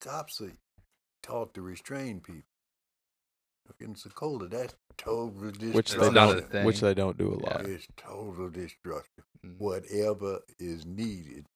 cops 0.00 0.40
are 0.40 0.52
taught 1.22 1.54
to 1.54 1.62
restrain 1.62 2.20
people. 2.20 2.42
In 3.80 3.94
Sokola, 3.94 4.48
that's 4.50 4.74
total 4.96 5.30
destruction. 5.50 5.72
which 5.72 5.92
they 5.92 6.10
not 6.10 6.30
a 6.36 6.40
don't. 6.40 6.50
thing. 6.50 6.64
Which 6.66 6.80
they 6.80 6.94
don't 6.94 7.16
do 7.18 7.28
a 7.34 7.38
lot. 7.46 7.66
It's 7.66 7.86
total 7.96 8.50
destruction. 8.50 9.24
Mm. 9.44 9.58
Whatever 9.58 10.40
is 10.58 10.84
needed. 10.86 11.46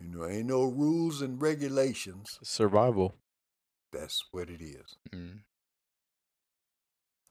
You 0.00 0.08
know, 0.08 0.26
ain't 0.26 0.46
no 0.48 0.64
rules 0.64 1.22
and 1.22 1.40
regulations. 1.40 2.38
Survival. 2.42 3.14
That's 3.92 4.24
what 4.32 4.48
it 4.50 4.60
is. 4.60 4.96
Mm. 5.14 5.40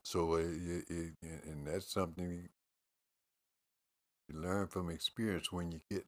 So, 0.04 0.36
uh, 0.36 0.38
it, 0.40 0.86
it, 0.90 1.14
and 1.46 1.68
that's 1.68 1.92
something 1.92 2.48
You 4.30 4.40
learn 4.40 4.68
from 4.68 4.90
experience 4.90 5.52
when 5.52 5.72
you 5.72 5.82
get, 5.90 6.06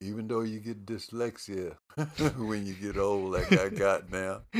even 0.00 0.26
though 0.28 0.40
you 0.42 0.60
get 0.60 0.84
dyslexia 0.86 1.76
when 2.38 2.66
you 2.66 2.74
get 2.74 2.96
old, 2.98 3.32
like 3.32 3.52
I 3.52 3.68
got 3.68 4.10
now. 4.10 4.42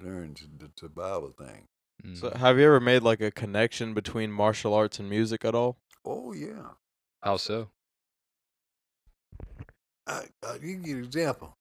uh, 0.00 0.04
you, 0.04 0.08
you 0.10 0.14
learn 0.14 0.34
to, 0.34 0.44
the 0.58 0.70
survival 0.78 1.32
thing. 1.38 1.68
So, 2.14 2.28
Mm. 2.30 2.36
have 2.36 2.58
you 2.58 2.66
ever 2.66 2.80
made 2.80 3.02
like 3.02 3.20
a 3.20 3.30
connection 3.30 3.94
between 3.94 4.30
martial 4.30 4.74
arts 4.74 4.98
and 4.98 5.08
music 5.08 5.44
at 5.44 5.54
all? 5.54 5.78
Oh 6.04 6.32
yeah. 6.32 6.70
How 7.22 7.36
so? 7.38 7.68
I, 10.06 10.24
I 10.46 10.58
give 10.58 10.86
you 10.86 10.98
an 10.98 11.04
example. 11.04 11.56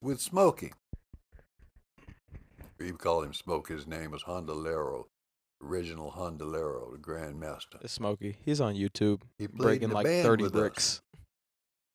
With 0.00 0.20
Smokey, 0.20 0.72
we 2.78 2.92
call 2.92 3.22
him 3.22 3.34
Smokey. 3.34 3.74
His 3.74 3.86
name 3.86 4.10
was 4.12 4.22
Hondolero, 4.22 5.06
original 5.62 6.10
Hondolero, 6.10 6.90
the 6.92 6.98
Grand 6.98 7.38
Master. 7.38 7.78
It's 7.82 7.92
Smokey. 7.92 8.36
He's 8.44 8.60
on 8.60 8.74
YouTube 8.74 9.20
He 9.38 9.46
played 9.46 9.58
breaking 9.58 9.82
in 9.84 9.88
the 9.90 9.94
like 9.96 10.06
band 10.06 10.24
30 10.24 10.42
with 10.44 10.54
us. 10.54 10.58
bricks. 10.60 11.02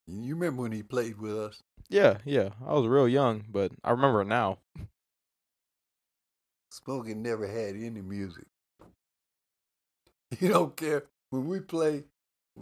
You 0.05 0.35
remember 0.35 0.61
when 0.61 0.71
he 0.71 0.83
played 0.83 1.17
with 1.19 1.37
us? 1.37 1.61
Yeah, 1.89 2.19
yeah. 2.23 2.49
I 2.65 2.73
was 2.73 2.87
real 2.87 3.07
young, 3.09 3.45
but 3.49 3.71
I 3.83 3.91
remember 3.91 4.21
it 4.21 4.25
now. 4.27 4.59
Smokey 6.71 7.13
never 7.13 7.47
had 7.47 7.75
any 7.75 8.01
music. 8.01 8.45
He 10.39 10.49
don't 10.49 10.75
care. 10.75 11.05
When 11.29 11.47
we 11.47 11.61
play, 11.61 12.03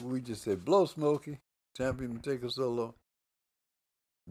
we 0.03 0.21
just 0.21 0.43
say, 0.43 0.53
blow 0.53 0.85
Smokey. 0.85 1.39
Time 1.75 1.97
for 1.97 2.03
him 2.03 2.19
to 2.19 2.31
take 2.31 2.43
a 2.43 2.49
solo. 2.49 2.93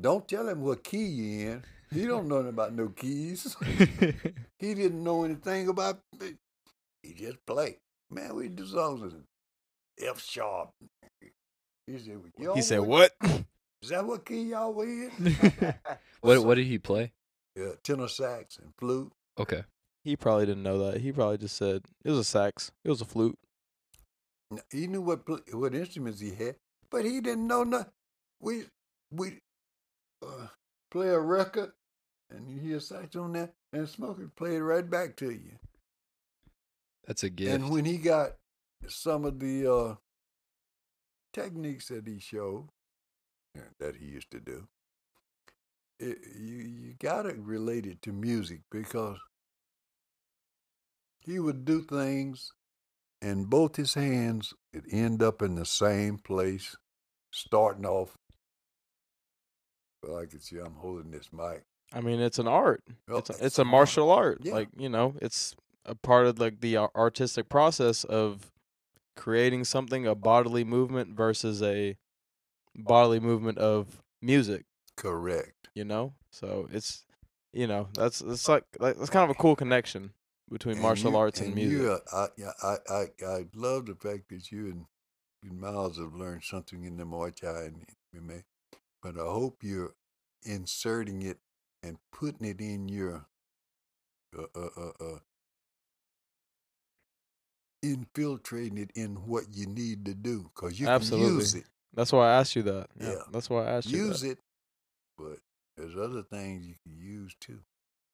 Don't 0.01 0.27
tell 0.27 0.49
him 0.49 0.63
what 0.63 0.85
key 0.85 1.05
you 1.05 1.51
in. 1.51 1.65
He 1.93 2.07
don't 2.07 2.29
know 2.29 2.37
about 2.37 2.75
no 2.75 2.89
keys. 2.89 3.57
he 4.59 4.75
didn't 4.75 5.03
know 5.03 5.25
anything 5.25 5.69
about 5.69 6.01
it. 6.21 6.37
He 7.03 7.13
just 7.13 7.45
play. 7.47 7.79
Man, 8.11 8.35
we 8.35 8.49
do 8.49 8.67
songs 8.67 9.13
in 9.13 9.25
F 10.09 10.21
sharp. 10.21 10.71
He 11.87 11.99
said, 11.99 12.21
"Y'all 12.39 12.55
He 12.55 12.63
said, 12.63 12.81
what-? 12.81 13.15
Is 13.83 13.91
that 13.91 14.07
what 14.07 14.25
key 14.25 14.45
y'all 14.45 14.73
were 14.73 14.87
in? 14.87 15.11
what 16.23 16.43
what 16.43 16.55
did 16.55 16.67
he 16.67 16.79
play? 16.79 17.13
Yeah, 17.55 17.73
tenor 17.83 18.09
sax 18.09 18.57
and 18.57 18.73
flute. 18.79 19.13
Okay. 19.39 19.65
he 20.05 20.17
probably 20.17 20.47
didn't 20.47 20.63
know 20.63 20.79
that. 20.79 21.01
He 21.01 21.13
probably 21.13 21.39
just 21.39 21.57
said 21.57 21.83
it 22.05 22.11
was 22.11 22.19
a 22.19 22.25
sax. 22.25 22.71
It 22.85 22.91
was 22.91 23.01
a 23.01 23.05
flute. 23.05 23.39
He 24.71 24.87
knew 24.87 25.01
what 25.03 25.27
pl- 25.27 25.41
what 25.53 25.75
instruments 25.75 26.21
he 26.21 26.35
had, 26.35 26.57
but 26.91 27.05
he 27.05 27.21
didn't 27.21 27.47
know 27.47 27.65
nothing. 27.65 27.93
We 28.41 28.65
we 29.11 29.41
uh, 30.25 30.49
play 30.91 31.09
a 31.09 31.19
record, 31.19 31.73
and 32.31 32.49
you 32.49 32.59
hear 32.61 32.79
sax 32.79 33.17
on 33.17 33.33
that, 33.33 33.55
and 33.73 33.89
Smokey 33.89 34.25
play 34.37 34.57
it 34.57 34.61
right 34.61 34.89
back 34.89 35.17
to 35.17 35.31
you. 35.31 35.59
That's 37.07 37.25
a 37.25 37.31
gift. 37.31 37.53
And 37.53 37.71
when 37.71 37.85
he 37.85 37.97
got 37.99 38.37
some 38.87 39.25
of 39.25 39.41
the 39.41 39.73
uh, 39.73 39.95
techniques 41.33 41.89
that 41.89 42.07
he 42.07 42.19
showed, 42.21 42.69
uh, 43.57 43.63
that 43.81 43.97
he 43.97 44.07
used 44.07 44.31
to 44.31 44.41
do, 44.41 44.69
it, 45.99 46.19
you 46.39 46.57
you 46.57 46.95
gotta 46.99 47.35
relate 47.35 47.87
it 47.87 48.03
to 48.03 48.13
music 48.13 48.61
because 48.71 49.19
he 51.21 51.39
would 51.39 51.65
do 51.65 51.83
things, 51.83 52.53
and 53.23 53.49
both 53.49 53.77
his 53.77 53.95
hands 53.95 54.53
would 54.73 54.85
end 54.91 55.23
up 55.23 55.41
in 55.43 55.55
the 55.55 55.65
same 55.65 56.19
place, 56.19 56.77
starting 57.31 57.87
off. 57.87 58.15
Well, 60.03 60.19
I 60.19 60.27
can 60.27 60.41
see 60.41 60.59
I'm 60.59 60.75
holding 60.75 61.11
this 61.11 61.31
mic. 61.33 61.63
I 61.93 62.01
mean, 62.01 62.21
it's 62.21 62.39
an 62.39 62.49
art. 62.49 62.83
Oh, 63.09 63.19
It's 63.19 63.31
a, 63.31 63.45
it's 63.45 63.59
a 63.59 63.65
martial 63.65 64.11
art. 64.11 64.39
Yeah. 64.43 64.55
Like 64.55 64.69
you 64.77 64.89
know, 64.89 65.15
it's 65.23 65.55
a 65.85 65.95
part 65.95 66.27
of 66.27 66.39
like 66.39 66.61
the 66.61 66.77
uh, 66.77 66.89
artistic 66.95 67.49
process 67.49 68.05
of 68.05 68.53
creating 69.17 69.65
something 69.65 70.07
a 70.07 70.15
bodily 70.15 70.65
movement 70.65 71.17
versus 71.17 71.63
a 71.63 71.97
bodily 72.75 73.21
movement 73.21 73.59
of 73.59 74.03
music. 74.21 74.65
Correct. 74.97 75.64
You 75.75 75.85
know, 75.85 76.15
so 76.31 76.69
it's 76.73 77.05
you 77.53 77.67
know 77.67 77.89
that's 77.95 78.21
it's 78.21 78.49
like, 78.49 78.65
like 78.79 78.97
that's 78.97 79.11
kind 79.11 79.25
of 79.29 79.31
a 79.31 79.39
cool 79.41 79.57
connection 79.57 80.13
between 80.51 80.75
And 80.75 80.83
martial 80.83 81.13
you- 81.13 81.17
arts 81.19 81.41
and, 81.41 81.55
music. 81.55 81.81
You, 81.81 81.91
uh, 81.93 81.99
I, 82.13 82.29
yeah, 82.37 82.53
I, 82.63 82.77
I, 82.89 83.27
I 83.27 83.47
love 83.55 83.87
the 83.87 83.95
fact 83.97 84.29
that 84.31 84.53
you 84.53 84.67
and, 84.67 84.85
and 85.43 85.61
Miles 85.61 85.99
have 85.99 86.15
learned 86.15 86.45
something 86.45 86.85
in 86.85 86.97
the 86.97 87.05
Muay 87.05 87.35
Thai 87.35 87.65
and 87.65 87.87
MMA, 88.15 88.45
but 89.03 89.17
I 89.19 89.25
hope 89.25 89.63
you're 89.63 89.95
inserting 90.45 91.23
it 91.23 91.39
and 91.83 91.99
putting 92.13 92.47
it 92.47 92.61
in 92.61 92.89
your, 92.89 93.27
uh, 94.39 94.43
uh, 94.55 94.69
uh, 94.77 94.93
uh, 95.05 95.19
infiltrating 97.83 98.79
it 98.79 98.91
in 98.95 99.17
what 99.27 99.45
you 99.53 99.67
need 99.67 100.05
to 100.07 100.15
do 100.15 100.51
because 100.55 100.79
you 100.79 100.87
Absolutely. 100.87 101.29
can 101.29 101.37
use 101.37 101.55
it, 101.55 101.65
That's 101.95 102.13
why 102.13 102.29
I 102.31 102.39
asked 102.39 102.55
you 102.57 102.63
that. 102.63 102.89
Yeah, 102.99 103.11
Yeah. 103.11 103.23
that's 103.33 103.51
why 103.51 103.65
I 103.65 103.71
asked 103.73 103.89
you 103.89 103.99
use 104.07 104.21
that. 104.21 104.31
it, 104.33 104.39
but 105.19 105.39
there's 105.77 105.97
other 105.97 106.23
things 106.23 106.67
you 106.67 106.75
can 106.83 106.97
use 106.97 107.35
too. 107.41 107.61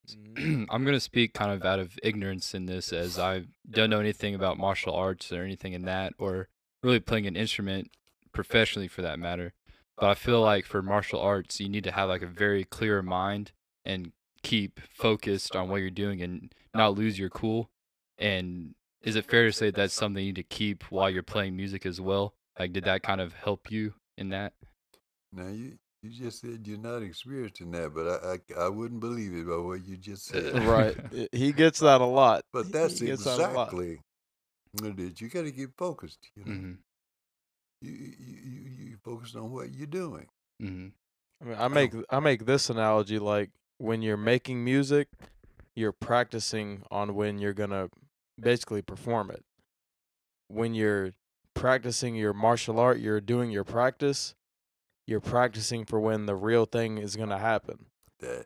Mhm. 0.09 0.67
I'm 0.69 0.83
gonna 0.85 0.99
speak 0.99 1.33
kind 1.33 1.51
of 1.51 1.63
out 1.65 1.79
of 1.79 1.97
ignorance 2.03 2.53
in 2.53 2.65
this, 2.65 2.91
as 2.91 3.19
I 3.19 3.45
don't 3.69 3.89
know 3.89 3.99
anything 3.99 4.35
about 4.35 4.57
martial 4.57 4.93
arts 4.93 5.31
or 5.31 5.43
anything 5.43 5.73
in 5.73 5.83
that, 5.83 6.13
or 6.17 6.49
really 6.83 6.99
playing 6.99 7.27
an 7.27 7.35
instrument 7.35 7.91
professionally 8.31 8.87
for 8.87 9.01
that 9.03 9.19
matter. 9.19 9.53
But 9.97 10.09
I 10.09 10.13
feel 10.15 10.41
like 10.41 10.65
for 10.65 10.81
martial 10.81 11.19
arts, 11.19 11.59
you 11.59 11.69
need 11.69 11.83
to 11.83 11.91
have 11.91 12.09
like 12.09 12.23
a 12.23 12.27
very 12.27 12.63
clear 12.63 13.01
mind 13.03 13.51
and 13.85 14.13
keep 14.41 14.79
focused 14.89 15.55
on 15.55 15.69
what 15.69 15.77
you're 15.77 15.91
doing 15.91 16.21
and 16.21 16.53
not 16.73 16.95
lose 16.95 17.19
your 17.19 17.29
cool. 17.29 17.69
And 18.17 18.73
is 19.03 19.15
it 19.15 19.25
fair 19.25 19.45
to 19.45 19.51
say 19.53 19.69
that's 19.69 19.93
something 19.93 20.23
you 20.23 20.29
need 20.29 20.35
to 20.37 20.43
keep 20.43 20.83
while 20.85 21.09
you're 21.09 21.21
playing 21.21 21.55
music 21.55 21.85
as 21.85 22.01
well? 22.01 22.33
Like, 22.57 22.73
did 22.73 22.85
that 22.85 23.03
kind 23.03 23.21
of 23.21 23.33
help 23.33 23.69
you 23.69 23.93
in 24.17 24.29
that? 24.29 24.53
Now 25.31 25.47
you. 25.49 25.77
You 26.03 26.09
just 26.09 26.41
said 26.41 26.65
you're 26.65 26.79
not 26.79 27.03
experiencing 27.03 27.71
that, 27.71 27.93
but 27.93 28.07
I, 28.07 28.33
I, 28.33 28.65
I 28.65 28.69
wouldn't 28.69 28.99
believe 29.01 29.33
it 29.35 29.47
by 29.47 29.57
what 29.57 29.85
you 29.85 29.97
just 29.97 30.25
said. 30.25 30.53
Right. 30.53 30.95
He 31.31 31.51
gets 31.51 31.79
that 31.79 32.01
a 32.01 32.05
lot. 32.05 32.43
But 32.53 32.71
that's 32.71 32.99
he 32.99 33.05
gets 33.07 33.23
that 33.23 33.39
a 33.39 33.43
lot. 33.43 33.75
exactly 33.75 33.99
what 34.73 34.85
it 34.91 34.99
is. 34.99 35.21
You 35.21 35.29
got 35.29 35.43
to 35.43 35.51
get 35.51 35.71
focused. 35.77 36.29
You 36.35 36.43
know, 36.45 36.53
hmm 36.53 36.73
you, 37.81 37.91
you, 37.91 38.37
you 38.43 38.85
you 38.91 38.97
focus 39.03 39.35
on 39.35 39.51
what 39.51 39.73
you're 39.73 39.87
doing. 39.87 40.27
hmm 40.59 40.87
I 41.41 41.45
mean, 41.45 41.57
I 41.59 41.67
make 41.67 41.93
I 42.09 42.19
make 42.19 42.45
this 42.45 42.69
analogy 42.69 43.19
like 43.19 43.51
when 43.77 44.01
you're 44.01 44.17
making 44.17 44.63
music, 44.63 45.07
you're 45.75 45.91
practicing 45.91 46.83
on 46.91 47.15
when 47.15 47.39
you're 47.39 47.53
gonna 47.53 47.89
basically 48.39 48.81
perform 48.81 49.31
it. 49.31 49.43
When 50.47 50.73
you're 50.73 51.13
practicing 51.53 52.15
your 52.15 52.33
martial 52.33 52.79
art, 52.79 52.99
you're 52.99 53.21
doing 53.21 53.51
your 53.51 53.63
practice. 53.63 54.35
You're 55.11 55.19
practicing 55.19 55.83
for 55.83 55.99
when 55.99 56.25
the 56.25 56.35
real 56.35 56.63
thing 56.63 56.97
is 56.97 57.17
gonna 57.17 57.37
happen. 57.37 57.87
That 58.21 58.45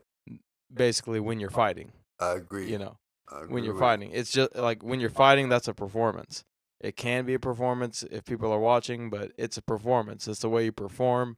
Basically, 0.74 1.20
when 1.20 1.38
you're 1.38 1.48
fighting, 1.48 1.92
I 2.18 2.32
agree. 2.32 2.68
you 2.68 2.76
know, 2.76 2.98
agree 3.30 3.54
when 3.54 3.62
you're 3.62 3.78
fighting, 3.78 4.10
it's 4.12 4.32
just 4.32 4.56
like 4.56 4.82
when 4.82 4.98
you're 4.98 5.10
uh-huh. 5.10 5.16
fighting, 5.16 5.48
that's 5.48 5.68
a 5.68 5.74
performance. 5.74 6.44
It 6.80 6.96
can 6.96 7.24
be 7.24 7.34
a 7.34 7.38
performance 7.38 8.02
if 8.10 8.24
people 8.24 8.50
are 8.50 8.58
watching, 8.58 9.10
but 9.10 9.30
it's 9.38 9.56
a 9.56 9.62
performance. 9.62 10.26
It's 10.26 10.40
the 10.40 10.48
way 10.48 10.64
you 10.64 10.72
perform 10.72 11.36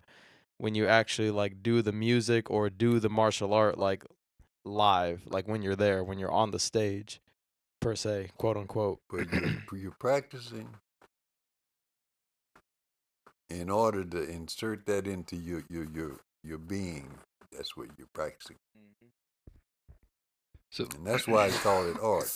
when 0.57 0.74
you 0.74 0.87
actually 0.87 1.31
like 1.31 1.62
do 1.62 1.83
the 1.83 1.93
music 1.93 2.51
or 2.51 2.70
do 2.70 2.99
the 2.99 3.11
martial 3.11 3.53
art 3.53 3.76
like 3.79 4.05
live, 4.64 5.24
like 5.26 5.47
when 5.47 5.61
you're 5.61 5.76
there, 5.76 6.03
when 6.03 6.18
you're 6.18 6.33
on 6.33 6.53
the 6.53 6.59
stage, 6.59 7.20
per 7.81 7.95
se, 7.95 8.31
quote 8.39 8.57
unquote. 8.57 9.01
But 9.11 9.31
you're, 9.31 9.53
you're 9.83 9.97
practicing 9.99 10.70
in 13.51 13.71
order 13.71 14.05
to 14.05 14.23
insert 14.31 14.87
that 14.87 15.07
into 15.07 15.37
your 15.37 15.65
your 15.71 15.85
your 15.85 16.21
your 16.45 16.59
being. 16.59 17.11
That's 17.53 17.77
what 17.77 17.89
you're 17.99 18.09
practicing, 18.15 18.57
So 20.71 20.87
and 20.97 21.07
that's 21.07 21.29
why 21.29 21.47
I 21.47 21.51
call 21.51 21.87
it 21.91 21.99
art. 22.03 22.33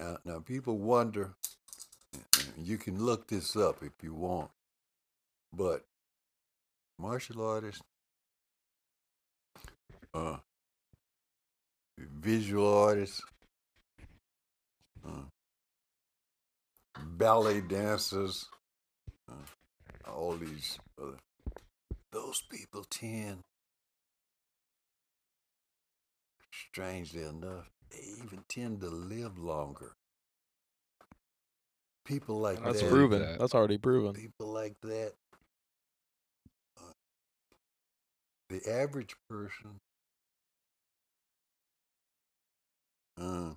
Uh, 0.00 0.16
now 0.24 0.40
people 0.40 0.78
wonder. 0.78 1.34
You 2.58 2.78
can 2.78 3.04
look 3.04 3.28
this 3.28 3.56
up 3.56 3.82
if 3.82 3.92
you 4.02 4.14
want, 4.14 4.50
but 5.52 5.84
martial 6.98 7.46
artists, 7.46 7.82
uh, 10.14 10.38
visual 11.98 12.78
artists, 12.84 13.22
uh, 15.06 15.22
ballet 16.96 17.60
dancers, 17.62 18.46
all 20.08 20.34
these 20.36 20.78
other, 21.00 21.18
those 22.12 22.42
people 22.50 22.84
tend, 22.90 23.40
strangely 26.52 27.22
enough, 27.22 27.70
they 27.90 28.02
even 28.24 28.40
tend 28.48 28.80
to 28.80 28.88
live 28.88 29.38
longer. 29.38 29.92
People 32.04 32.38
like 32.40 32.62
That's 32.64 32.80
that. 32.82 32.90
proven. 32.90 33.20
that. 33.20 33.38
That's 33.38 33.54
already 33.54 33.78
proven. 33.78 34.14
People 34.14 34.52
like 34.52 34.74
that. 34.82 35.12
uh, 36.78 36.92
the 38.48 38.70
average 38.70 39.14
person 39.28 39.78
uh, 43.20 43.50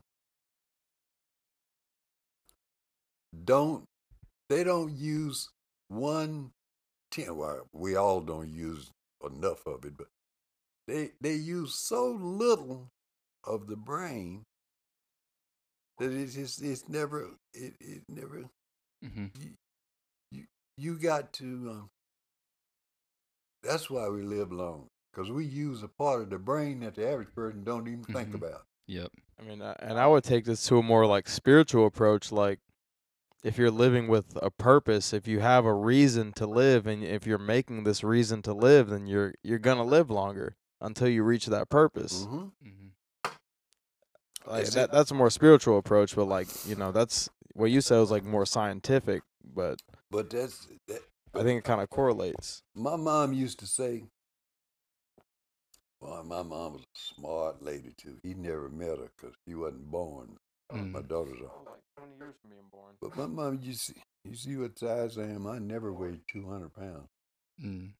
don't 3.45 3.85
they 4.49 4.63
don't 4.63 4.91
use 4.91 5.49
one 5.91 6.51
ten 7.11 7.35
well, 7.35 7.67
we 7.73 7.95
all 7.95 8.21
don't 8.21 8.49
use 8.49 8.91
enough 9.25 9.65
of 9.67 9.85
it, 9.85 9.97
but 9.97 10.07
they 10.87 11.11
they 11.21 11.35
use 11.35 11.75
so 11.75 12.11
little 12.11 12.89
of 13.43 13.67
the 13.67 13.75
brain 13.75 14.43
that 15.99 16.11
it's 16.11 16.33
just 16.35 16.61
it's 16.61 16.87
never 16.89 17.29
it, 17.53 17.73
it 17.79 18.01
never 18.09 18.45
hmm 19.03 19.25
you, 19.39 19.51
you 20.31 20.45
you 20.77 20.97
got 20.97 21.33
to 21.33 21.45
um, 21.69 21.89
that's 23.63 23.89
why 23.89 24.07
we 24.09 24.23
live 24.23 24.51
long 24.51 24.87
because 25.11 25.31
we 25.31 25.45
use 25.45 25.83
a 25.83 25.87
part 25.87 26.21
of 26.21 26.29
the 26.29 26.37
brain 26.39 26.79
that 26.79 26.95
the 26.95 27.07
average 27.07 27.33
person 27.35 27.63
don't 27.63 27.87
even 27.87 28.03
think 28.03 28.29
Mhm. 28.29 28.35
about 28.35 28.63
Yep. 28.87 29.11
I 29.39 29.43
mean, 29.43 29.61
I- 29.61 29.75
and 29.79 29.97
I 29.99 30.07
would 30.07 30.23
take 30.23 30.45
this 30.45 30.65
to 30.67 30.77
a 30.77 30.83
more 30.83 31.05
like 31.05 31.27
spiritual 31.29 31.85
approach. 31.85 32.31
Like, 32.31 32.59
if 33.43 33.57
you're 33.57 33.71
living 33.71 34.07
with 34.07 34.37
a 34.41 34.51
purpose, 34.51 35.13
if 35.13 35.27
you 35.27 35.39
have 35.39 35.65
a 35.65 35.73
reason 35.73 36.31
to 36.33 36.45
live, 36.45 36.85
and 36.87 37.03
if 37.03 37.25
you're 37.25 37.37
making 37.37 37.83
this 37.83 38.03
reason 38.03 38.41
to 38.43 38.53
live, 38.53 38.89
then 38.89 39.07
you're 39.07 39.33
you're 39.43 39.59
gonna 39.59 39.83
live 39.83 40.09
longer 40.09 40.55
until 40.79 41.07
you 41.07 41.23
reach 41.23 41.47
that 41.47 41.69
purpose. 41.69 42.25
hmm 42.25 42.45
hmm 42.61 42.87
Like 44.47 44.63
Is 44.63 44.73
that, 44.73 44.91
that's 44.91 45.11
a 45.11 45.15
more 45.15 45.29
spiritual 45.29 45.77
approach. 45.77 46.15
But 46.15 46.25
like, 46.25 46.47
you 46.67 46.75
know, 46.75 46.91
that's 46.91 47.29
what 47.53 47.71
you 47.71 47.81
said 47.81 47.99
was 47.99 48.11
like 48.11 48.23
more 48.23 48.45
scientific. 48.45 49.23
But 49.55 49.81
but 50.09 50.29
that's 50.29 50.67
that, 50.87 51.01
I 51.33 51.43
think 51.43 51.59
it 51.59 51.63
kind 51.63 51.81
of 51.81 51.89
correlates. 51.89 52.61
my 52.75 52.95
mom 52.95 53.33
used 53.33 53.59
to 53.59 53.65
say 53.67 54.03
well 55.99 56.23
my 56.23 56.41
mom 56.43 56.73
was 56.73 56.81
a 56.81 57.15
smart 57.15 57.61
lady 57.63 57.93
too 57.97 58.17
he 58.23 58.33
never 58.33 58.69
met 58.69 58.97
her 58.97 59.09
because 59.17 59.35
he 59.45 59.53
wasn't 59.55 59.89
born 59.89 60.37
Uh, 60.71 60.77
my 60.77 60.99
Mm. 61.01 61.07
daughters 61.07 61.39
are 61.41 61.63
like 61.71 61.81
twenty 61.97 62.15
years 62.17 62.35
from 62.41 62.49
being 62.51 62.69
born. 62.71 62.95
but 63.01 63.15
my 63.17 63.27
mom 63.27 63.59
you 63.61 63.73
see 63.73 63.93
you 64.23 64.35
see 64.35 64.55
what 64.55 64.77
size 64.79 65.17
i 65.17 65.23
am 65.23 65.45
i 65.47 65.57
never 65.59 65.91
weighed 65.93 66.21
200 66.31 66.73
pounds 66.73 67.09
Mm. 67.61 67.93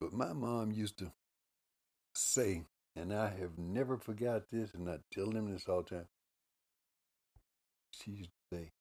But 0.00 0.12
my 0.14 0.32
mom 0.32 0.72
used 0.72 0.96
to 0.98 1.12
say, 2.14 2.64
and 2.96 3.12
I 3.12 3.28
have 3.28 3.58
never 3.58 3.96
forgot 3.98 4.44
this, 4.50 4.72
and 4.74 4.88
I 4.88 4.98
tell 5.12 5.30
them 5.30 5.52
this 5.52 5.68
all 5.68 5.82
the 5.82 5.90
time. 5.96 6.08
She 7.92 8.10
used 8.12 8.30
to 8.50 8.56
say, 8.56 8.72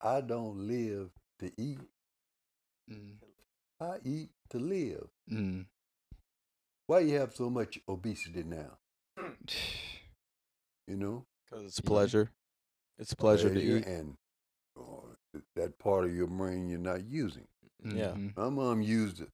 I 0.00 0.20
don't 0.20 0.66
live 0.68 1.10
to 1.40 1.50
eat, 1.60 1.80
Mm. 2.90 3.16
I 3.80 3.98
eat 4.04 4.30
to 4.50 4.58
live. 4.58 5.08
Mm. 5.30 5.66
Why 6.86 7.00
you 7.00 7.18
have 7.18 7.34
so 7.34 7.50
much 7.50 7.78
obesity 7.88 8.44
now? 8.44 8.78
You 10.88 10.96
know? 10.96 11.26
Because 11.44 11.66
it's 11.66 11.80
Yeah. 11.84 11.88
pleasure. 11.88 12.30
It's 12.98 13.14
pleasure 13.14 13.52
to 13.54 13.60
eat. 13.60 13.86
And 13.86 14.16
uh, 14.76 15.40
that 15.54 15.78
part 15.78 16.04
of 16.06 16.14
your 16.14 16.26
brain 16.26 16.68
you're 16.68 16.78
not 16.80 17.04
using. 17.04 17.46
Yeah. 17.84 18.14
Mhm. 18.14 18.36
My 18.36 18.48
mom 18.48 18.82
used 18.82 19.20
it. 19.20 19.30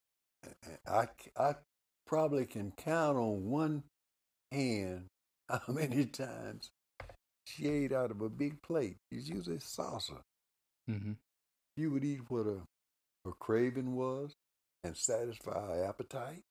I, 0.87 1.09
I 1.37 1.55
probably 2.07 2.45
can 2.45 2.73
count 2.73 3.17
on 3.17 3.45
one 3.49 3.85
hand 4.53 5.09
how 5.49 5.63
many 5.73 6.05
times 6.07 6.71
she 7.47 7.69
ate 7.69 7.93
out 7.93 8.11
of 8.11 8.21
a 8.21 8.29
big 8.29 8.61
plate. 8.63 8.99
It's 9.11 9.29
usually 9.29 9.61
saucer. 9.61 10.23
Mhm. 10.91 11.17
She 11.79 11.87
would 11.87 12.05
eat 12.05 12.29
what 12.31 12.47
her, 12.47 12.63
her 13.25 13.33
craving 13.33 13.95
was 13.95 14.35
and 14.83 14.97
satisfy 14.97 15.75
her 15.77 15.85
appetite. 15.85 16.45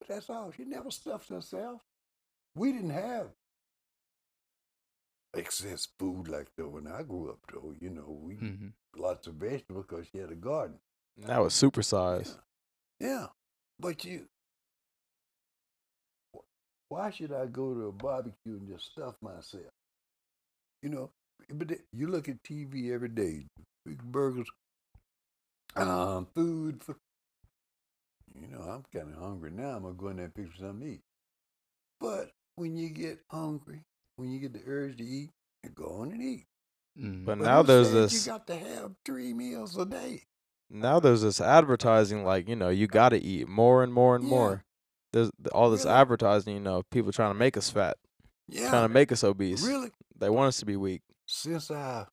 But 0.00 0.08
that's 0.08 0.30
all. 0.30 0.50
She 0.50 0.64
never 0.64 0.90
stuffed 0.90 1.28
herself. 1.28 1.82
We 2.54 2.72
didn't 2.72 2.90
have 2.90 3.30
excess 5.34 5.86
food 5.98 6.28
like 6.28 6.48
that 6.56 6.68
when 6.68 6.86
I 6.86 7.02
grew 7.02 7.30
up, 7.30 7.38
though. 7.52 7.74
You 7.80 7.90
know, 7.90 8.10
we 8.22 8.34
Mhm. 8.36 8.72
lots 8.96 9.26
of 9.26 9.34
vegetables 9.34 9.86
because 9.88 10.06
she 10.08 10.18
had 10.18 10.30
a 10.30 10.34
garden. 10.34 10.78
That 11.18 11.38
was 11.42 11.54
supersized. 11.54 12.38
Yeah. 13.00 13.08
yeah. 13.08 13.26
But 13.80 14.04
you, 14.04 14.28
why 16.88 17.10
should 17.10 17.32
I 17.32 17.46
go 17.46 17.74
to 17.74 17.86
a 17.88 17.92
barbecue 17.92 18.56
and 18.56 18.68
just 18.68 18.92
stuff 18.92 19.14
myself? 19.20 19.70
You 20.82 20.90
know, 20.90 21.10
but 21.54 21.70
you 21.92 22.06
look 22.08 22.28
at 22.28 22.42
TV 22.42 22.92
every 22.92 23.08
day, 23.08 23.46
big 23.84 24.02
burgers, 24.02 24.48
um, 25.76 26.26
food. 26.34 26.82
For, 26.82 26.96
you 28.34 28.46
know, 28.48 28.60
I'm 28.60 28.84
kind 28.92 29.12
of 29.14 29.20
hungry 29.20 29.50
now. 29.50 29.76
I'm 29.76 29.82
gonna 29.82 29.94
go 29.94 30.08
in 30.08 30.16
there 30.16 30.24
and 30.26 30.34
pick 30.34 30.46
something 30.58 30.80
to 30.80 30.86
eat. 30.94 31.02
But 32.00 32.30
when 32.56 32.76
you 32.76 32.90
get 32.90 33.20
hungry, 33.30 33.82
when 34.18 34.30
you 34.32 34.40
get 34.40 34.52
the 34.52 34.62
urge 34.66 34.96
to 34.98 35.04
eat, 35.04 35.30
you 35.64 35.70
go 35.70 36.00
on 36.00 36.10
and 36.12 36.22
eat. 36.22 36.46
Mm. 36.98 37.24
But 37.24 37.38
But 37.38 37.44
now 37.44 37.62
there's 37.62 37.92
this. 37.92 38.26
You 38.26 38.32
got 38.32 38.46
to 38.48 38.56
have 38.56 38.92
three 39.04 39.32
meals 39.32 39.76
a 39.78 39.86
day. 39.86 40.24
now 40.70 40.98
there's 41.00 41.22
this 41.22 41.40
advertising 41.40 42.24
like 42.24 42.48
you 42.48 42.56
know 42.56 42.68
you 42.68 42.86
got 42.86 43.10
to 43.10 43.18
eat 43.18 43.48
more 43.48 43.82
and 43.82 43.92
more 43.94 44.14
and 44.16 44.24
Yeah. 44.24 44.30
more 44.30 44.64
there's 45.12 45.30
all 45.52 45.70
this 45.70 45.84
Really? 45.86 45.96
advertising 45.96 46.54
you 46.54 46.60
know 46.60 46.82
people 46.90 47.10
trying 47.12 47.30
to 47.30 47.38
make 47.38 47.56
us 47.56 47.70
fat 47.70 47.96
Yeah. 48.48 48.68
trying 48.68 48.84
to 48.84 48.92
make 48.92 49.10
us 49.10 49.24
obese 49.24 49.62
really? 49.66 49.90
they 50.14 50.28
want 50.28 50.48
us 50.48 50.58
to 50.58 50.66
be 50.66 50.76
weak 50.76 51.00
since 51.26 51.70
I 51.70 52.06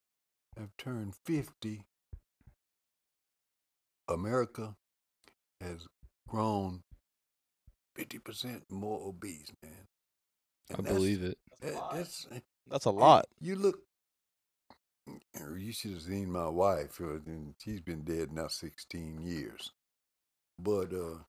have 0.58 0.70
turned 0.78 1.16
50, 1.26 1.82
America 4.08 4.76
has 5.62 5.88
grown 6.28 6.84
50% 7.98 8.62
more 8.70 9.02
obese, 9.08 9.52
man. 9.64 9.85
I 10.74 10.82
believe 10.82 11.24
it. 11.24 11.38
That, 11.62 11.82
that's, 11.94 12.28
that's 12.70 12.86
a 12.86 12.92
lot 12.92 13.26
You 13.40 13.56
look, 13.56 13.80
you 15.56 15.72
should 15.72 15.92
have 15.92 16.02
seen 16.02 16.32
my 16.32 16.48
wife. 16.48 17.00
uh, 17.00 17.20
and 17.26 17.54
She's 17.64 17.82
been 17.82 18.04
dead 18.04 18.32
now 18.32 18.48
16 18.48 19.22
years. 19.22 19.72
But, 20.60 20.94
uh, 20.94 21.20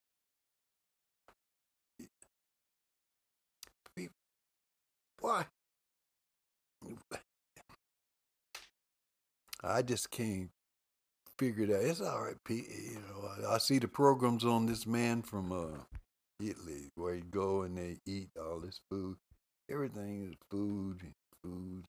why? 5.21 5.47
I 9.63 9.83
just 9.83 10.11
can't 10.11 10.51
figure 11.39 11.65
it 11.65 11.71
out. 11.71 11.83
It's 11.83 12.01
all 12.01 12.25
right, 12.25 12.37
Pete. 12.45 12.69
You 12.69 13.01
know, 13.01 13.49
I, 13.51 13.55
I 13.55 13.59
see 13.59 13.79
the 13.79 13.89
programs 13.89 14.45
on 14.45 14.67
this 14.67 14.87
man 14.87 15.23
from 15.23 15.53
uh, 15.53 15.79
Italy 16.41 16.93
where 16.95 17.15
you 17.17 17.25
go 17.31 17.63
and 17.63 17.77
they 17.77 17.99
eat 18.07 18.31
all 18.41 18.61
this 18.61 18.81
food. 18.91 19.17
Everything 19.69 20.31
is 20.31 20.37
food, 20.51 21.13
food, 21.43 21.85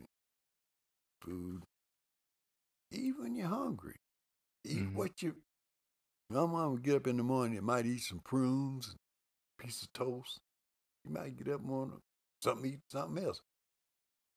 food. 1.21 1.63
Eat 2.91 3.13
when 3.19 3.35
you're 3.35 3.47
hungry. 3.47 3.95
Eat 4.63 4.79
Mhm. 4.79 4.95
what 4.95 5.21
you. 5.21 5.35
My 6.29 6.45
mom 6.45 6.73
would 6.73 6.83
get 6.83 6.95
up 6.95 7.07
in 7.07 7.17
the 7.17 7.23
morning 7.23 7.57
and 7.57 7.65
might 7.65 7.85
eat 7.85 8.01
some 8.01 8.19
prunes, 8.19 8.95
a 9.59 9.63
piece 9.63 9.83
of 9.83 9.93
toast. 9.93 10.39
You 11.05 11.11
might 11.11 11.37
get 11.37 11.47
up 11.49 11.61
on 11.69 12.01
something, 12.43 12.73
eat 12.73 12.81
something 12.91 13.23
else. 13.23 13.41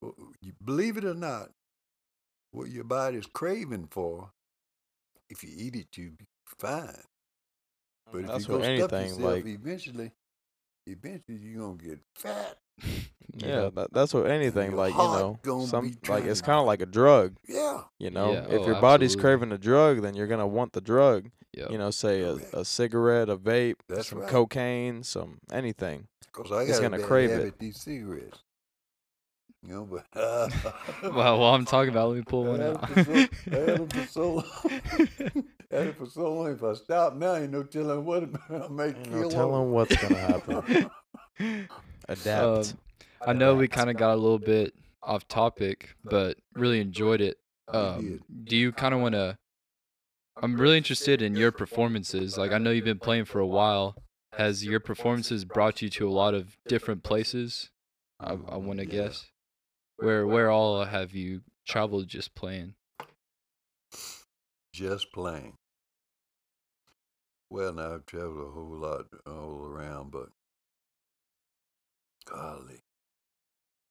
Well, 0.01 0.15
you 0.41 0.53
believe 0.63 0.97
it 0.97 1.05
or 1.05 1.13
not, 1.13 1.51
what 2.51 2.69
your 2.69 2.83
body's 2.83 3.25
craving 3.25 3.87
for, 3.87 4.31
if 5.29 5.43
you 5.43 5.49
eat 5.53 5.75
it, 5.75 5.97
you 5.97 6.11
be 6.11 6.25
fine. 6.59 7.03
But 8.11 8.23
that's 8.23 8.33
if 8.33 8.39
you 8.39 8.45
go 8.47 8.61
stuff 8.61 8.69
anything 8.69 9.01
yourself, 9.03 9.21
like 9.21 9.45
eventually, 9.45 10.11
eventually 10.87 11.37
you're 11.37 11.61
gonna 11.61 11.77
get 11.77 11.99
fat. 12.15 12.60
Yeah 13.37 13.69
that, 13.73 13.93
that's 13.93 14.13
what 14.13 14.29
anything 14.29 14.75
like 14.75 14.93
you 14.93 14.97
know 14.99 15.39
some 15.65 15.93
like 16.09 16.25
it's 16.25 16.41
kind 16.41 16.59
of 16.59 16.65
like 16.65 16.81
a 16.81 16.85
drug 16.85 17.37
Yeah, 17.47 17.83
you 17.97 18.09
know 18.09 18.33
Yeah, 18.33 18.45
if 18.49 18.61
oh, 18.61 18.65
your 18.65 18.81
body's 18.81 19.11
absolutely. 19.15 19.21
craving 19.21 19.51
a 19.53 19.57
drug 19.57 20.01
then 20.01 20.15
you're 20.15 20.27
gonna 20.27 20.47
want 20.47 20.73
the 20.73 20.81
drug 20.81 21.29
Yep. 21.53 21.71
you 21.71 21.77
know 21.77 21.91
say 21.91 22.21
a, 22.21 22.37
a 22.53 22.63
cigarette 22.65 23.29
a 23.29 23.37
vape 23.37 23.75
That's 23.89 24.07
some 24.09 24.19
right. 24.19 24.29
cocaine 24.29 25.03
some 25.03 25.39
anything 25.51 26.07
because 26.21 26.51
I 26.51 26.63
It's 26.63 26.79
got 26.79 26.81
gonna 26.83 26.97
bad 26.99 27.05
crave 27.07 27.29
it. 27.29 27.33
habit 27.35 27.59
these 27.59 27.79
cigarettes. 27.79 28.39
You 29.63 29.73
know, 29.73 29.85
but 29.85 30.05
Well, 31.03 31.39
while 31.39 31.53
I'm 31.53 31.65
talking 31.65 31.89
about, 31.91 32.09
let 32.09 32.17
me 32.17 32.23
pull 32.23 32.45
I 32.45 32.49
one 32.49 32.61
out. 32.61 32.89
for 32.89 33.03
so, 33.03 33.11
I 33.11 33.55
had 33.55 33.69
it 33.79 33.93
for 33.93 34.07
so 34.07 34.31
long. 34.35 35.45
had 35.69 35.87
it 35.87 35.97
for 35.97 36.05
so 36.07 36.33
long. 36.33 36.51
If 36.53 36.63
I 36.63 36.73
stop 36.73 37.15
now, 37.15 37.35
ain't 37.35 37.51
no 37.51 37.61
telling 37.63 38.03
what 38.03 38.23
I 38.49 38.67
may 38.69 38.87
you 38.87 38.93
kill. 39.03 39.21
know 39.21 39.29
tell 39.29 39.53
over. 39.53 39.57
them 39.59 39.71
what's 39.71 39.95
gonna 39.97 40.17
happen 40.17 40.89
adapt 42.11 42.73
Um, 42.73 42.77
I 43.25 43.33
know 43.33 43.55
we 43.55 43.67
kind 43.67 43.89
of 43.89 43.97
got 43.97 44.13
a 44.13 44.15
little 44.15 44.39
bit 44.39 44.73
off 45.03 45.27
topic, 45.27 45.95
but 46.03 46.37
really 46.53 46.79
enjoyed 46.81 47.21
it. 47.21 47.37
Um, 47.73 48.19
do 48.43 48.55
you 48.55 48.71
kind 48.71 48.93
of 48.93 49.01
want 49.01 49.13
to? 49.15 49.37
I'm 50.41 50.55
really 50.55 50.77
interested 50.77 51.21
in 51.21 51.35
your 51.35 51.51
performances. 51.51 52.37
Like 52.37 52.51
I 52.51 52.57
know 52.57 52.71
you've 52.71 52.85
been 52.85 52.99
playing 52.99 53.25
for 53.25 53.39
a 53.39 53.47
while. 53.47 53.95
Has 54.33 54.65
your 54.65 54.79
performances 54.79 55.45
brought 55.45 55.81
you 55.81 55.89
to 55.89 56.07
a 56.07 56.11
lot 56.11 56.33
of 56.33 56.57
different 56.67 57.03
places? 57.03 57.69
I, 58.19 58.31
I 58.31 58.57
want 58.57 58.79
to 58.79 58.85
Yeah. 58.85 59.03
guess. 59.03 59.25
Where 59.97 60.25
where 60.25 60.49
all 60.49 60.83
have 60.85 61.13
you 61.13 61.41
traveled 61.67 62.07
just 62.07 62.33
playing? 62.33 62.75
just 64.73 65.11
playing. 65.11 65.53
Well, 67.49 67.73
now 67.73 67.95
I've 67.95 68.05
traveled 68.05 68.47
a 68.47 68.51
whole 68.51 68.77
lot 68.77 69.05
all 69.27 69.65
around, 69.65 70.11
but 70.11 70.29
golly, 72.25 72.81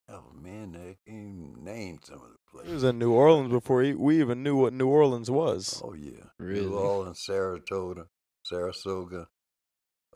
Oh 0.09 0.33
man, 0.35 0.75
I 0.75 0.97
can't 1.09 1.19
even 1.29 1.65
name 1.65 2.01
some 2.03 2.17
of 2.21 2.31
the 2.31 2.37
He 2.49 2.51
places. 2.51 2.75
was 2.75 2.85
in 2.85 2.99
New 2.99 3.13
Orleans 3.13 3.51
before 3.51 3.83
he, 3.83 3.95
we 3.95 4.21
even 4.21 4.43
knew 4.43 4.57
what 4.57 4.73
New 4.73 4.89
Orleans 4.89 5.31
was. 5.31 5.81
Oh 5.85 5.95
yeah, 5.95 6.25
Really? 6.39 6.63
New 6.63 6.75
Orleans, 6.77 7.21
Saratoga, 7.21 8.07
Sarasota, 8.45 9.27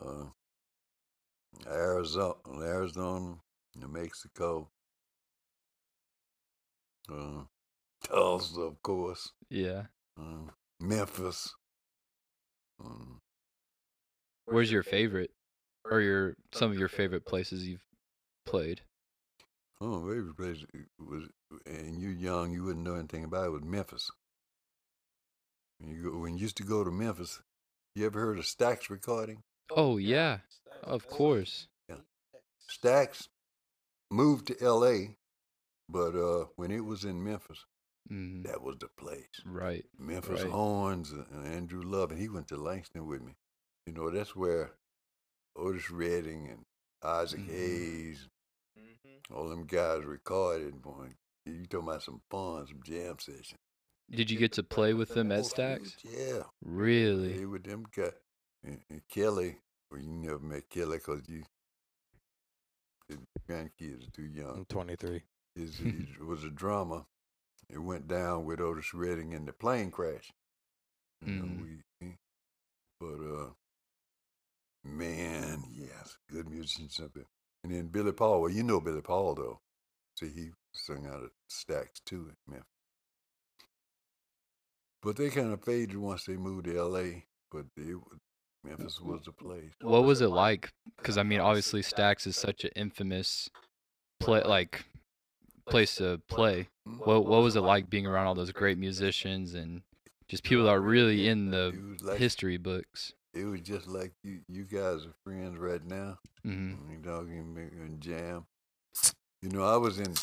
uh, 0.01 0.25
Arizona, 1.67 2.35
Arizona, 2.61 3.35
New 3.75 3.87
Mexico, 3.87 4.69
uh, 7.09 7.43
Tulsa, 8.03 8.61
of 8.61 8.81
course, 8.81 9.31
Yeah. 9.49 9.83
uh, 10.19 10.51
Memphis. 10.79 11.53
Um, 12.83 13.21
Where's 14.45 14.71
your 14.71 14.83
favorite, 14.83 15.31
or 15.89 16.01
your 16.01 16.35
some 16.51 16.71
of 16.71 16.77
your 16.77 16.87
favorite 16.89 17.25
places 17.25 17.65
you've 17.67 17.83
played? 18.45 18.81
oh, 19.81 19.99
my 19.99 20.13
favorite 20.13 20.37
place 20.37 20.65
was, 20.99 21.23
and 21.65 21.99
you're 22.01 22.11
young, 22.11 22.51
you 22.51 22.63
wouldn't 22.63 22.85
know 22.85 22.95
anything 22.95 23.23
about 23.25 23.45
it. 23.47 23.51
Was 23.51 23.63
Memphis. 23.63 24.09
When 25.79 25.89
you 25.91 26.03
go, 26.11 26.17
when 26.19 26.37
you 26.37 26.43
used 26.43 26.57
to 26.57 26.63
go 26.63 26.83
to 26.83 26.91
Memphis, 26.91 27.41
you 27.95 28.05
ever 28.05 28.19
heard 28.19 28.39
of 28.39 28.45
Stax 28.45 28.89
recording? 28.89 29.43
Oh 29.75 29.97
yeah, 29.97 30.39
of 30.83 31.07
course. 31.09 31.67
Stax 32.69 33.27
moved 34.11 34.47
to 34.47 34.61
L.A., 34.63 35.17
but 35.89 36.15
uh, 36.15 36.45
when 36.55 36.71
it 36.71 36.83
was 36.85 37.03
in 37.03 37.23
Memphis, 37.23 37.65
Mm, 38.11 38.43
that 38.43 38.61
was 38.61 38.75
the 38.79 38.87
place. 38.99 39.41
right. 39.45 39.83
Memphis 39.97 40.43
Right. 40.43 40.51
Horns 40.51 41.11
and 41.11 41.25
and 41.31 41.47
Andrew 41.47 41.81
Love, 41.81 42.11
and 42.11 42.19
he 42.19 42.29
went 42.29 42.47
to 42.49 42.55
Langston 42.55 43.07
with 43.07 43.21
me. 43.23 43.33
You 43.87 43.93
know, 43.93 44.11
that's 44.11 44.35
where 44.35 44.73
Otis 45.55 45.89
Redding 45.89 46.47
and 46.49 46.65
Isaac 47.03 47.39
Mhm. 47.41 47.47
Hayes, 47.49 48.27
all 49.33 49.49
them 49.49 49.65
guys 49.65 50.03
recorded. 50.03 50.81
Boy, 50.81 51.09
you 51.45 51.65
talking 51.65 51.87
about 51.87 52.03
some 52.03 52.21
fun, 52.29 52.65
some 52.67 52.81
jam 52.83 53.17
session. 53.19 53.57
Did 54.11 54.29
you 54.29 54.37
get 54.37 54.51
to 54.53 54.63
play 54.63 54.93
with 54.93 55.09
them 55.15 55.31
at 55.31 55.45
Stax? 55.45 55.95
Yeah, 56.03 56.43
Really? 56.63 57.33
Play 57.33 57.45
with 57.45 57.63
them 57.63 57.85
guys. 57.95 58.11
And, 58.63 58.79
and 58.89 59.01
Kelly, 59.09 59.57
well, 59.91 59.99
you 60.01 60.09
never 60.09 60.39
met 60.39 60.69
Kelly 60.69 60.97
because 60.97 61.21
you, 61.27 61.43
his 63.07 63.17
grandkids 63.49 64.07
are 64.07 64.11
too 64.11 64.25
young. 64.25 64.57
I'm 64.57 64.65
23. 64.65 65.21
Is 65.55 65.77
he 65.83 66.05
was 66.23 66.43
a 66.43 66.49
drummer. 66.49 67.03
It 67.69 67.79
went 67.79 68.07
down 68.07 68.45
with 68.45 68.59
Otis 68.61 68.93
Redding 68.93 69.31
in 69.33 69.45
the 69.45 69.53
plane 69.53 69.89
crash. 69.91 70.31
You 71.25 71.33
know, 71.33 71.43
Mm. 71.45 71.61
we, 71.61 71.67
we- 72.01 72.17
but 72.99 73.19
uh, 73.19 73.49
man, 74.83 75.63
yes, 75.71 76.17
good 76.31 76.47
musicians 76.49 76.99
up 77.03 77.11
there. 77.13 77.25
And 77.65 77.73
then 77.73 77.87
Billy 77.87 78.11
Paul. 78.11 78.41
Well, 78.41 78.51
you 78.51 78.61
know 78.61 78.79
Billy 78.79 79.01
Paul 79.01 79.33
though. 79.33 79.59
See, 80.19 80.29
he 80.29 80.49
sung 80.71 81.07
out 81.07 81.23
of 81.23 81.31
Stax 81.49 81.87
too 82.05 82.29
in 82.29 82.35
Memphis. 82.47 82.67
But 85.01 85.15
they 85.15 85.29
kind 85.31 85.51
of 85.51 85.63
faded 85.63 85.97
once 85.97 86.25
they 86.25 86.35
moved 86.35 86.65
to 86.65 86.77
L.A. 86.77 87.25
But 87.51 87.65
it, 87.75 87.95
was- 87.95 88.19
Memphis 88.63 89.01
was 89.01 89.21
the 89.25 89.31
place. 89.31 89.71
What 89.81 90.03
was 90.03 90.21
it 90.21 90.27
like? 90.27 90.71
Because 90.97 91.17
I 91.17 91.23
mean, 91.23 91.39
obviously 91.39 91.81
Stax 91.81 92.27
is 92.27 92.35
such 92.37 92.63
an 92.65 92.71
infamous 92.75 93.49
play, 94.19 94.43
like 94.43 94.85
place 95.67 95.95
to 95.95 96.21
play. 96.27 96.67
Mm-hmm. 96.87 96.99
What 96.99 97.25
What 97.25 97.41
was 97.41 97.55
it 97.55 97.61
like 97.61 97.89
being 97.89 98.05
around 98.05 98.27
all 98.27 98.35
those 98.35 98.51
great 98.51 98.77
musicians 98.77 99.55
and 99.55 99.81
just 100.27 100.43
people 100.43 100.65
that 100.65 100.71
are 100.71 100.81
really 100.81 101.27
in 101.27 101.49
the 101.49 101.97
like 102.03 102.19
history 102.19 102.57
books? 102.57 103.13
It 103.35 103.45
was 103.45 103.61
just 103.61 103.87
like 103.87 104.13
you 104.23 104.39
you 104.47 104.63
guys 104.63 105.05
are 105.05 105.13
friends 105.23 105.57
right 105.59 105.85
now. 105.85 106.17
hmm 106.43 106.73
We 106.89 106.97
talking 106.97 107.57
and 107.57 108.01
jam. 108.01 108.45
You 109.41 109.49
know, 109.49 109.63
I 109.63 109.77
was 109.77 109.99
in 109.99 110.13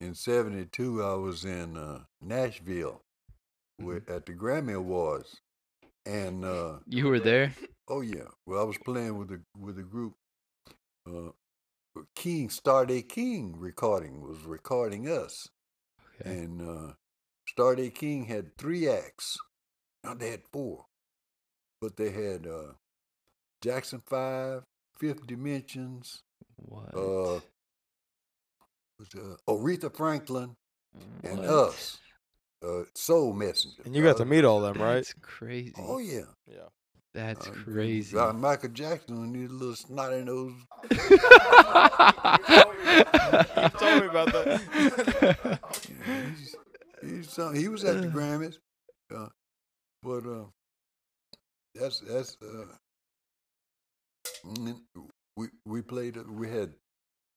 in 0.00 0.14
'72. 0.14 1.02
I 1.02 1.14
was 1.14 1.44
in 1.44 1.76
uh, 1.76 2.00
Nashville 2.20 3.02
with, 3.80 4.08
at 4.10 4.26
the 4.26 4.32
Grammy 4.34 4.74
Awards, 4.74 5.40
and 6.06 6.44
uh, 6.44 6.78
You 6.86 7.06
were 7.08 7.20
there. 7.20 7.54
oh 7.88 8.00
yeah, 8.02 8.28
well 8.46 8.60
I 8.60 8.64
was 8.64 8.78
playing 8.84 9.18
with 9.18 9.28
the 9.28 9.40
with 9.58 9.76
the 9.76 9.82
group. 9.82 10.14
Uh, 11.06 11.30
King 12.14 12.48
Starday 12.48 13.02
King 13.06 13.54
recording 13.58 14.22
was 14.22 14.38
recording 14.44 15.08
us, 15.08 15.48
Okay. 16.20 16.30
and 16.30 16.62
uh, 16.62 16.92
Starday 17.48 17.90
King 17.94 18.26
had 18.26 18.56
three 18.56 18.88
acts. 18.88 19.36
Now 20.04 20.14
they 20.14 20.30
had 20.30 20.42
four, 20.52 20.86
but 21.82 21.96
they 21.96 22.10
had 22.10 22.46
uh, 22.46 22.72
Jackson 23.60 24.00
Five, 24.06 24.62
Fifth 24.98 25.26
Dimensions, 25.26 26.22
What? 26.56 26.94
uh, 26.94 27.40
was, 28.98 29.08
uh, 29.16 29.36
Aretha 29.48 29.94
Franklin 29.94 30.54
and 31.24 31.40
us, 31.40 31.98
uh, 32.64 32.84
Soul 32.94 33.32
Messenger. 33.32 33.82
And 33.84 33.96
you 33.96 34.02
got 34.04 34.16
to 34.18 34.22
Uh, 34.22 34.26
meet 34.26 34.44
all 34.44 34.60
them, 34.60 34.80
right? 34.80 34.94
That's 34.94 35.14
crazy. 35.20 35.74
Oh 35.76 35.98
yeah, 35.98 36.22
Yeah. 36.46 36.68
That's 37.14 37.46
Uh, 37.48 37.50
crazy. 37.64 38.16
uh, 38.16 38.32
Michael 38.32 38.70
Jackson 38.70 39.16
and 39.16 39.34
these 39.34 39.50
little 39.50 39.74
snotty 39.76 40.22
nose. 40.24 40.54
You 43.62 43.68
told 43.78 44.02
me 44.02 44.06
about 44.08 44.32
that. 44.32 45.58
Yeah, 46.06 46.28
he's, 46.30 46.56
he's 47.02 47.30
some, 47.30 47.54
he 47.54 47.68
was 47.68 47.84
at 47.84 48.00
the 48.00 48.08
Grammys, 48.08 48.56
uh, 49.14 49.28
but 50.02 50.26
uh, 50.26 50.44
that's 51.74 52.00
that's 52.00 52.36
uh, 52.42 52.66
we 55.36 55.46
we 55.64 55.82
played 55.82 56.16
we 56.28 56.48
had 56.50 56.72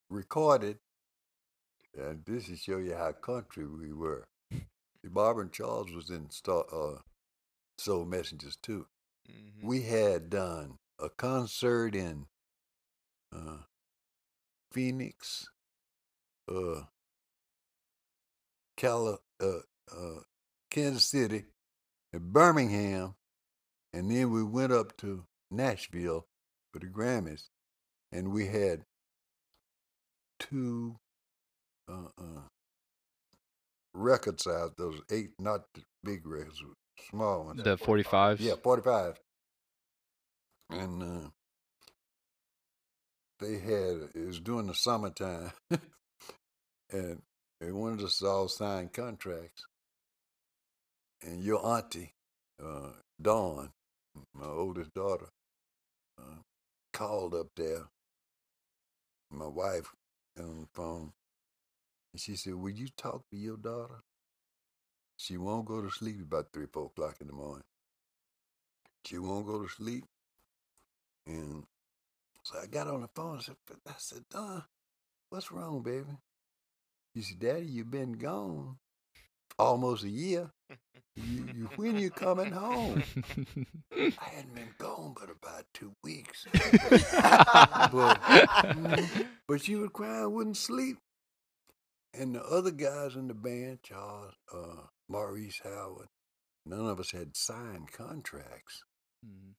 recorded, 0.09 0.79
and 1.97 2.23
this 2.25 2.49
is 2.49 2.59
show 2.61 2.77
you 2.77 2.93
how 2.95 3.11
country 3.11 3.65
we 3.65 3.93
were. 3.93 4.27
Barbara 5.05 5.43
and 5.43 5.53
Charles 5.53 5.91
was 5.93 6.09
in 6.09 6.29
Star, 6.29 6.65
uh, 6.73 6.99
Soul 7.79 8.05
Messengers 8.05 8.57
too. 8.61 8.87
Mhm. 9.29 9.63
We 9.63 9.83
had 9.83 10.29
done 10.29 10.79
a 10.99 11.09
concert 11.09 11.95
in 11.95 12.27
uh, 13.31 13.57
Phoenix, 14.71 15.49
uh, 16.49 16.83
Cali- 18.77 19.17
uh, 19.41 19.59
uh, 19.91 20.19
Kansas 20.69 21.05
City, 21.05 21.45
and 22.13 22.33
Birmingham, 22.33 23.15
and 23.95 24.11
then 24.11 24.29
we 24.29 24.43
went 24.43 24.73
up 24.73 24.97
to 24.97 25.23
Nashville 25.49 26.25
for 26.73 26.79
the 26.79 26.87
Grammys, 26.87 27.47
and 28.11 28.33
we 28.33 28.47
had 28.47 28.83
two 30.37 30.97
uh, 31.89 32.09
uh, 32.17 32.41
records 33.93 34.45
out. 34.47 34.75
Those 34.77 34.99
eight, 35.09 35.29
not 35.39 35.61
the 35.73 35.83
big 36.03 36.27
records, 36.27 36.61
small 37.09 37.45
ones. 37.45 37.63
the 37.63 37.77
45s. 37.77 38.41
Yeah, 38.41 38.55
45. 38.61 39.17
And 40.71 41.01
uh, 41.01 41.29
they 43.39 43.59
had, 43.59 44.09
it 44.13 44.27
was 44.27 44.41
during 44.41 44.67
the 44.67 44.73
summertime, 44.73 45.51
and 46.91 47.21
they 47.61 47.71
wanted 47.71 48.03
us 48.03 48.17
to 48.17 48.27
all 48.27 48.49
sign 48.49 48.89
contracts. 48.89 49.63
And 51.21 51.41
your 51.41 51.65
auntie, 51.65 52.13
uh, 52.61 52.89
Dawn, 53.21 53.71
my 54.33 54.47
oldest 54.47 54.93
daughter, 54.93 55.29
uh, 56.19 56.41
called 56.93 57.33
up 57.35 57.47
there, 57.55 57.83
my 59.31 59.47
wife 59.47 59.91
on 60.39 60.61
the 60.61 60.67
phone, 60.73 61.11
and 62.13 62.21
she 62.21 62.35
said, 62.35 62.55
Will 62.55 62.71
you 62.71 62.87
talk 62.97 63.23
to 63.31 63.37
your 63.37 63.57
daughter? 63.57 64.01
She 65.17 65.37
won't 65.37 65.65
go 65.65 65.81
to 65.81 65.89
sleep 65.89 66.21
about 66.21 66.47
three, 66.53 66.67
four 66.71 66.87
o'clock 66.87 67.17
in 67.21 67.27
the 67.27 67.33
morning. 67.33 67.63
She 69.05 69.17
won't 69.17 69.47
go 69.47 69.63
to 69.63 69.69
sleep. 69.69 70.05
And 71.27 71.63
so 72.43 72.59
I 72.61 72.67
got 72.67 72.87
on 72.87 73.01
the 73.01 73.09
phone 73.15 73.35
and 73.35 73.43
said, 73.43 73.55
I 73.87 73.93
said, 73.97 74.23
Don, 74.29 74.63
what's 75.29 75.51
wrong, 75.51 75.81
baby? 75.81 76.17
She 77.15 77.21
said, 77.21 77.39
Daddy, 77.39 77.65
you've 77.65 77.91
been 77.91 78.13
gone 78.13 78.77
almost 79.57 80.03
a 80.03 80.09
year. 80.09 80.51
You, 81.15 81.47
you 81.55 81.69
when 81.77 81.97
you 81.97 82.09
coming 82.09 82.51
home? 82.51 83.03
I 83.93 84.11
hadn't 84.19 84.53
been 84.53 84.73
gone 84.77 85.15
but 85.17 85.29
about 85.29 85.65
two 85.73 85.93
weeks. 86.03 86.45
but, 87.91 88.19
but 89.47 89.61
she 89.61 89.75
was 89.75 89.89
crying, 89.93 90.33
wouldn't 90.33 90.57
sleep. 90.57 90.97
And 92.13 92.35
the 92.35 92.43
other 92.43 92.71
guys 92.71 93.15
in 93.15 93.27
the 93.27 93.33
band, 93.33 93.79
Charles, 93.83 94.33
uh, 94.53 94.87
Maurice 95.09 95.61
Howard, 95.63 96.07
none 96.65 96.87
of 96.87 96.99
us 96.99 97.11
had 97.11 97.35
signed 97.35 97.91
contracts. 97.91 98.83
Mm-hmm. 99.25 99.51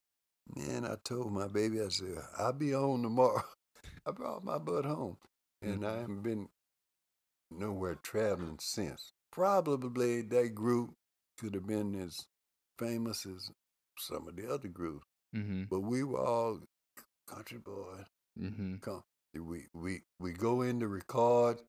Man, 0.55 0.85
I 0.85 0.97
told 1.05 1.33
my 1.33 1.49
baby, 1.49 1.81
I 1.81 1.89
said, 1.89 2.19
I'll 2.39 2.53
be 2.53 2.73
home 2.73 3.03
tomorrow. 3.03 3.43
I 4.07 4.13
brought 4.13 4.45
my 4.45 4.59
butt 4.59 4.85
home. 4.85 5.17
And 5.63 5.85
I 5.85 6.01
haven't 6.01 6.23
been 6.23 6.49
nowhere 7.51 7.97
traveling 7.97 8.59
since. 8.61 9.13
Probably 9.37 10.23
that 10.23 10.55
group 10.55 10.95
could 11.39 11.53
have 11.53 11.67
been 11.67 11.95
as 12.01 12.17
famous 12.79 13.27
as 13.27 13.51
some 13.99 14.27
of 14.29 14.35
the 14.35 14.51
other 14.51 14.69
groups. 14.69 15.05
hmm 15.35 15.65
But 15.71 15.81
we 15.81 16.03
were 16.05 16.21
all 16.25 16.61
country 17.29 17.59
boys. 17.59 18.07
hmm 18.39 18.77
Come, 18.77 19.03
we, 19.35 19.67
we, 19.75 20.01
we 20.19 20.33
go 20.33 20.63
in 20.63 20.81
to 20.81 20.89
record. 20.89 21.61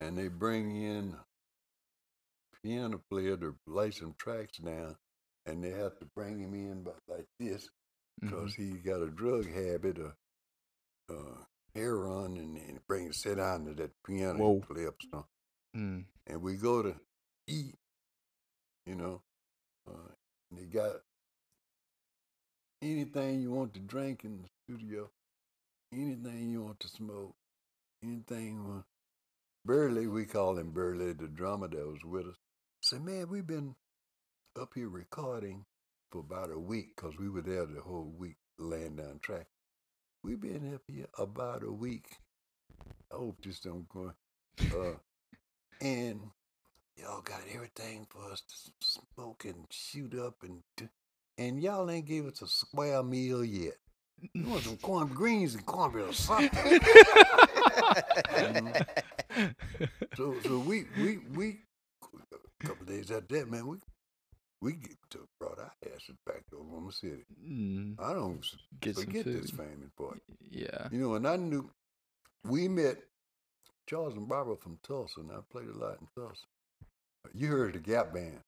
and 0.00 0.16
they 0.16 0.28
bring 0.28 0.76
in 0.80 1.16
piano 2.62 3.00
player 3.10 3.36
to 3.38 3.56
lay 3.66 3.90
some 3.90 4.14
tracks 4.16 4.58
down, 4.58 4.94
and 5.44 5.64
they 5.64 5.70
have 5.70 5.98
to 5.98 6.06
bring 6.14 6.38
him 6.38 6.54
in 6.54 6.84
by, 6.84 6.92
like 7.08 7.26
this 7.40 7.68
because 8.20 8.54
he 8.54 8.70
got 8.74 9.02
a 9.02 9.10
drug 9.10 9.44
habit 9.52 9.98
or 9.98 10.14
uh, 11.10 11.42
heroin, 11.74 12.36
and, 12.36 12.56
and 12.58 12.78
bring 12.86 13.10
sit 13.12 13.38
down 13.38 13.64
to 13.64 13.74
that 13.74 13.90
piano 14.06 14.38
Whoa. 14.38 14.52
and 14.52 14.62
play 14.68 14.86
up 14.86 14.94
some. 15.10 15.24
Mm. 15.76 16.04
And 16.26 16.42
we 16.42 16.54
go 16.54 16.82
to 16.82 16.94
eat, 17.46 17.74
you 18.86 18.94
know. 18.94 19.20
Uh, 19.88 20.12
they 20.50 20.64
got 20.64 20.92
anything 22.82 23.40
you 23.40 23.52
want 23.52 23.74
to 23.74 23.80
drink 23.80 24.24
in 24.24 24.38
the 24.38 24.48
studio, 24.64 25.10
anything 25.92 26.50
you 26.50 26.62
want 26.62 26.80
to 26.80 26.88
smoke, 26.88 27.34
anything. 28.02 28.84
Burley, 29.64 30.06
we 30.06 30.24
call 30.24 30.58
him 30.58 30.70
Burley, 30.70 31.12
the 31.12 31.28
drummer 31.28 31.68
that 31.68 31.86
was 31.86 32.04
with 32.04 32.26
us. 32.26 32.36
Say, 32.80 32.98
man, 32.98 33.28
we've 33.28 33.46
been 33.46 33.74
up 34.60 34.70
here 34.74 34.88
recording 34.88 35.64
for 36.10 36.20
about 36.20 36.50
a 36.50 36.58
week 36.58 36.96
because 36.96 37.18
we 37.18 37.28
were 37.28 37.42
there 37.42 37.66
the 37.66 37.80
whole 37.80 38.12
week 38.16 38.36
laying 38.58 38.96
down 38.96 39.18
track. 39.20 39.46
We've 40.22 40.40
been 40.40 40.74
up 40.74 40.82
here 40.88 41.06
about 41.18 41.62
a 41.62 41.72
week. 41.72 42.06
I 43.12 43.16
hope 43.16 43.38
this 43.42 43.60
don't 43.60 43.88
go. 43.88 44.12
Uh, 44.60 44.98
and 45.80 46.20
y'all 46.96 47.22
got 47.22 47.40
everything 47.54 48.06
for 48.08 48.30
us 48.32 48.42
to 48.42 48.54
smoke 48.80 49.44
and 49.44 49.66
shoot 49.70 50.14
up 50.18 50.42
and 50.42 50.62
do, 50.76 50.88
and 51.38 51.62
y'all 51.62 51.90
ain't 51.90 52.06
gave 52.06 52.26
us 52.26 52.42
a 52.42 52.46
square 52.46 53.02
meal 53.02 53.44
yet. 53.44 53.74
You 54.32 54.44
want 54.46 54.64
some 54.64 54.76
corn 54.82 55.08
greens 55.08 55.54
and 55.54 55.66
cornbread 55.66 56.08
or 56.08 56.12
something? 56.12 56.80
so 60.16 60.34
so 60.42 60.58
we 60.60 60.84
we 60.98 61.18
we 61.34 61.58
a 62.62 62.66
couple 62.66 62.86
days 62.86 63.10
after 63.10 63.38
that, 63.38 63.50
man, 63.50 63.66
we 63.66 63.76
we 64.62 64.72
get 64.72 64.96
to 65.10 65.28
brought 65.38 65.58
our 65.58 65.72
asses 65.84 66.16
back 66.26 66.46
to 66.50 66.56
Oklahoma 66.56 66.92
City. 66.92 67.24
Mm. 67.46 67.96
I 68.00 68.14
don't 68.14 68.44
Get 68.80 68.96
forget 68.96 69.24
this 69.24 69.50
famous 69.50 69.90
part. 69.96 70.20
Yeah. 70.50 70.88
You 70.90 70.98
know, 71.00 71.14
and 71.14 71.28
I 71.28 71.36
knew 71.36 71.70
we 72.44 72.68
met 72.68 72.96
Charles 73.88 74.14
and 74.14 74.28
Barbara 74.28 74.56
from 74.56 74.78
Tulsa, 74.82 75.20
and 75.20 75.30
I 75.30 75.36
played 75.50 75.68
a 75.68 75.78
lot 75.78 75.98
in 76.00 76.06
Tulsa. 76.16 76.42
You 77.34 77.48
heard 77.48 77.74
the 77.74 77.78
Gap 77.78 78.12
Band. 78.12 78.40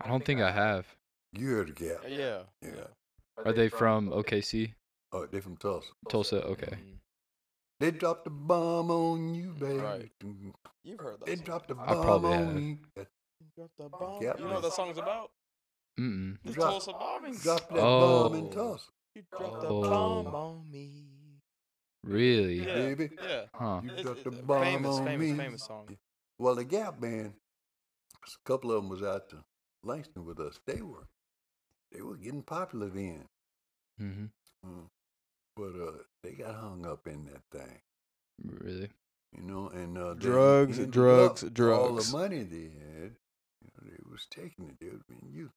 I 0.00 0.08
don't 0.08 0.24
think 0.24 0.40
I 0.40 0.50
have. 0.50 0.86
You 1.32 1.48
heard 1.50 1.68
the 1.68 1.72
Gap. 1.72 2.04
yeah. 2.08 2.40
Yeah. 2.62 2.86
Are 3.44 3.52
they 3.52 3.68
from 3.68 4.10
OKC? 4.10 4.72
Oh, 5.12 5.26
they're 5.26 5.40
from 5.42 5.56
Tulsa. 5.56 5.88
Tulsa? 6.08 6.42
Okay. 6.44 6.66
Mhm. 6.76 6.98
They 7.80 7.90
dropped 7.92 8.26
a 8.26 8.30
bomb 8.30 8.90
on 8.90 9.34
you, 9.34 9.52
baby. 9.52 9.78
Right. 9.78 10.10
You've 10.84 11.00
heard 11.00 11.20
that. 11.20 11.26
They 11.26 11.36
song. 11.36 11.44
dropped 11.44 11.68
the 11.68 11.74
I 11.76 11.86
bomb 11.94 12.02
probably 12.04 12.32
on 12.34 12.44
have. 12.46 12.54
me. 12.56 12.78
That 12.96 13.06
You 13.40 13.46
dropped 13.56 13.78
the 13.78 13.88
bomb. 13.88 14.22
Yep. 14.22 14.38
You 14.40 14.44
know 14.46 14.52
what 14.54 14.62
that 14.62 14.72
song's 14.72 14.98
about? 14.98 15.30
Mm-mm. 15.98 16.36
The 16.44 16.52
Tulsa 16.54 16.92
bombings. 16.92 17.42
Dropped 17.42 17.68
that 17.70 17.76
bomb 17.80 18.34
in 18.34 18.46
Oh. 18.46 18.50
Tulsa, 18.50 18.90
You 19.14 19.22
dropped 19.30 19.60
the 19.62 19.68
Oh. 19.68 19.82
bomb 19.82 20.34
on 20.34 20.70
me. 20.70 21.04
Really? 22.08 22.58
Yeah. 22.66 22.74
baby. 22.74 23.10
Yeah. 23.22 23.44
Huh. 23.54 23.80
You 23.84 23.90
It's- 23.90 24.02
dropped 24.04 24.24
the 24.24 24.30
a 24.30 24.42
bomb 24.42 24.62
famous, 24.62 24.96
on 24.96 25.04
famous, 25.04 25.30
me. 25.30 25.36
famous 25.36 25.64
song. 25.64 25.98
Well, 26.38 26.54
the 26.54 26.64
Gap 26.64 27.00
Band, 27.00 27.34
a 28.24 28.48
couple 28.48 28.70
of 28.72 28.76
them 28.82 28.88
was 28.88 29.02
out 29.02 29.28
to 29.30 29.44
Langston 29.82 30.24
with 30.24 30.40
us. 30.40 30.58
They 30.66 30.80
were, 30.82 31.06
they 31.92 32.00
were 32.02 32.16
getting 32.16 32.42
popular 32.42 32.88
then. 32.88 33.24
Mm-hmm. 34.00 34.26
Uh, 34.64 34.86
but 35.56 35.74
uh, 35.74 35.92
they 36.22 36.32
got 36.32 36.54
hung 36.54 36.86
up 36.86 37.06
in 37.06 37.24
that 37.26 37.42
thing, 37.52 37.80
Really? 38.44 38.90
you 39.36 39.42
know. 39.42 39.68
And 39.68 39.98
uh, 39.98 40.14
they 40.14 40.20
Drugs, 40.20 40.78
drugs, 40.86 41.42
All 41.42 41.50
drugs. 41.50 42.10
the 42.12 42.16
money 42.18 42.42
they 42.44 42.70
had, 42.78 43.16
you 43.60 43.70
know, 43.74 43.82
they 43.90 43.96
was 44.10 44.26
taking 44.30 44.66
it. 44.68 44.76
They 44.80 44.88
was 44.90 45.02
being 45.08 45.28
used, 45.32 45.52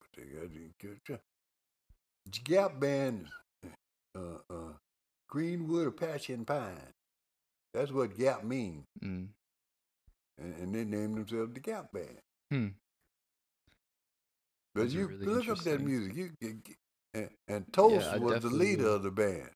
but 0.00 0.08
they 0.16 0.28
got 0.34 0.52
to 0.52 0.70
good 0.80 1.00
job. 1.06 1.20
Gap 2.44 2.78
Band, 2.78 3.28
uh, 4.14 4.20
uh, 4.50 4.72
Greenwood, 5.28 5.88
Apache, 5.88 6.32
and 6.32 6.46
Pine. 6.46 6.92
That's 7.74 7.92
what 7.92 8.16
Gap 8.16 8.44
means, 8.44 8.84
Mm. 9.04 9.28
and, 10.38 10.54
and 10.56 10.74
they 10.74 10.84
named 10.84 11.16
themselves 11.16 11.52
the 11.54 11.60
Gap 11.60 11.92
Band. 11.92 12.18
Hmm. 12.50 12.68
But 14.74 14.82
Those 14.82 14.94
you 14.94 15.06
really 15.06 15.26
look 15.26 15.48
up 15.48 15.58
that 15.64 15.80
music. 15.80 16.14
You, 16.16 16.30
you, 16.40 16.58
you- 16.66 16.74
and, 17.14 17.30
and 17.48 17.72
Toast 17.72 18.06
I 18.06 18.18
was 18.18 18.42
the 18.42 18.48
leader 18.50 18.84
will. 18.84 18.94
of 18.96 19.02
the 19.02 19.10
band. 19.10 19.48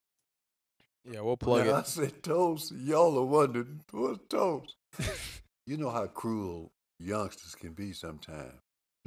Yeah, 1.09 1.21
we'll 1.21 1.37
plug 1.37 1.67
Now, 1.67 1.75
I 1.75 1.83
said 1.83 2.23
Toast. 2.23 2.71
Y'all 2.71 3.17
are 3.19 3.25
wondering 3.25 3.81
what's 3.91 4.19
Toast. 4.27 4.75
you 5.67 5.77
know 5.77 5.91
how 5.91 6.07
cruel 6.07 6.71
youngsters 6.99 7.53
can 7.55 7.73
be 7.73 7.93
sometimes. 7.93 8.53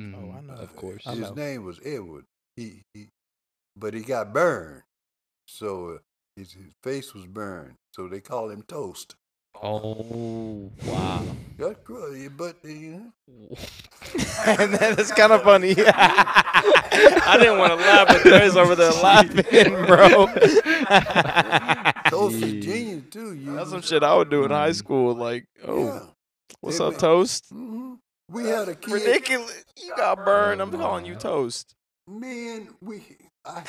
Mhm. 0.01 0.15
Oh, 0.15 0.37
I 0.37 0.41
know. 0.43 0.55
Of 0.63 0.77
course. 0.77 1.03
His 1.05 1.19
know. 1.21 1.35
name 1.35 1.65
was 1.65 1.81
Edward. 1.85 2.25
He, 2.57 2.83
he 2.95 3.09
but 3.77 3.95
he 3.95 4.01
got 4.03 4.33
burned, 4.33 4.83
so 5.49 5.91
uh, 5.91 5.99
his, 6.37 6.53
his 6.53 6.73
face 6.83 7.15
was 7.15 7.27
burned. 7.27 7.75
So 7.93 8.09
they 8.09 8.21
call 8.21 8.51
him 8.51 8.63
Toast. 8.63 9.15
Oh, 9.63 10.71
wow. 10.87 11.25
That's 11.57 11.83
cruel, 11.83 12.15
yeah, 12.15 12.29
but 12.29 12.57
uh, 12.63 12.69
you 12.69 12.91
know, 12.91 13.11
and 14.47 14.75
then 14.75 14.97
it's 14.99 15.11
kind 15.13 15.33
of 15.33 15.43
funny. 15.43 15.75
I 15.79 17.37
didn't 17.41 17.57
want 17.59 17.71
to 17.73 17.77
laugh, 17.77 18.07
but 18.09 18.21
Trey's 18.21 18.55
over 18.55 18.75
there 18.75 18.93
laughing, 18.93 19.87
bro. 19.87 20.27
Toast 22.11 22.37
is 22.37 22.65
genius 22.65 23.05
too. 23.11 23.33
You 23.35 23.57
That's 23.57 23.71
some 23.71 23.81
shit 23.81 24.03
I 24.03 24.15
would 24.15 24.29
do 24.29 24.45
in 24.45 24.51
high 24.51 24.73
school. 24.73 25.15
Like, 25.15 25.47
oh, 25.67 25.85
Yeah. 25.87 26.01
what's 26.61 26.77
They 26.79 26.85
up, 26.85 26.93
ma- 26.93 26.99
Toast? 26.99 27.47
hmm 27.51 27.95
We 28.31 28.45
had 28.45 28.69
a 28.69 28.75
kid. 28.75 28.93
Ridiculous. 28.93 29.65
You 29.83 29.95
got 29.97 30.23
burned. 30.23 30.61
I'm 30.61 30.71
calling 30.71 31.07
you 31.07 31.15
Toast. 31.15 31.75
Man, 32.07 32.69
we. 32.83 33.03
I, 33.47 33.63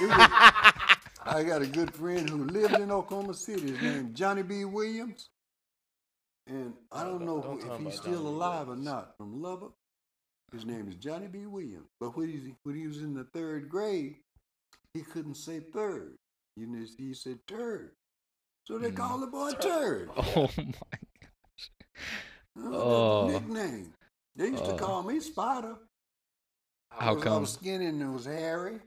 it 0.00 0.08
was- 0.08 0.96
I 1.26 1.42
got 1.42 1.62
a 1.62 1.66
good 1.66 1.94
friend 1.94 2.28
who 2.28 2.44
lived 2.44 2.74
in 2.74 2.90
Oklahoma 2.90 3.34
City. 3.34 3.72
His 3.72 3.82
name 3.82 4.14
Johnny 4.14 4.42
B. 4.42 4.64
Williams, 4.64 5.30
and 6.46 6.74
I 6.92 7.04
don't 7.04 7.18
don't- 7.20 7.26
know 7.26 7.40
don't 7.42 7.56
if 7.58 7.62
he's 7.62 7.70
Johnny 7.78 7.90
still 7.92 8.22
B. 8.22 8.28
alive 8.28 8.66
or 8.68 8.70
Williams. 8.70 8.84
not. 8.86 9.16
From 9.16 9.40
Lubbock, 9.42 9.74
his 10.52 10.64
name 10.66 10.88
is 10.88 10.96
Johnny 10.96 11.26
B. 11.28 11.46
Williams. 11.46 11.88
But 12.00 12.16
when 12.16 12.28
he 12.28 12.54
when 12.64 12.76
he 12.76 12.86
was 12.86 12.98
in 12.98 13.14
the 13.14 13.24
third 13.24 13.68
grade, 13.68 14.16
he 14.92 15.02
couldn't 15.02 15.36
say 15.36 15.60
third. 15.60 16.16
You 16.56 16.66
know, 16.66 16.84
he 16.98 17.14
said 17.14 17.38
turd. 17.46 17.92
So 18.66 18.78
they 18.78 18.90
Mm. 18.92 18.96
called 18.96 19.22
the 19.22 19.26
boy 19.26 19.52
turd. 19.52 20.10
Oh 20.16 20.50
my. 20.56 20.74
gosh! 21.20 21.70
Oh. 22.56 23.28
nickname. 23.28 23.92
They 24.36 24.48
used 24.48 24.64
to 24.64 24.72
Oh. 24.74 24.78
call 24.78 25.02
me 25.02 25.20
Spider. 25.20 25.76
I 26.90 27.04
How 27.04 27.14
was, 27.14 27.22
I 27.22 27.24
come? 27.26 27.40
was 27.42 27.52
skinny 27.54 27.86
and 27.86 28.00
it 28.02 28.06
was 28.06 28.24
hairy. 28.26 28.80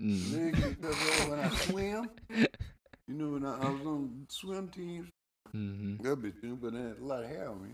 Mm. 0.00 0.30
Then 0.30 0.76
because 0.80 1.28
when 1.28 1.40
I 1.40 1.48
swim, 1.50 2.10
you 3.08 3.14
know, 3.14 3.30
when 3.30 3.46
I, 3.46 3.56
I 3.60 3.70
was 3.70 3.86
on 3.86 4.26
swim 4.28 4.68
teams, 4.68 5.08
mm-hmm. 5.54 6.02
that 6.02 6.22
bitch, 6.22 6.42
you 6.42 6.50
know, 6.50 6.58
but 6.60 6.74
I 6.74 6.78
had 6.78 6.98
a 7.00 7.04
lot 7.04 7.24
of 7.24 7.30
hair 7.30 7.48
on 7.48 7.62
me. 7.62 7.70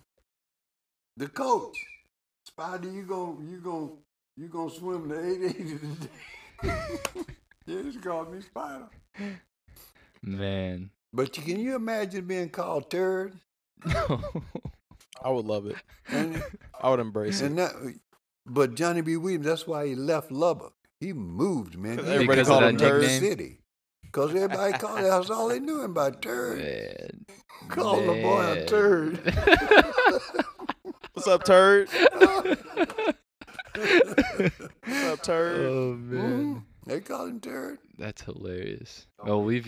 The 1.17 1.29
coach, 1.29 1.79
Spider, 2.45 2.91
you 2.91 3.03
gon' 3.03 3.49
you 3.51 3.59
gon' 3.59 3.97
you 4.37 4.49
gonna 4.49 4.71
swim 4.71 5.09
the 5.09 5.25
eight 5.25 5.43
eighty 5.43 5.79
today. 5.79 6.09
yeah, 7.67 7.83
just 7.83 8.03
called 8.03 8.33
me 8.33 8.41
Spider. 8.41 8.89
Man. 10.23 10.91
But 11.13 11.37
you, 11.37 11.43
can 11.43 11.61
you 11.61 11.75
imagine 11.77 12.27
being 12.27 12.51
called 12.51 12.91
turd? 12.91 13.39
I 13.87 15.31
would 15.31 15.47
love 15.47 15.67
it. 15.67 15.77
And, 16.09 16.43
I 16.81 16.91
would 16.91 17.01
embrace 17.01 17.41
it. 17.41 17.57
that, 17.57 17.73
but 18.45 18.75
Johnny 18.75 19.01
B. 19.01 19.17
Williams, 19.17 19.47
that's 19.47 19.67
why 19.67 19.87
he 19.87 19.95
left 19.95 20.31
Lubbock. 20.31 20.75
He 21.07 21.13
moved, 21.13 21.79
man. 21.79 22.01
Everybody 22.01 22.43
called 22.43 22.65
him 22.65 22.77
Turd 22.79 23.03
Turd. 23.05 23.11
City. 23.21 23.61
Because 24.03 24.35
everybody 24.35 24.73
called 24.77 24.99
it. 24.99 25.03
That's 25.05 25.31
all 25.31 25.47
they 25.47 25.61
knew 25.61 25.81
him 25.83 25.95
by 25.95 26.11
turd. 26.11 26.59
Man. 26.59 27.27
Call 27.69 28.01
the 28.01 28.21
boy 28.23 28.41
a 28.43 28.55
Man. 28.57 28.67
turd. 28.67 29.21
What's 31.13 31.29
up, 31.29 31.45
turd? 31.45 31.89
What's 33.75 35.05
up, 35.05 35.23
turd? 35.23 35.61
oh 35.67 35.95
man, 35.95 36.55
Mhm. 36.57 36.63
They 36.87 37.01
call 37.01 37.27
him 37.27 37.39
turd. 37.41 37.79
that's 37.99 38.23
hilarious. 38.23 39.07
Well, 39.25 39.43
we've 39.43 39.67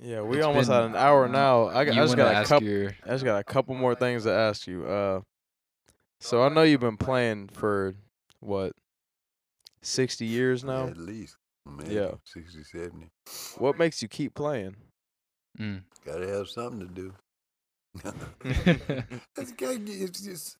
Yeah, 0.00 0.22
we 0.22 0.38
It's 0.38 0.46
almost 0.46 0.68
been- 0.70 0.76
had 0.76 0.84
an 0.90 0.96
hour 0.96 1.28
now. 1.28 1.66
I, 1.68 1.84
got, 1.84 1.92
I 1.92 1.96
just 1.96 2.16
got 2.16 2.44
a 2.44 2.48
couple. 2.48 2.66
your 2.68 2.92
I 3.04 3.08
just 3.10 3.24
got 3.24 3.38
a 3.38 3.44
couple 3.44 3.74
more 3.74 3.94
things 3.94 4.24
to 4.24 4.32
ask 4.32 4.66
you. 4.66 4.86
Uh, 4.86 5.20
so 6.18 6.42
I 6.42 6.48
know 6.48 6.62
you've 6.62 6.80
been 6.80 6.96
playing 6.96 7.48
for 7.48 7.94
what, 8.40 8.72
sixty 9.82 10.26
years 10.26 10.64
now. 10.64 10.86
At 10.88 10.96
least. 10.96 11.36
Maybe 11.64 11.94
Yeah. 11.94 12.10
60, 12.24 12.64
70. 12.64 13.10
What 13.58 13.78
makes 13.78 14.02
you 14.02 14.08
keep 14.08 14.34
playing? 14.34 14.76
mm. 15.58 15.82
Gotta 16.04 16.26
have 16.26 16.48
something 16.48 16.80
to 16.80 16.86
do. 16.86 17.14
it's, 19.36 19.52
it's 19.60 20.20
just, 20.20 20.56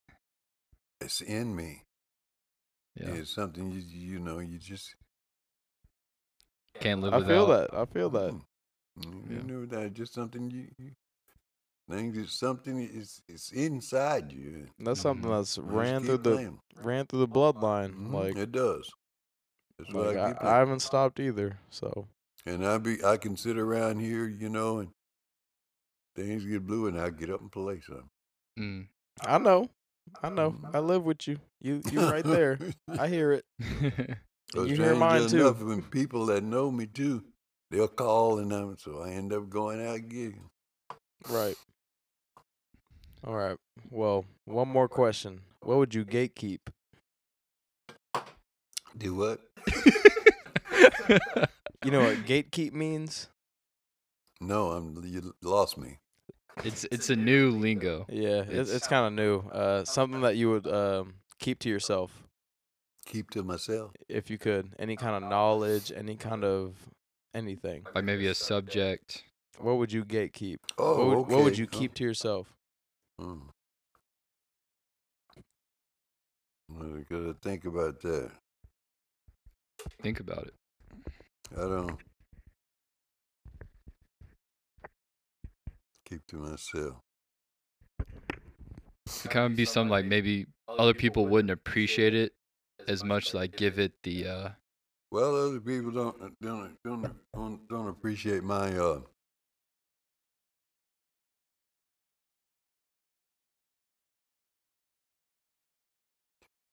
it's 1.00 1.20
in 1.22 1.54
me. 1.56 1.82
yeah, 2.94 3.10
It's 3.14 3.30
something 3.30 3.70
you, 3.72 3.80
you 3.80 4.18
know, 4.20 4.38
you 4.38 4.58
just. 4.58 4.94
can't 6.80 7.00
live 7.00 7.14
I 7.14 7.18
without. 7.18 7.30
feel 7.30 7.46
that. 7.46 7.74
I 7.74 7.84
feel 7.86 8.10
that. 8.10 8.32
Mm. 8.32 9.30
You 9.30 9.36
Yeah. 9.36 9.42
know, 9.42 9.66
that 9.66 9.94
just 9.94 10.14
something 10.14 10.50
you, 10.50 10.68
you. 10.78 10.90
things 11.90 12.16
is 12.16 12.32
something 12.32 12.78
it's 12.78 13.22
it's 13.28 13.50
inside 13.52 14.32
you. 14.32 14.66
That's 14.78 15.00
something 15.00 15.30
Mhm. 15.30 15.36
that's 15.38 15.56
Just 15.56 15.66
ran 15.66 16.02
through 16.04 16.18
the 16.18 16.34
playing. 16.36 16.58
ran 16.82 17.06
through 17.06 17.20
the 17.20 17.28
bloodline. 17.28 17.92
Mhm, 17.94 18.12
Like, 18.12 18.36
it 18.36 18.52
does. 18.52 18.88
That's 19.84 19.94
like 19.94 20.16
I 20.16 20.34
I, 20.40 20.54
I 20.56 20.58
haven't 20.58 20.80
stopped 20.80 21.20
either. 21.20 21.58
So 21.70 22.08
And 22.46 22.66
I 22.66 22.78
be 22.78 23.02
I 23.04 23.16
can 23.16 23.36
sit 23.36 23.58
around 23.58 24.00
here, 24.00 24.26
you 24.28 24.48
know, 24.48 24.78
and 24.78 24.90
things 26.16 26.44
get 26.44 26.66
blue, 26.66 26.86
and 26.88 27.00
I 27.00 27.10
get 27.10 27.30
up 27.30 27.40
and 27.40 27.50
play 27.50 27.80
something. 27.80 28.10
Mm. 28.58 28.86
I 29.22 29.38
know, 29.38 29.68
I 30.22 30.28
know. 30.28 30.52
Mhm. 30.52 30.74
I 30.74 30.78
live 30.80 31.04
with 31.04 31.26
you. 31.28 31.38
You 31.60 31.80
you 31.90 32.00
right 32.00 32.24
there. 32.38 32.58
I 32.88 33.08
hear 33.08 33.32
it. 33.32 33.44
And 34.54 34.68
you 34.68 34.76
hear 34.76 34.94
mine 34.94 35.20
strangely 35.20 35.40
enough, 35.40 35.58
too. 35.60 35.66
when 35.66 35.82
people 35.82 36.26
that 36.26 36.42
know 36.44 36.70
me 36.70 36.84
too, 36.84 37.24
they'll 37.70 37.88
call, 37.88 38.38
and 38.38 38.52
I'm, 38.52 38.76
so 38.76 39.00
I 39.00 39.12
end 39.12 39.32
up 39.32 39.48
going 39.48 39.80
out 39.86 40.00
gigging. 40.10 40.50
Right. 41.30 41.56
All 43.24 43.34
right. 43.34 43.56
Well, 43.88 44.26
one 44.44 44.68
more 44.68 44.88
question. 44.88 45.40
What 45.62 45.78
would 45.78 45.94
you 45.94 46.04
gatekeep? 46.04 46.58
Do 48.96 49.14
what? 49.14 49.40
You 51.84 51.90
know 51.90 51.98
what 52.04 52.18
gatekeep 52.26 52.72
means? 52.72 53.28
No, 54.40 54.70
I'm 54.70 55.02
you 55.04 55.34
lost 55.42 55.76
me. 55.76 55.98
it's 56.62 56.84
it's 56.92 57.10
a 57.10 57.16
new 57.16 57.50
lingo. 57.50 58.06
Yeah, 58.08 58.42
it's, 58.42 58.50
it's 58.50 58.70
It's- 58.70 58.86
kind 58.86 59.04
of 59.06 59.12
new. 59.12 59.38
Uh, 59.50 59.84
something 59.84 60.20
that 60.20 60.36
you 60.36 60.48
would 60.50 60.68
um, 60.68 61.14
keep 61.40 61.58
to 61.60 61.68
yourself 61.68 62.22
Keep 63.06 63.30
to 63.30 63.42
myself. 63.42 63.90
if 64.08 64.30
you 64.30 64.38
could. 64.38 64.70
Any 64.78 64.94
kind 64.94 65.24
of 65.24 65.28
knowledge, 65.28 65.90
any 65.94 66.14
kind 66.14 66.44
of 66.44 66.76
anything. 67.34 67.84
Like 67.96 68.04
maybe 68.04 68.28
a 68.28 68.34
subject. 68.34 69.24
What 69.58 69.78
would 69.78 69.92
you 69.92 70.04
gatekeep? 70.04 70.58
Oh, 70.78 71.08
what, 71.08 71.16
would, 71.18 71.26
what 71.34 71.44
would 71.44 71.58
you 71.58 71.66
keep 71.66 71.94
to 71.94 72.04
yourself? 72.04 72.46
mm. 73.20 73.40
Well, 76.68 77.02
gotta 77.10 77.34
think 77.42 77.64
about 77.64 78.00
that. 78.02 78.30
Think 80.02 80.20
about 80.20 80.46
it. 80.46 80.54
I 81.56 81.62
don't 81.62 81.98
keep 86.04 86.26
to 86.28 86.36
myself. 86.36 86.96
It 89.24 89.30
kind 89.30 89.50
of 89.50 89.56
be 89.56 89.64
something 89.64 89.90
like 89.90 90.04
maybe 90.04 90.46
other 90.68 90.94
people 90.94 91.26
wouldn't 91.26 91.50
appreciate 91.50 92.14
it 92.14 92.32
as 92.88 93.04
much. 93.04 93.34
Like 93.34 93.56
give 93.56 93.78
it 93.78 93.92
the 94.02 94.26
uh, 94.26 94.48
Well, 95.10 95.34
other 95.36 95.60
people 95.60 95.90
don't 95.90 96.40
don't 96.40 96.76
don't 96.84 97.14
don't, 97.34 97.68
don't 97.68 97.88
appreciate 97.88 98.42
my 98.42 98.76
uh 98.76 99.00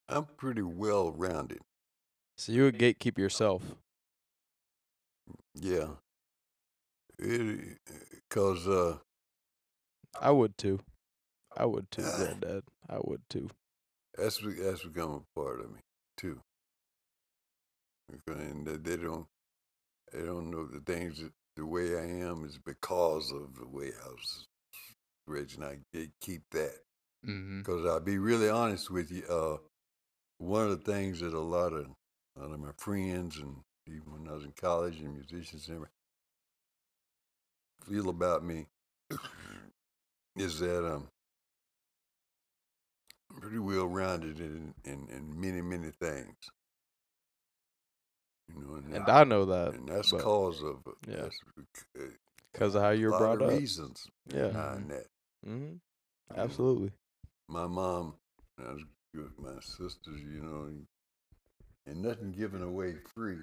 I'm 0.08 0.26
pretty 0.38 0.64
well 0.64 1.12
rounded. 1.12 1.60
So 2.40 2.54
you 2.54 2.64
would 2.64 2.80
gatekeep 2.80 3.18
yourself. 3.18 3.62
Yeah. 5.56 5.90
It 7.18 7.80
cause 8.30 8.66
uh 8.66 9.00
I 10.22 10.32
would 10.32 10.58
too. 10.58 10.80
I 11.58 11.66
would 11.66 11.92
too, 11.92 12.04
Ah. 12.06 12.16
granddad. 12.16 12.64
I 12.88 13.00
would 13.04 13.24
too. 13.30 13.50
that's 14.18 14.40
that's 14.42 14.86
become 14.86 15.26
a 15.26 15.40
part 15.40 15.60
of 15.60 15.70
me 15.74 15.82
too. 16.16 16.40
And 18.28 18.66
they, 18.66 18.96
don't 18.96 19.28
they 20.14 20.24
don't 20.26 20.50
know 20.50 20.66
the 20.66 20.80
things 20.80 21.20
that 21.22 21.34
the 21.58 21.66
way 21.66 21.98
I 21.98 22.06
am 22.30 22.46
is 22.46 22.58
because 22.58 23.34
of 23.34 23.58
the 23.60 23.68
way 23.68 23.92
I 24.06 24.08
was 24.08 24.48
raised, 25.28 25.60
and 25.60 25.66
I 25.66 25.80
keep 26.22 26.44
that. 26.52 26.76
Because 27.22 27.86
I'll 27.86 28.00
be 28.00 28.18
really 28.18 28.50
honest 28.50 28.90
with 28.90 29.12
you. 29.12 29.24
Uh, 29.30 29.58
one 30.38 30.64
of 30.70 30.70
the 30.70 30.92
things 30.92 31.20
that 31.20 31.34
a 31.34 31.40
lot 31.40 31.74
of, 31.74 31.88
a 32.40 32.44
lot 32.46 32.54
of 32.54 32.60
my 32.60 32.72
friends 32.78 33.38
and 33.38 33.56
even 33.88 34.12
when 34.12 34.28
I 34.30 34.34
was 34.34 34.44
in 34.46 34.54
college 34.54 35.00
and 35.00 35.14
musicians 35.14 35.68
and 35.68 35.76
everything 35.78 35.94
feel 37.90 38.10
about 38.10 38.44
me 38.44 38.66
is 40.38 40.60
that 40.60 40.86
um, 40.86 41.08
I'm 43.32 43.40
pretty 43.42 43.60
well 43.60 43.88
rounded 43.88 44.40
in, 44.40 44.74
in, 44.86 45.08
in 45.10 45.40
many, 45.40 45.62
many 45.62 45.92
things. 45.92 46.36
You 48.48 48.62
know, 48.64 48.76
and, 48.76 48.94
And 48.96 49.06
that- 49.06 49.10
I 49.10 49.24
know 49.24 49.46
that 49.46 49.74
and 49.76 49.88
that's 49.88 50.12
but- 50.12 50.22
cause 50.22 50.62
of 50.64 50.78
uh, 50.88 50.92
yeah. 51.08 51.28
uh, 52.00 52.02
because 52.54 52.76
of 52.76 52.82
how 52.82 52.90
you 52.90 53.10
a 53.10 53.12
were 53.12 53.20
lot 53.20 53.38
brought 53.38 53.52
up. 53.54 53.60
reasons 53.60 54.08
Yeah. 54.34 54.48
behind 54.50 54.90
that. 54.92 55.06
hmm 55.46 55.74
Absolutely. 56.36 56.92
my 57.48 57.66
mom, 57.68 58.16
I 58.60 58.74
was 58.74 58.84
with 59.16 59.38
my 59.40 59.60
sisters, 59.62 60.22
you 60.22 60.42
know, 60.44 60.70
and, 61.90 62.02
nothing 62.02 62.32
given 62.32 62.62
away 62.62 62.96
free. 63.14 63.40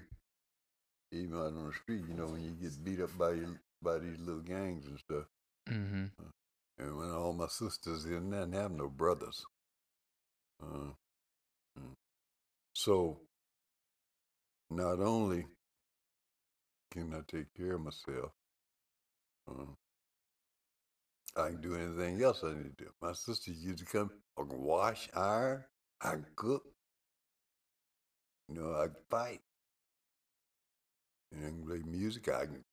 Even 1.12 1.34
out 1.34 1.46
on 1.46 1.66
the 1.66 1.72
street, 1.72 2.02
you 2.08 2.14
know, 2.14 2.26
when 2.26 2.42
you 2.42 2.50
get 2.50 2.84
beat 2.84 3.00
up 3.00 3.16
by 3.16 3.32
your, 3.32 3.60
by 3.82 3.98
these 3.98 4.18
little 4.18 4.42
gangs 4.42 4.86
and 4.86 4.98
stuff. 4.98 5.24
hmm 5.68 6.06
And 6.78 6.96
when 6.96 7.10
all 7.10 7.32
my 7.32 7.46
sisters 7.46 8.04
didn't 8.04 8.30
didn't 8.30 8.52
have 8.52 8.72
no 8.72 8.88
brothers. 8.88 9.44
Uh, 10.62 10.92
mm. 11.78 11.92
so 12.74 13.20
not 14.70 15.00
only 15.00 15.46
can 16.90 17.12
I 17.14 17.20
take 17.30 17.54
care 17.54 17.74
of 17.74 17.82
myself, 17.82 18.32
uh, 19.48 19.72
I 21.36 21.48
can 21.48 21.60
do 21.60 21.74
anything 21.74 22.22
else 22.22 22.42
I 22.42 22.54
need 22.54 22.78
to 22.78 22.84
do. 22.84 22.90
My 23.02 23.12
sister 23.12 23.50
used 23.50 23.78
to 23.80 23.84
come, 23.84 24.10
I 24.38 24.42
can 24.42 24.60
wash, 24.62 25.08
iron, 25.14 25.64
I 26.00 26.12
can 26.12 26.26
cook, 26.36 26.62
you 28.48 28.60
know, 28.60 28.74
I 28.74 28.86
can 28.86 28.96
fight, 29.10 29.40
and 31.32 31.44
I 31.44 31.48
can 31.48 31.66
play 31.66 31.82
music. 31.90 32.28
I 32.28 32.46
can. 32.46 32.64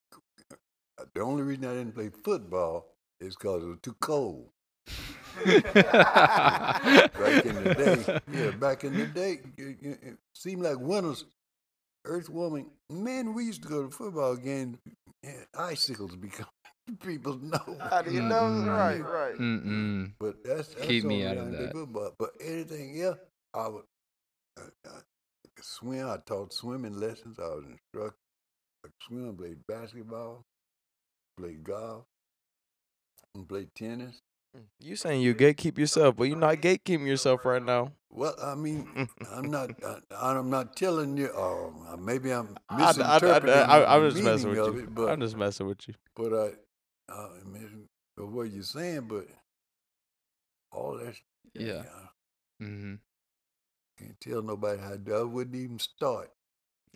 uh, 1.00 1.06
The 1.14 1.22
only 1.22 1.44
reason 1.44 1.66
I 1.66 1.74
didn't 1.74 1.96
play 1.96 2.10
football 2.24 2.88
is 3.20 3.36
because 3.36 3.64
it 3.64 3.68
was 3.68 3.80
too 3.82 3.96
cold. 4.00 4.50
Back 5.46 7.46
in 7.46 7.64
the 7.64 7.74
day, 7.76 8.20
yeah, 8.32 8.52
back 8.52 8.84
in 8.84 8.96
the 8.98 9.08
day, 9.08 9.40
it, 9.58 9.78
it, 9.82 10.00
it 10.04 10.18
seemed 10.36 10.62
like 10.62 10.78
winters. 10.80 11.26
earth 12.06 12.30
warming. 12.30 12.70
man, 12.90 13.34
we 13.34 13.46
used 13.46 13.64
to 13.64 13.70
go 13.70 13.84
to 13.84 13.90
football 13.90 14.36
games. 14.36 14.78
And 15.24 15.46
icicles 15.58 16.16
become 16.18 16.48
people's 17.04 17.42
nose. 17.42 17.78
How 17.90 18.02
do 18.02 18.12
you 18.12 18.22
know? 18.22 18.66
Right, 18.68 19.02
right. 19.02 19.36
Mm-mm. 19.36 20.12
But 20.20 20.44
that's, 20.44 20.68
that's 20.74 20.86
Keep 20.86 21.06
me 21.06 21.26
out 21.26 21.38
of 21.38 21.48
I 21.48 21.52
did 21.52 21.60
that. 21.62 21.72
Football. 21.72 22.14
But 22.20 22.32
anything 22.44 23.02
else, 23.02 23.18
I 23.54 23.68
would 23.70 23.84
I, 24.58 24.62
I 24.86 24.90
could 24.90 25.04
swim. 25.64 26.10
I 26.10 26.18
taught 26.26 26.54
swimming 26.54 27.00
lessons. 27.00 27.38
I 27.40 27.48
was 27.48 27.66
instructor. 27.66 28.18
I 28.86 28.90
swim, 29.08 29.38
played 29.38 29.66
basketball, 29.68 30.44
played 31.38 31.64
golf, 31.64 32.04
and 33.36 33.48
played 33.48 33.74
tennis. 33.76 34.20
You 34.80 34.96
saying 34.96 35.22
you 35.22 35.34
gatekeep 35.34 35.80
yourself, 35.80 36.16
but 36.16 36.26
you're 36.26 36.38
not 36.38 36.58
gatekeeping 36.58 37.08
yourself 37.08 37.44
right 37.46 37.64
now. 37.64 37.92
Well, 38.12 38.36
I 38.42 38.54
mean, 38.54 39.08
I'm 39.32 39.50
not. 39.50 39.72
I, 39.84 40.38
I'm 40.38 40.50
not 40.52 40.76
telling 40.76 41.18
you. 41.18 41.28
Or 41.30 41.74
maybe 41.98 42.32
I'm 42.32 42.56
misinterpreting 42.78 43.50
I, 43.50 43.96
am 43.96 44.12
just 44.12 44.24
messing 44.24 44.50
with 44.52 44.68
you. 44.68 44.78
It, 44.80 44.94
but 44.94 45.10
I'm 45.10 45.20
just 45.22 45.36
messing 45.36 45.66
with 45.66 45.88
you. 45.88 45.96
but 46.16 46.34
I, 46.34 47.12
I 47.12 47.30
mean, 47.52 47.88
what 48.16 48.52
you're 48.52 48.62
saying, 48.62 49.08
but 49.08 49.26
all 50.72 50.98
that. 50.98 51.16
Yeah. 51.56 51.84
I 51.88 52.64
hmm 52.64 52.96
can't 53.98 54.20
tell 54.20 54.42
nobody 54.42 54.82
how 54.82 54.92
to 54.92 54.98
do. 54.98 55.16
I 55.16 55.24
wouldn't 55.24 55.56
even 55.56 55.80
start. 55.80 56.32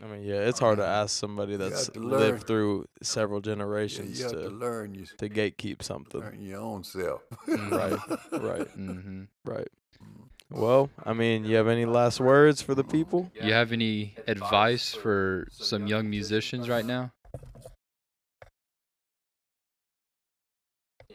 I 0.02 0.08
mean, 0.08 0.24
yeah, 0.24 0.42
it's 0.42 0.60
hard 0.60 0.78
to 0.78 0.86
uh, 0.86 0.88
ask 0.88 1.18
somebody 1.18 1.56
that's 1.58 1.90
lived 1.96 2.46
through 2.48 2.88
several 3.02 3.40
Yeah, 3.40 3.46
generations 3.52 4.20
you 4.20 4.28
to 4.30 4.36
to 4.36 4.50
learn 4.50 4.94
you 4.96 5.06
to 5.18 5.30
gatekeep 5.30 5.82
something. 5.84 6.22
learn 6.22 6.42
your 6.42 6.60
own 6.62 6.84
self. 6.84 7.22
Mm, 7.48 7.72
right, 7.72 8.02
right. 8.38 8.68
mm-hmm. 8.78 9.24
Right. 9.46 9.68
Mm. 10.04 10.30
Well, 10.50 10.90
I 11.06 11.14
mean, 11.14 11.46
you 11.46 11.56
have 11.58 11.68
any 11.68 11.86
last 11.86 12.20
words 12.20 12.62
for 12.62 12.76
the 12.76 12.84
people? 12.84 13.32
You 13.42 13.54
have 13.54 13.72
any 13.72 14.16
advice 14.28 14.94
for 14.94 15.48
some 15.52 15.88
young 15.88 16.10
musicians 16.10 16.70
right 16.70 16.86
now? 16.86 17.12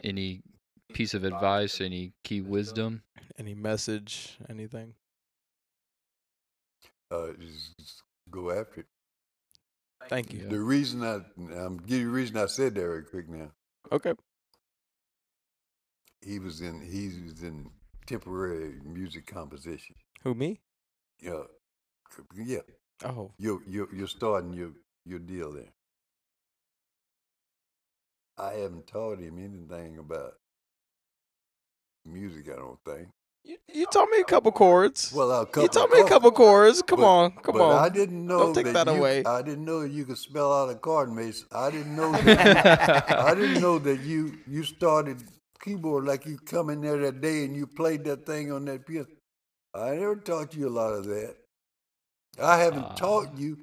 Any 0.04 0.42
piece 0.92 1.14
of 1.14 1.24
advice? 1.24 1.80
Any 1.80 2.12
key 2.24 2.40
wisdom? 2.40 3.02
Any 3.38 3.54
message? 3.54 4.38
Anything? 4.48 4.94
Uh, 7.12 7.32
just, 7.38 7.76
just 7.78 8.02
go 8.30 8.50
after 8.50 8.80
it. 8.80 8.86
Thank 10.08 10.32
you. 10.32 10.48
The 10.48 10.60
reason 10.60 11.02
I, 11.04 11.20
I'm 11.54 11.76
give 11.76 12.00
you 12.00 12.06
the 12.06 12.12
reason 12.12 12.36
I 12.38 12.46
said 12.46 12.74
that 12.74 12.80
very 12.80 13.04
quick 13.04 13.28
now. 13.28 13.50
Okay. 13.92 14.14
He 16.22 16.38
was 16.38 16.60
in, 16.60 16.80
he 16.80 17.08
was 17.24 17.42
in 17.42 17.70
temporary 18.06 18.80
music 18.84 19.26
composition. 19.26 19.96
Who 20.24 20.34
me? 20.34 20.60
Yeah, 21.20 21.42
yeah. 22.34 22.60
Oh, 23.04 23.32
You're, 23.38 23.60
you're, 23.66 23.94
you're 23.94 24.08
starting 24.08 24.54
your, 24.54 24.70
your 25.04 25.18
deal 25.18 25.52
there. 25.52 25.72
I 28.38 28.54
haven't 28.54 28.86
taught 28.86 29.18
him 29.18 29.38
anything 29.38 29.98
about 29.98 30.34
music. 32.04 32.48
I 32.50 32.56
don't 32.56 32.78
think. 32.84 33.08
You, 33.44 33.56
you 33.74 33.86
taught 33.86 34.08
me 34.08 34.20
a 34.20 34.24
couple 34.24 34.52
chords. 34.52 35.12
Well, 35.12 35.30
a 35.32 35.44
couple 35.46 35.62
you 35.64 35.68
couple, 35.68 35.82
taught 35.88 35.90
me 35.96 36.00
a 36.00 36.08
couple 36.08 36.30
chords. 36.30 36.80
Come 36.82 37.00
but- 37.00 37.06
on, 37.06 37.30
come 37.42 37.56
but 37.58 37.62
on. 37.62 37.84
I 37.84 37.88
didn't 37.88 38.24
know 38.24 38.38
Don't 38.38 38.54
take 38.54 38.72
that 38.72 38.86
you, 38.86 38.92
away. 38.92 39.24
I 39.24 39.42
didn't 39.42 39.64
know 39.64 39.80
you 39.82 40.04
could 40.04 40.18
spell 40.18 40.52
out 40.52 40.70
a 40.70 40.76
chord, 40.76 41.12
Mason. 41.12 41.48
I 41.50 41.70
didn't 41.70 41.96
know. 41.96 42.12
That 42.22 43.08
you, 43.10 43.16
I 43.16 43.34
didn't 43.34 43.60
know 43.60 43.78
that 43.80 44.00
you 44.02 44.38
you 44.46 44.62
started 44.62 45.24
keyboard 45.60 46.04
like 46.04 46.24
you 46.26 46.38
come 46.38 46.70
in 46.70 46.80
there 46.82 46.98
that 46.98 47.20
day 47.20 47.44
and 47.44 47.56
you 47.56 47.66
played 47.66 48.04
that 48.04 48.26
thing 48.26 48.52
on 48.52 48.64
that 48.66 48.86
piano. 48.86 49.06
I 49.74 49.90
never 49.96 50.16
taught 50.16 50.54
you 50.54 50.68
a 50.68 50.74
lot 50.80 50.92
of 50.92 51.06
that. 51.06 51.34
I 52.40 52.58
haven't 52.58 52.84
Ah. 52.84 52.94
taught 52.94 53.36
you. 53.36 53.58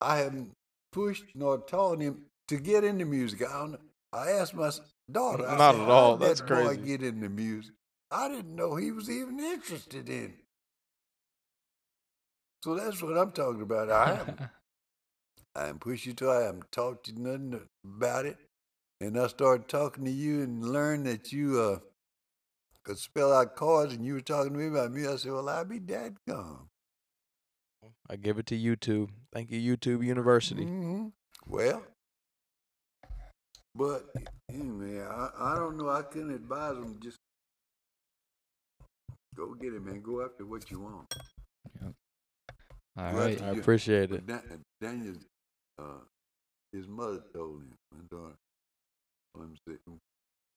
I 0.00 0.18
haven't 0.18 0.50
pushed 0.92 1.24
nor 1.34 1.58
taught 1.58 2.00
him 2.00 2.22
to 2.48 2.56
get 2.56 2.82
into 2.84 3.04
music. 3.04 3.42
I, 3.48 3.58
don't, 3.60 3.78
I 4.12 4.30
asked 4.32 4.54
my 4.54 4.70
daughter. 5.10 5.42
Not 5.44 5.74
said, 5.74 5.82
at 5.82 5.88
all. 5.88 6.10
"How 6.12 6.16
did 6.18 6.28
That's 6.28 6.40
that 6.40 6.48
boy 6.48 6.64
crazy." 6.76 6.82
get 6.82 7.02
into 7.02 7.28
music. 7.28 7.74
I 8.10 8.28
didn't 8.28 8.54
know 8.54 8.76
he 8.76 8.90
was 8.90 9.10
even 9.10 9.38
interested 9.38 10.08
in. 10.08 10.24
it. 10.24 10.44
So 12.64 12.74
that's 12.74 13.02
what 13.02 13.16
I'm 13.16 13.32
talking 13.32 13.62
about. 13.62 13.90
I 13.90 14.16
haven't 14.16 14.40
I 15.54 15.60
haven't 15.66 15.80
pushed 15.80 16.06
you 16.06 16.14
to. 16.14 16.30
I 16.30 16.42
haven't 16.42 16.70
taught 16.72 17.08
you 17.08 17.14
nothing 17.16 17.60
about 17.84 18.26
it. 18.26 18.36
And 19.00 19.18
I 19.18 19.26
started 19.28 19.68
talking 19.68 20.04
to 20.04 20.10
you 20.10 20.42
and 20.42 20.64
learned 20.64 21.06
that 21.06 21.32
you 21.32 21.60
uh, 21.60 21.78
could 22.82 22.98
spell 22.98 23.32
out 23.32 23.54
chords, 23.54 23.94
and 23.94 24.04
you 24.04 24.14
were 24.14 24.20
talking 24.20 24.52
to 24.52 24.58
me 24.58 24.66
about 24.66 24.92
me. 24.92 25.06
I 25.06 25.16
said, 25.16 25.32
"Well, 25.32 25.48
I'll 25.48 25.64
be 25.64 25.78
dead 25.78 26.16
gone." 26.26 26.68
I 28.10 28.16
give 28.16 28.38
it 28.38 28.46
to 28.46 28.58
YouTube. 28.58 29.10
Thank 29.32 29.50
you, 29.50 29.76
YouTube 29.76 30.04
University. 30.04 30.64
hmm 30.64 31.08
Well, 31.46 31.82
but 33.74 34.06
anyway, 34.50 35.00
I, 35.00 35.30
I 35.38 35.54
don't 35.56 35.76
know. 35.76 35.88
I 35.90 36.02
couldn't 36.02 36.34
advise 36.34 36.74
them. 36.74 36.98
Just 37.00 37.18
go 39.38 39.54
get 39.54 39.72
it, 39.72 39.82
man. 39.84 40.02
Go 40.02 40.24
after 40.24 40.44
what 40.44 40.68
you 40.70 40.80
want. 40.80 41.14
All 42.96 43.12
Go 43.12 43.18
right. 43.18 43.40
I 43.42 43.52
you- 43.52 43.60
appreciate 43.60 44.10
it. 44.12 44.26
Dan, 44.26 44.64
Daniel, 44.80 45.14
uh, 45.78 46.00
his 46.72 46.86
mother 46.88 47.20
told 47.32 47.62
him, 47.62 47.74
my 47.92 48.00
daughter, 48.10 48.34
told 49.34 49.46
him 49.46 49.56
said, 49.66 49.78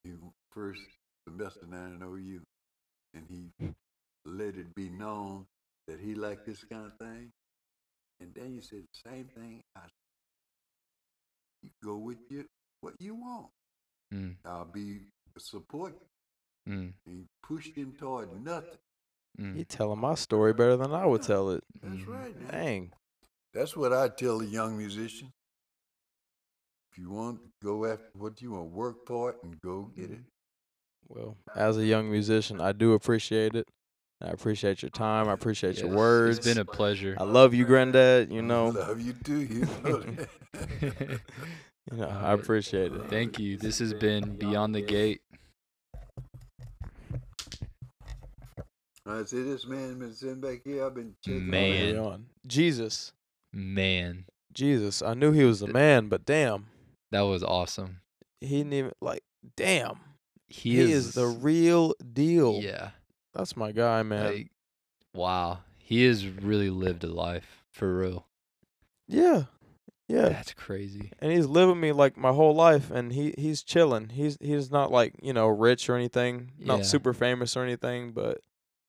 he 0.03 0.11
first 0.51 0.81
semester 1.27 1.67
nine 1.67 1.99
at 2.01 2.07
OU, 2.07 2.41
and 3.13 3.25
he 3.29 3.51
let 4.25 4.55
it 4.55 4.73
be 4.73 4.89
known 4.89 5.45
that 5.87 5.99
he 5.99 6.15
liked 6.15 6.45
this 6.47 6.63
kind 6.63 6.87
of 6.87 6.93
thing. 6.97 7.29
And 8.19 8.33
Daniel 8.33 8.61
said 8.63 8.79
the 8.81 9.09
same 9.09 9.25
thing. 9.35 9.61
I 9.75 9.81
said, 9.81 9.89
you 11.63 11.69
go 11.83 11.97
with 11.97 12.17
you, 12.29 12.45
what 12.81 12.93
you 12.99 13.13
want. 13.15 13.47
Mm, 14.13 14.35
I'll 14.45 14.65
be 14.65 15.01
support. 15.37 15.93
Mm, 16.67 16.93
he 17.05 17.25
pushed 17.41 17.75
him 17.75 17.93
toward 17.97 18.43
nothing. 18.43 18.77
mm. 19.39 19.57
You 19.57 19.63
telling 19.65 19.99
my 19.99 20.15
story 20.15 20.53
better 20.53 20.77
than 20.77 20.93
I 20.93 21.05
would 21.05 21.21
tell 21.21 21.49
it. 21.51 21.63
That's 21.81 21.95
Mhm. 21.95 22.07
right, 22.07 22.39
man. 22.39 22.51
Dang. 22.51 22.93
That's 23.53 23.75
what 23.75 23.93
I 23.93 24.09
tell 24.09 24.39
the 24.39 24.45
young 24.45 24.77
musician. 24.77 25.31
If 26.91 26.97
you 26.97 27.09
want, 27.09 27.39
go 27.63 27.85
after 27.85 28.09
what 28.13 28.41
you 28.41 28.51
want, 28.51 28.71
work 28.71 29.05
for 29.05 29.31
it, 29.31 29.37
and 29.43 29.59
go 29.61 29.83
get 29.95 30.11
it. 30.11 30.19
Well, 31.07 31.37
as 31.55 31.77
a 31.77 31.85
young 31.85 32.09
musician, 32.09 32.61
I 32.61 32.71
do 32.73 32.93
appreciate 32.93 33.55
it. 33.55 33.67
I 34.21 34.27
appreciate 34.29 34.81
your 34.81 34.89
time. 34.91 35.27
I 35.27 35.33
appreciate 35.33 35.77
your 35.77 35.89
words. 35.89 36.37
It's 36.37 36.47
been 36.47 36.59
a 36.61 36.65
pleasure. 36.65 37.15
I 37.19 37.23
love 37.23 37.53
you, 37.53 37.65
Granddad. 37.65 38.31
You 38.31 38.41
know, 38.41 38.67
I 38.67 38.69
love 38.87 39.01
you 39.01 39.13
too. 39.13 39.39
You 39.41 39.65
know 39.83 40.03
you 41.91 41.97
know, 41.97 42.07
I 42.07 42.33
appreciate 42.33 42.93
it. 42.93 43.09
Thank 43.09 43.39
you. 43.39 43.57
This 43.57 43.79
has 43.79 43.93
been 43.93 44.35
Beyond 44.35 44.75
the 44.75 44.81
Gate. 44.81 45.21
I 49.19 49.23
say 49.25 49.41
this 49.43 49.65
man 49.67 49.99
been 49.99 50.13
sitting 50.13 50.39
back 50.41 50.61
here. 50.63 50.85
I've 50.85 50.95
been 50.95 51.15
checking. 51.23 51.49
Man. 51.49 51.97
On. 51.97 52.25
Jesus, 52.47 53.11
Man, 53.53 54.25
Jesus. 54.53 55.01
I 55.01 55.13
knew 55.13 55.31
he 55.31 55.43
was 55.43 55.61
a 55.61 55.67
man, 55.67 56.07
but 56.07 56.25
damn, 56.25 56.67
that 57.11 57.21
was 57.21 57.43
awesome. 57.43 58.01
he 58.39 58.57
didn't 58.59 58.73
even 58.73 58.91
like. 59.01 59.23
Damn, 59.57 59.99
He, 60.47 60.75
he, 60.75 60.91
is, 60.91 61.13
the 61.13 61.25
real 61.25 61.95
deal. 62.13 62.59
Yeah. 62.61 62.91
That's 63.33 63.57
my 63.57 63.71
guy, 63.71 64.03
man. 64.03 64.25
Like, 64.25 64.51
wow. 65.15 65.59
He 65.77 66.05
has 66.05 66.27
really 66.27 66.69
lived 66.69 67.03
a 67.03 67.07
life 67.07 67.63
for 67.71 67.97
real. 67.97 68.27
yeah, 69.07 69.43
yeah. 70.07 70.29
That's 70.29 70.53
crazy. 70.53 71.11
and 71.19 71.31
he's 71.31 71.47
living 71.47 71.79
me 71.79 71.91
like 71.91 72.17
my 72.17 72.31
whole 72.33 72.53
life 72.53 72.91
and 72.91 73.11
he 73.13 73.33
he's 73.37 73.63
chilling 73.63 74.09
he's 74.09 74.37
he's 74.41 74.69
not 74.71 74.91
like 74.91 75.13
you 75.21 75.33
know 75.33 75.47
rich 75.47 75.89
or 75.89 75.95
anything 75.95 76.51
not 76.59 76.79
Yeah. 76.79 76.83
super 76.83 77.13
famous 77.13 77.55
or 77.57 77.63
anything 77.63 78.11
but 78.11 78.41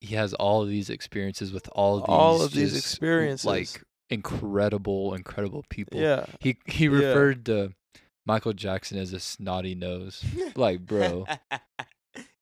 He 0.03 0.17
has 0.17 0.35
all 0.35 0.63
of 0.63 0.69
these 0.69 0.91
experiences 0.91 1.53
with 1.53 1.69
all 1.73 1.97
of 1.99 2.03
these 2.03 2.09
All 2.13 2.43
of 2.43 2.53
these 2.53 2.73
just, 2.73 2.85
experiences. 2.87 3.47
like 3.47 3.83
incredible, 4.11 5.15
incredible 5.15 5.65
people. 5.71 6.01
yeah 6.01 6.27
He 6.41 6.59
he 6.67 6.85
Yeah. 6.87 6.91
referred 6.99 7.47
to 7.47 7.75
Michael 8.27 8.53
Jackson 8.53 8.99
as 8.99 9.13
a 9.13 9.21
snotty 9.21 9.75
nose. 9.75 10.25
Like, 10.57 10.81
bro, 10.85 11.27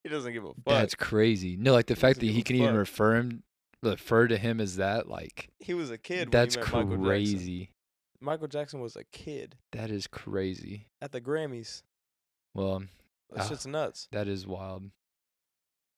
he 0.03 0.09
doesn't 0.09 0.33
give 0.33 0.43
a 0.43 0.47
fuck 0.53 0.65
that's 0.65 0.95
crazy. 0.95 1.55
No, 1.55 1.73
like 1.73 1.85
the 1.87 1.95
fact 1.95 2.19
that 2.19 2.25
he 2.25 2.41
can 2.43 2.55
even 2.55 2.75
refer 2.75 3.15
him 3.15 3.43
refer 3.83 4.27
to 4.27 4.37
him 4.37 4.59
as 4.59 4.75
that, 4.77 5.07
like 5.07 5.49
he 5.59 5.73
was 5.73 5.89
a 5.91 5.97
kid 5.97 6.31
that's 6.31 6.55
he 6.55 6.59
met 6.61 6.71
Michael 6.73 6.89
Jackson. 6.89 7.03
crazy. 7.03 7.71
Michael 8.19 8.47
Jackson 8.47 8.79
was 8.81 8.95
a 8.95 9.03
kid 9.05 9.55
That 9.71 9.89
is 9.89 10.05
crazy. 10.07 10.87
at 11.01 11.11
the 11.11 11.21
Grammys 11.21 11.81
Well, 12.53 12.79
that 13.31 13.39
Ah. 13.45 13.47
shit's 13.49 13.65
nuts 13.65 14.07
that 14.11 14.27
is 14.27 14.45
wild. 14.45 14.91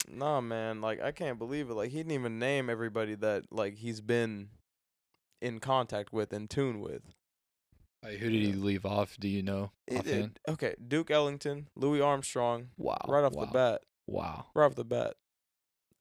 Nah 0.09 0.41
man 0.41 0.81
like 0.81 1.01
I 1.01 1.11
can't 1.11 1.39
believe 1.39 1.69
it 1.69 1.73
like 1.75 1.91
he 1.91 1.97
didn't 1.97 2.11
even 2.11 2.39
name 2.39 2.69
everybody 2.69 3.15
that 3.15 3.45
like 3.51 3.75
he's 3.77 4.01
been 4.01 4.49
in 5.41 5.59
contact 5.59 6.11
with 6.13 6.33
in 6.33 6.47
tune 6.47 6.79
with 6.81 7.01
Like, 8.03 8.17
who 8.17 8.29
did 8.29 8.41
he 8.41 8.53
leave 8.53 8.85
off? 8.85 9.17
Do 9.17 9.27
you 9.29 9.41
know? 9.43 9.71
It- 9.87 9.99
offhand? 9.99 10.39
okay 10.49 10.75
Duke 10.85 11.09
Ellington 11.11 11.67
Louis 11.75 12.01
Armstrong 12.01 12.69
Wow. 12.77 12.97
right 13.07 13.23
off 13.23 13.33
wow, 13.33 13.45
the 13.45 13.51
bat 13.51 13.81
Wow. 14.07 14.47
right 14.53 14.65
off 14.65 14.75
the 14.75 14.83
bat. 14.85 15.15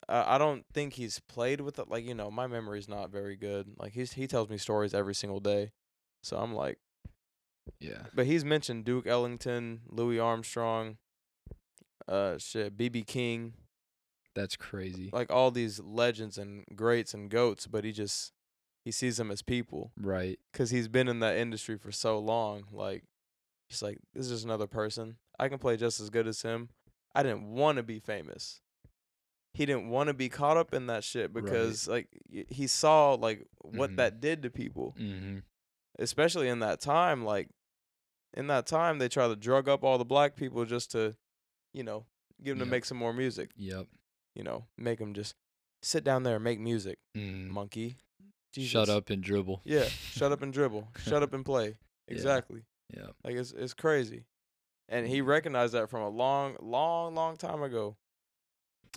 Uh, 0.09 0.25
I 0.27 0.37
don't 0.37 0.65
think 0.73 0.95
he's 0.95 1.21
played 1.29 1.61
with 1.61 1.79
it. 1.79 1.87
Like 1.89 2.03
you 2.05 2.13
know, 2.13 2.29
my 2.29 2.45
memory's 2.45 2.89
not 2.89 3.09
very 3.09 3.37
good. 3.37 3.69
Like 3.77 3.93
he's 3.93 4.11
he 4.13 4.27
tells 4.27 4.49
me 4.49 4.57
stories 4.57 4.93
every 4.93 5.15
single 5.15 5.39
day, 5.39 5.71
so 6.21 6.35
I'm 6.37 6.53
like, 6.53 6.77
Yeah. 7.79 8.07
but 8.13 8.25
he's 8.25 8.43
mentioned 8.43 8.83
Duke 8.83 9.07
Ellington, 9.07 9.79
Louis 9.87 10.19
Armstrong, 10.19 10.97
uh, 12.09 12.37
shit, 12.37 12.75
BB 12.77 13.07
King, 13.07 13.53
That's 14.35 14.55
crazy. 14.55 15.09
like 15.13 15.31
all 15.31 15.51
these 15.51 15.79
legends 15.79 16.37
and 16.37 16.65
greats 16.75 17.13
and 17.13 17.29
goats. 17.29 17.67
But 17.67 17.83
he 17.83 17.91
just 17.91 18.31
he 18.83 18.91
sees 18.91 19.17
them 19.17 19.31
as 19.31 19.41
people 19.41 19.91
right. 19.99 20.39
because 20.51 20.69
he's 20.71 20.87
been 20.87 21.07
in 21.07 21.19
that 21.19 21.37
industry 21.37 21.77
for 21.77 21.91
so 21.91 22.17
long. 22.19 22.63
Like 22.71 23.03
he's 23.69 23.81
like, 23.81 23.97
this 24.13 24.25
is 24.25 24.31
just 24.31 24.45
another 24.45 24.67
person. 24.67 25.17
I 25.39 25.49
can 25.49 25.57
play 25.59 25.77
just 25.77 25.99
as 25.99 26.09
good 26.09 26.27
as 26.27 26.41
him. 26.41 26.69
I 27.15 27.21
didn't 27.23 27.43
want 27.53 27.77
to 27.77 27.83
be 27.83 27.99
famous. 27.99 28.59
He 29.53 29.65
didn't 29.67 29.89
want 29.89 30.07
to 30.07 30.13
be 30.15 30.29
caught 30.29 30.57
up 30.57 30.73
in 30.73 30.87
that 30.87 31.03
shit 31.03 31.31
Right. 31.31 31.43
because 31.45 31.87
like 31.87 32.07
he 32.49 32.65
saw 32.65 33.13
like 33.13 33.45
what 33.61 33.91
Mhm. 33.91 33.95
that 33.97 34.19
did 34.19 34.41
to 34.41 34.49
people, 34.49 34.95
Mm-hmm. 34.99 35.39
especially 35.99 36.47
in 36.49 36.59
that 36.59 36.81
time. 36.81 37.23
Like 37.23 37.49
in 38.35 38.47
that 38.47 38.65
time, 38.65 38.97
they 38.97 39.07
try 39.09 39.27
to 39.27 39.35
drug 39.35 39.69
up 39.69 39.83
all 39.83 39.99
the 39.99 40.05
black 40.05 40.35
people 40.35 40.65
just 40.65 40.89
to, 40.91 41.15
you 41.71 41.83
know, 41.83 42.07
get 42.41 42.51
them 42.51 42.57
Yep. 42.59 42.65
to 42.65 42.71
make 42.71 42.85
some 42.85 42.97
more 42.97 43.13
music. 43.13 43.51
Yep. 43.55 43.87
You 44.35 44.43
know, 44.43 44.65
make 44.77 44.99
them 44.99 45.13
just 45.13 45.35
sit 45.81 46.03
down 46.03 46.23
there 46.23 46.35
and 46.35 46.43
make 46.43 46.59
music, 46.59 46.97
Mm. 47.15 47.49
monkey. 47.49 47.97
Shut 48.57 48.87
up 48.89 49.09
and 49.09 49.23
dribble. 49.23 49.61
Yeah, 49.65 49.85
shut 49.85 50.31
up 50.31 50.41
and 50.43 50.53
dribble. 50.53 50.87
Shut 51.03 51.23
up 51.23 51.33
and 51.33 51.43
play. 51.43 51.77
Exactly. 52.07 52.63
Yeah. 52.95 53.07
Like 53.23 53.35
it's 53.35 53.51
it's 53.51 53.73
crazy. 53.73 54.25
And 54.89 55.07
he 55.07 55.21
recognized 55.21 55.73
that 55.73 55.89
from 55.89 56.01
a 56.01 56.09
long, 56.09 56.57
long, 56.61 57.15
long 57.15 57.35
time 57.37 57.63
ago. 57.63 57.95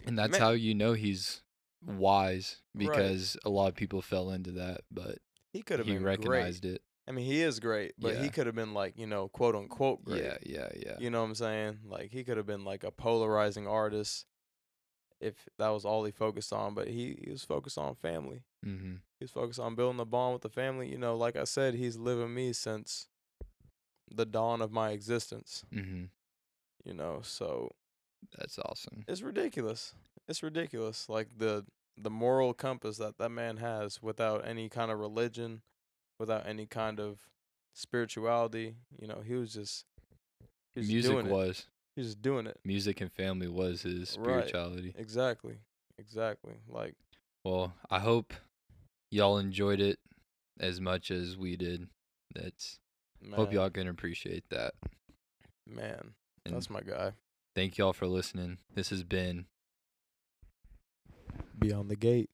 And 0.04 0.18
that's 0.18 0.32
Man- 0.32 0.40
how 0.40 0.50
you 0.50 0.74
know 0.74 0.92
he's 0.92 1.42
wise 1.86 2.60
Right. 2.74 2.88
because 2.88 3.36
a 3.44 3.48
lot 3.50 3.68
of 3.68 3.74
people 3.74 4.02
fell 4.02 4.30
into 4.30 4.52
that, 4.52 4.82
but 4.90 5.18
He 5.52 5.62
could 5.62 5.78
have 5.78 5.86
he 5.88 5.94
been 5.94 6.04
recognized 6.04 6.62
great. 6.62 6.74
it. 6.74 6.82
I 7.08 7.12
mean, 7.12 7.24
he 7.24 7.40
is 7.40 7.60
great, 7.60 7.92
but 7.98 8.16
he 8.16 8.28
could 8.28 8.46
have 8.46 8.56
been 8.56 8.74
like, 8.74 8.98
you 8.98 9.06
know, 9.06 9.28
quote 9.28 9.54
unquote 9.54 10.04
great. 10.04 10.24
Yeah, 10.24 10.36
yeah, 10.44 10.68
yeah. 10.76 10.96
You 10.98 11.08
know 11.10 11.20
what 11.22 11.28
I'm 11.28 11.34
saying? 11.36 11.78
Like 11.86 12.10
he 12.10 12.24
could 12.24 12.36
have 12.36 12.46
been 12.46 12.64
like 12.64 12.82
a 12.84 12.90
polarizing 12.90 13.66
artist 13.66 14.26
if 15.20 15.48
that 15.58 15.68
was 15.68 15.84
all 15.84 16.04
he 16.04 16.12
focused 16.12 16.52
on, 16.52 16.74
but 16.74 16.88
he, 16.88 17.18
he 17.24 17.30
was 17.30 17.44
focused 17.44 17.78
on 17.78 17.94
family. 17.94 18.42
mm-hmm. 18.64 18.94
He 19.18 19.24
was 19.24 19.30
focused 19.30 19.60
on 19.60 19.74
building 19.74 20.00
a 20.00 20.04
bond 20.04 20.34
with 20.34 20.42
the 20.42 20.50
family. 20.50 20.90
You 20.90 20.98
know, 20.98 21.16
like 21.16 21.36
I 21.36 21.44
said, 21.44 21.74
he's 21.74 21.96
living 21.96 22.34
me 22.34 22.52
since 22.52 23.08
the 24.14 24.26
dawn 24.26 24.60
of 24.60 24.70
my 24.70 24.90
existence. 24.90 25.64
Mm-hmm. 25.74 26.04
You 26.84 26.94
know, 26.94 27.20
so 27.22 27.72
That's 28.38 28.58
awesome. 28.58 29.04
it's 29.08 29.22
ridiculous. 29.22 29.94
It's 30.28 30.42
ridiculous. 30.42 31.08
Like 31.08 31.38
the 31.38 31.64
the 31.96 32.10
moral 32.10 32.52
compass 32.52 32.98
that 32.98 33.16
that 33.18 33.30
man 33.30 33.56
has 33.56 34.02
without 34.02 34.46
any 34.46 34.68
kind 34.68 34.90
of 34.90 34.98
religion, 34.98 35.62
without 36.18 36.46
any 36.46 36.66
kind 36.66 37.00
of 37.00 37.20
spirituality. 37.74 38.74
You 39.00 39.08
know, 39.08 39.22
he 39.24 39.34
was 39.34 39.52
just 39.54 39.86
he 40.74 40.80
was 40.80 40.88
Music 40.88 41.24
was. 41.26 41.66
He's 41.96 42.06
just 42.06 42.22
doing 42.22 42.46
it. 42.46 42.58
music 42.64 43.00
and 43.00 43.10
family 43.10 43.48
was 43.48 43.82
his 43.82 44.10
spirituality. 44.10 44.36
Right. 44.36 44.48
spirituality. 44.48 44.94
Exactly. 44.98 45.56
Exactly. 45.98 46.54
Like 46.68 46.94
Well, 47.42 47.72
I 47.90 48.00
hope 48.00 48.34
y'all 49.10 49.38
enjoyed 49.38 49.80
it 49.80 49.98
as 50.60 50.78
much 50.80 51.10
as 51.10 51.36
we 51.38 51.56
did. 51.56 51.88
That's 52.34 52.78
man, 53.22 53.32
hope 53.40 53.52
y'all 53.52 53.70
can 53.70 53.88
appreciate 53.88 54.44
that. 54.50 54.74
man, 55.66 56.12
And 56.44 56.54
that's 56.54 56.68
my 56.68 56.80
guy. 56.82 57.12
thank 57.54 57.78
y'all 57.78 57.94
for 57.94 58.06
listening. 58.06 58.58
This 58.74 58.90
has 58.90 59.02
been 59.02 59.46
Beyond 61.58 61.90
the 61.90 61.96
gate. 61.96 62.28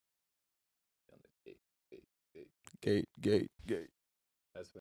Gate, 2.80 3.08
gate, 3.20 3.50
gate. 3.64 3.90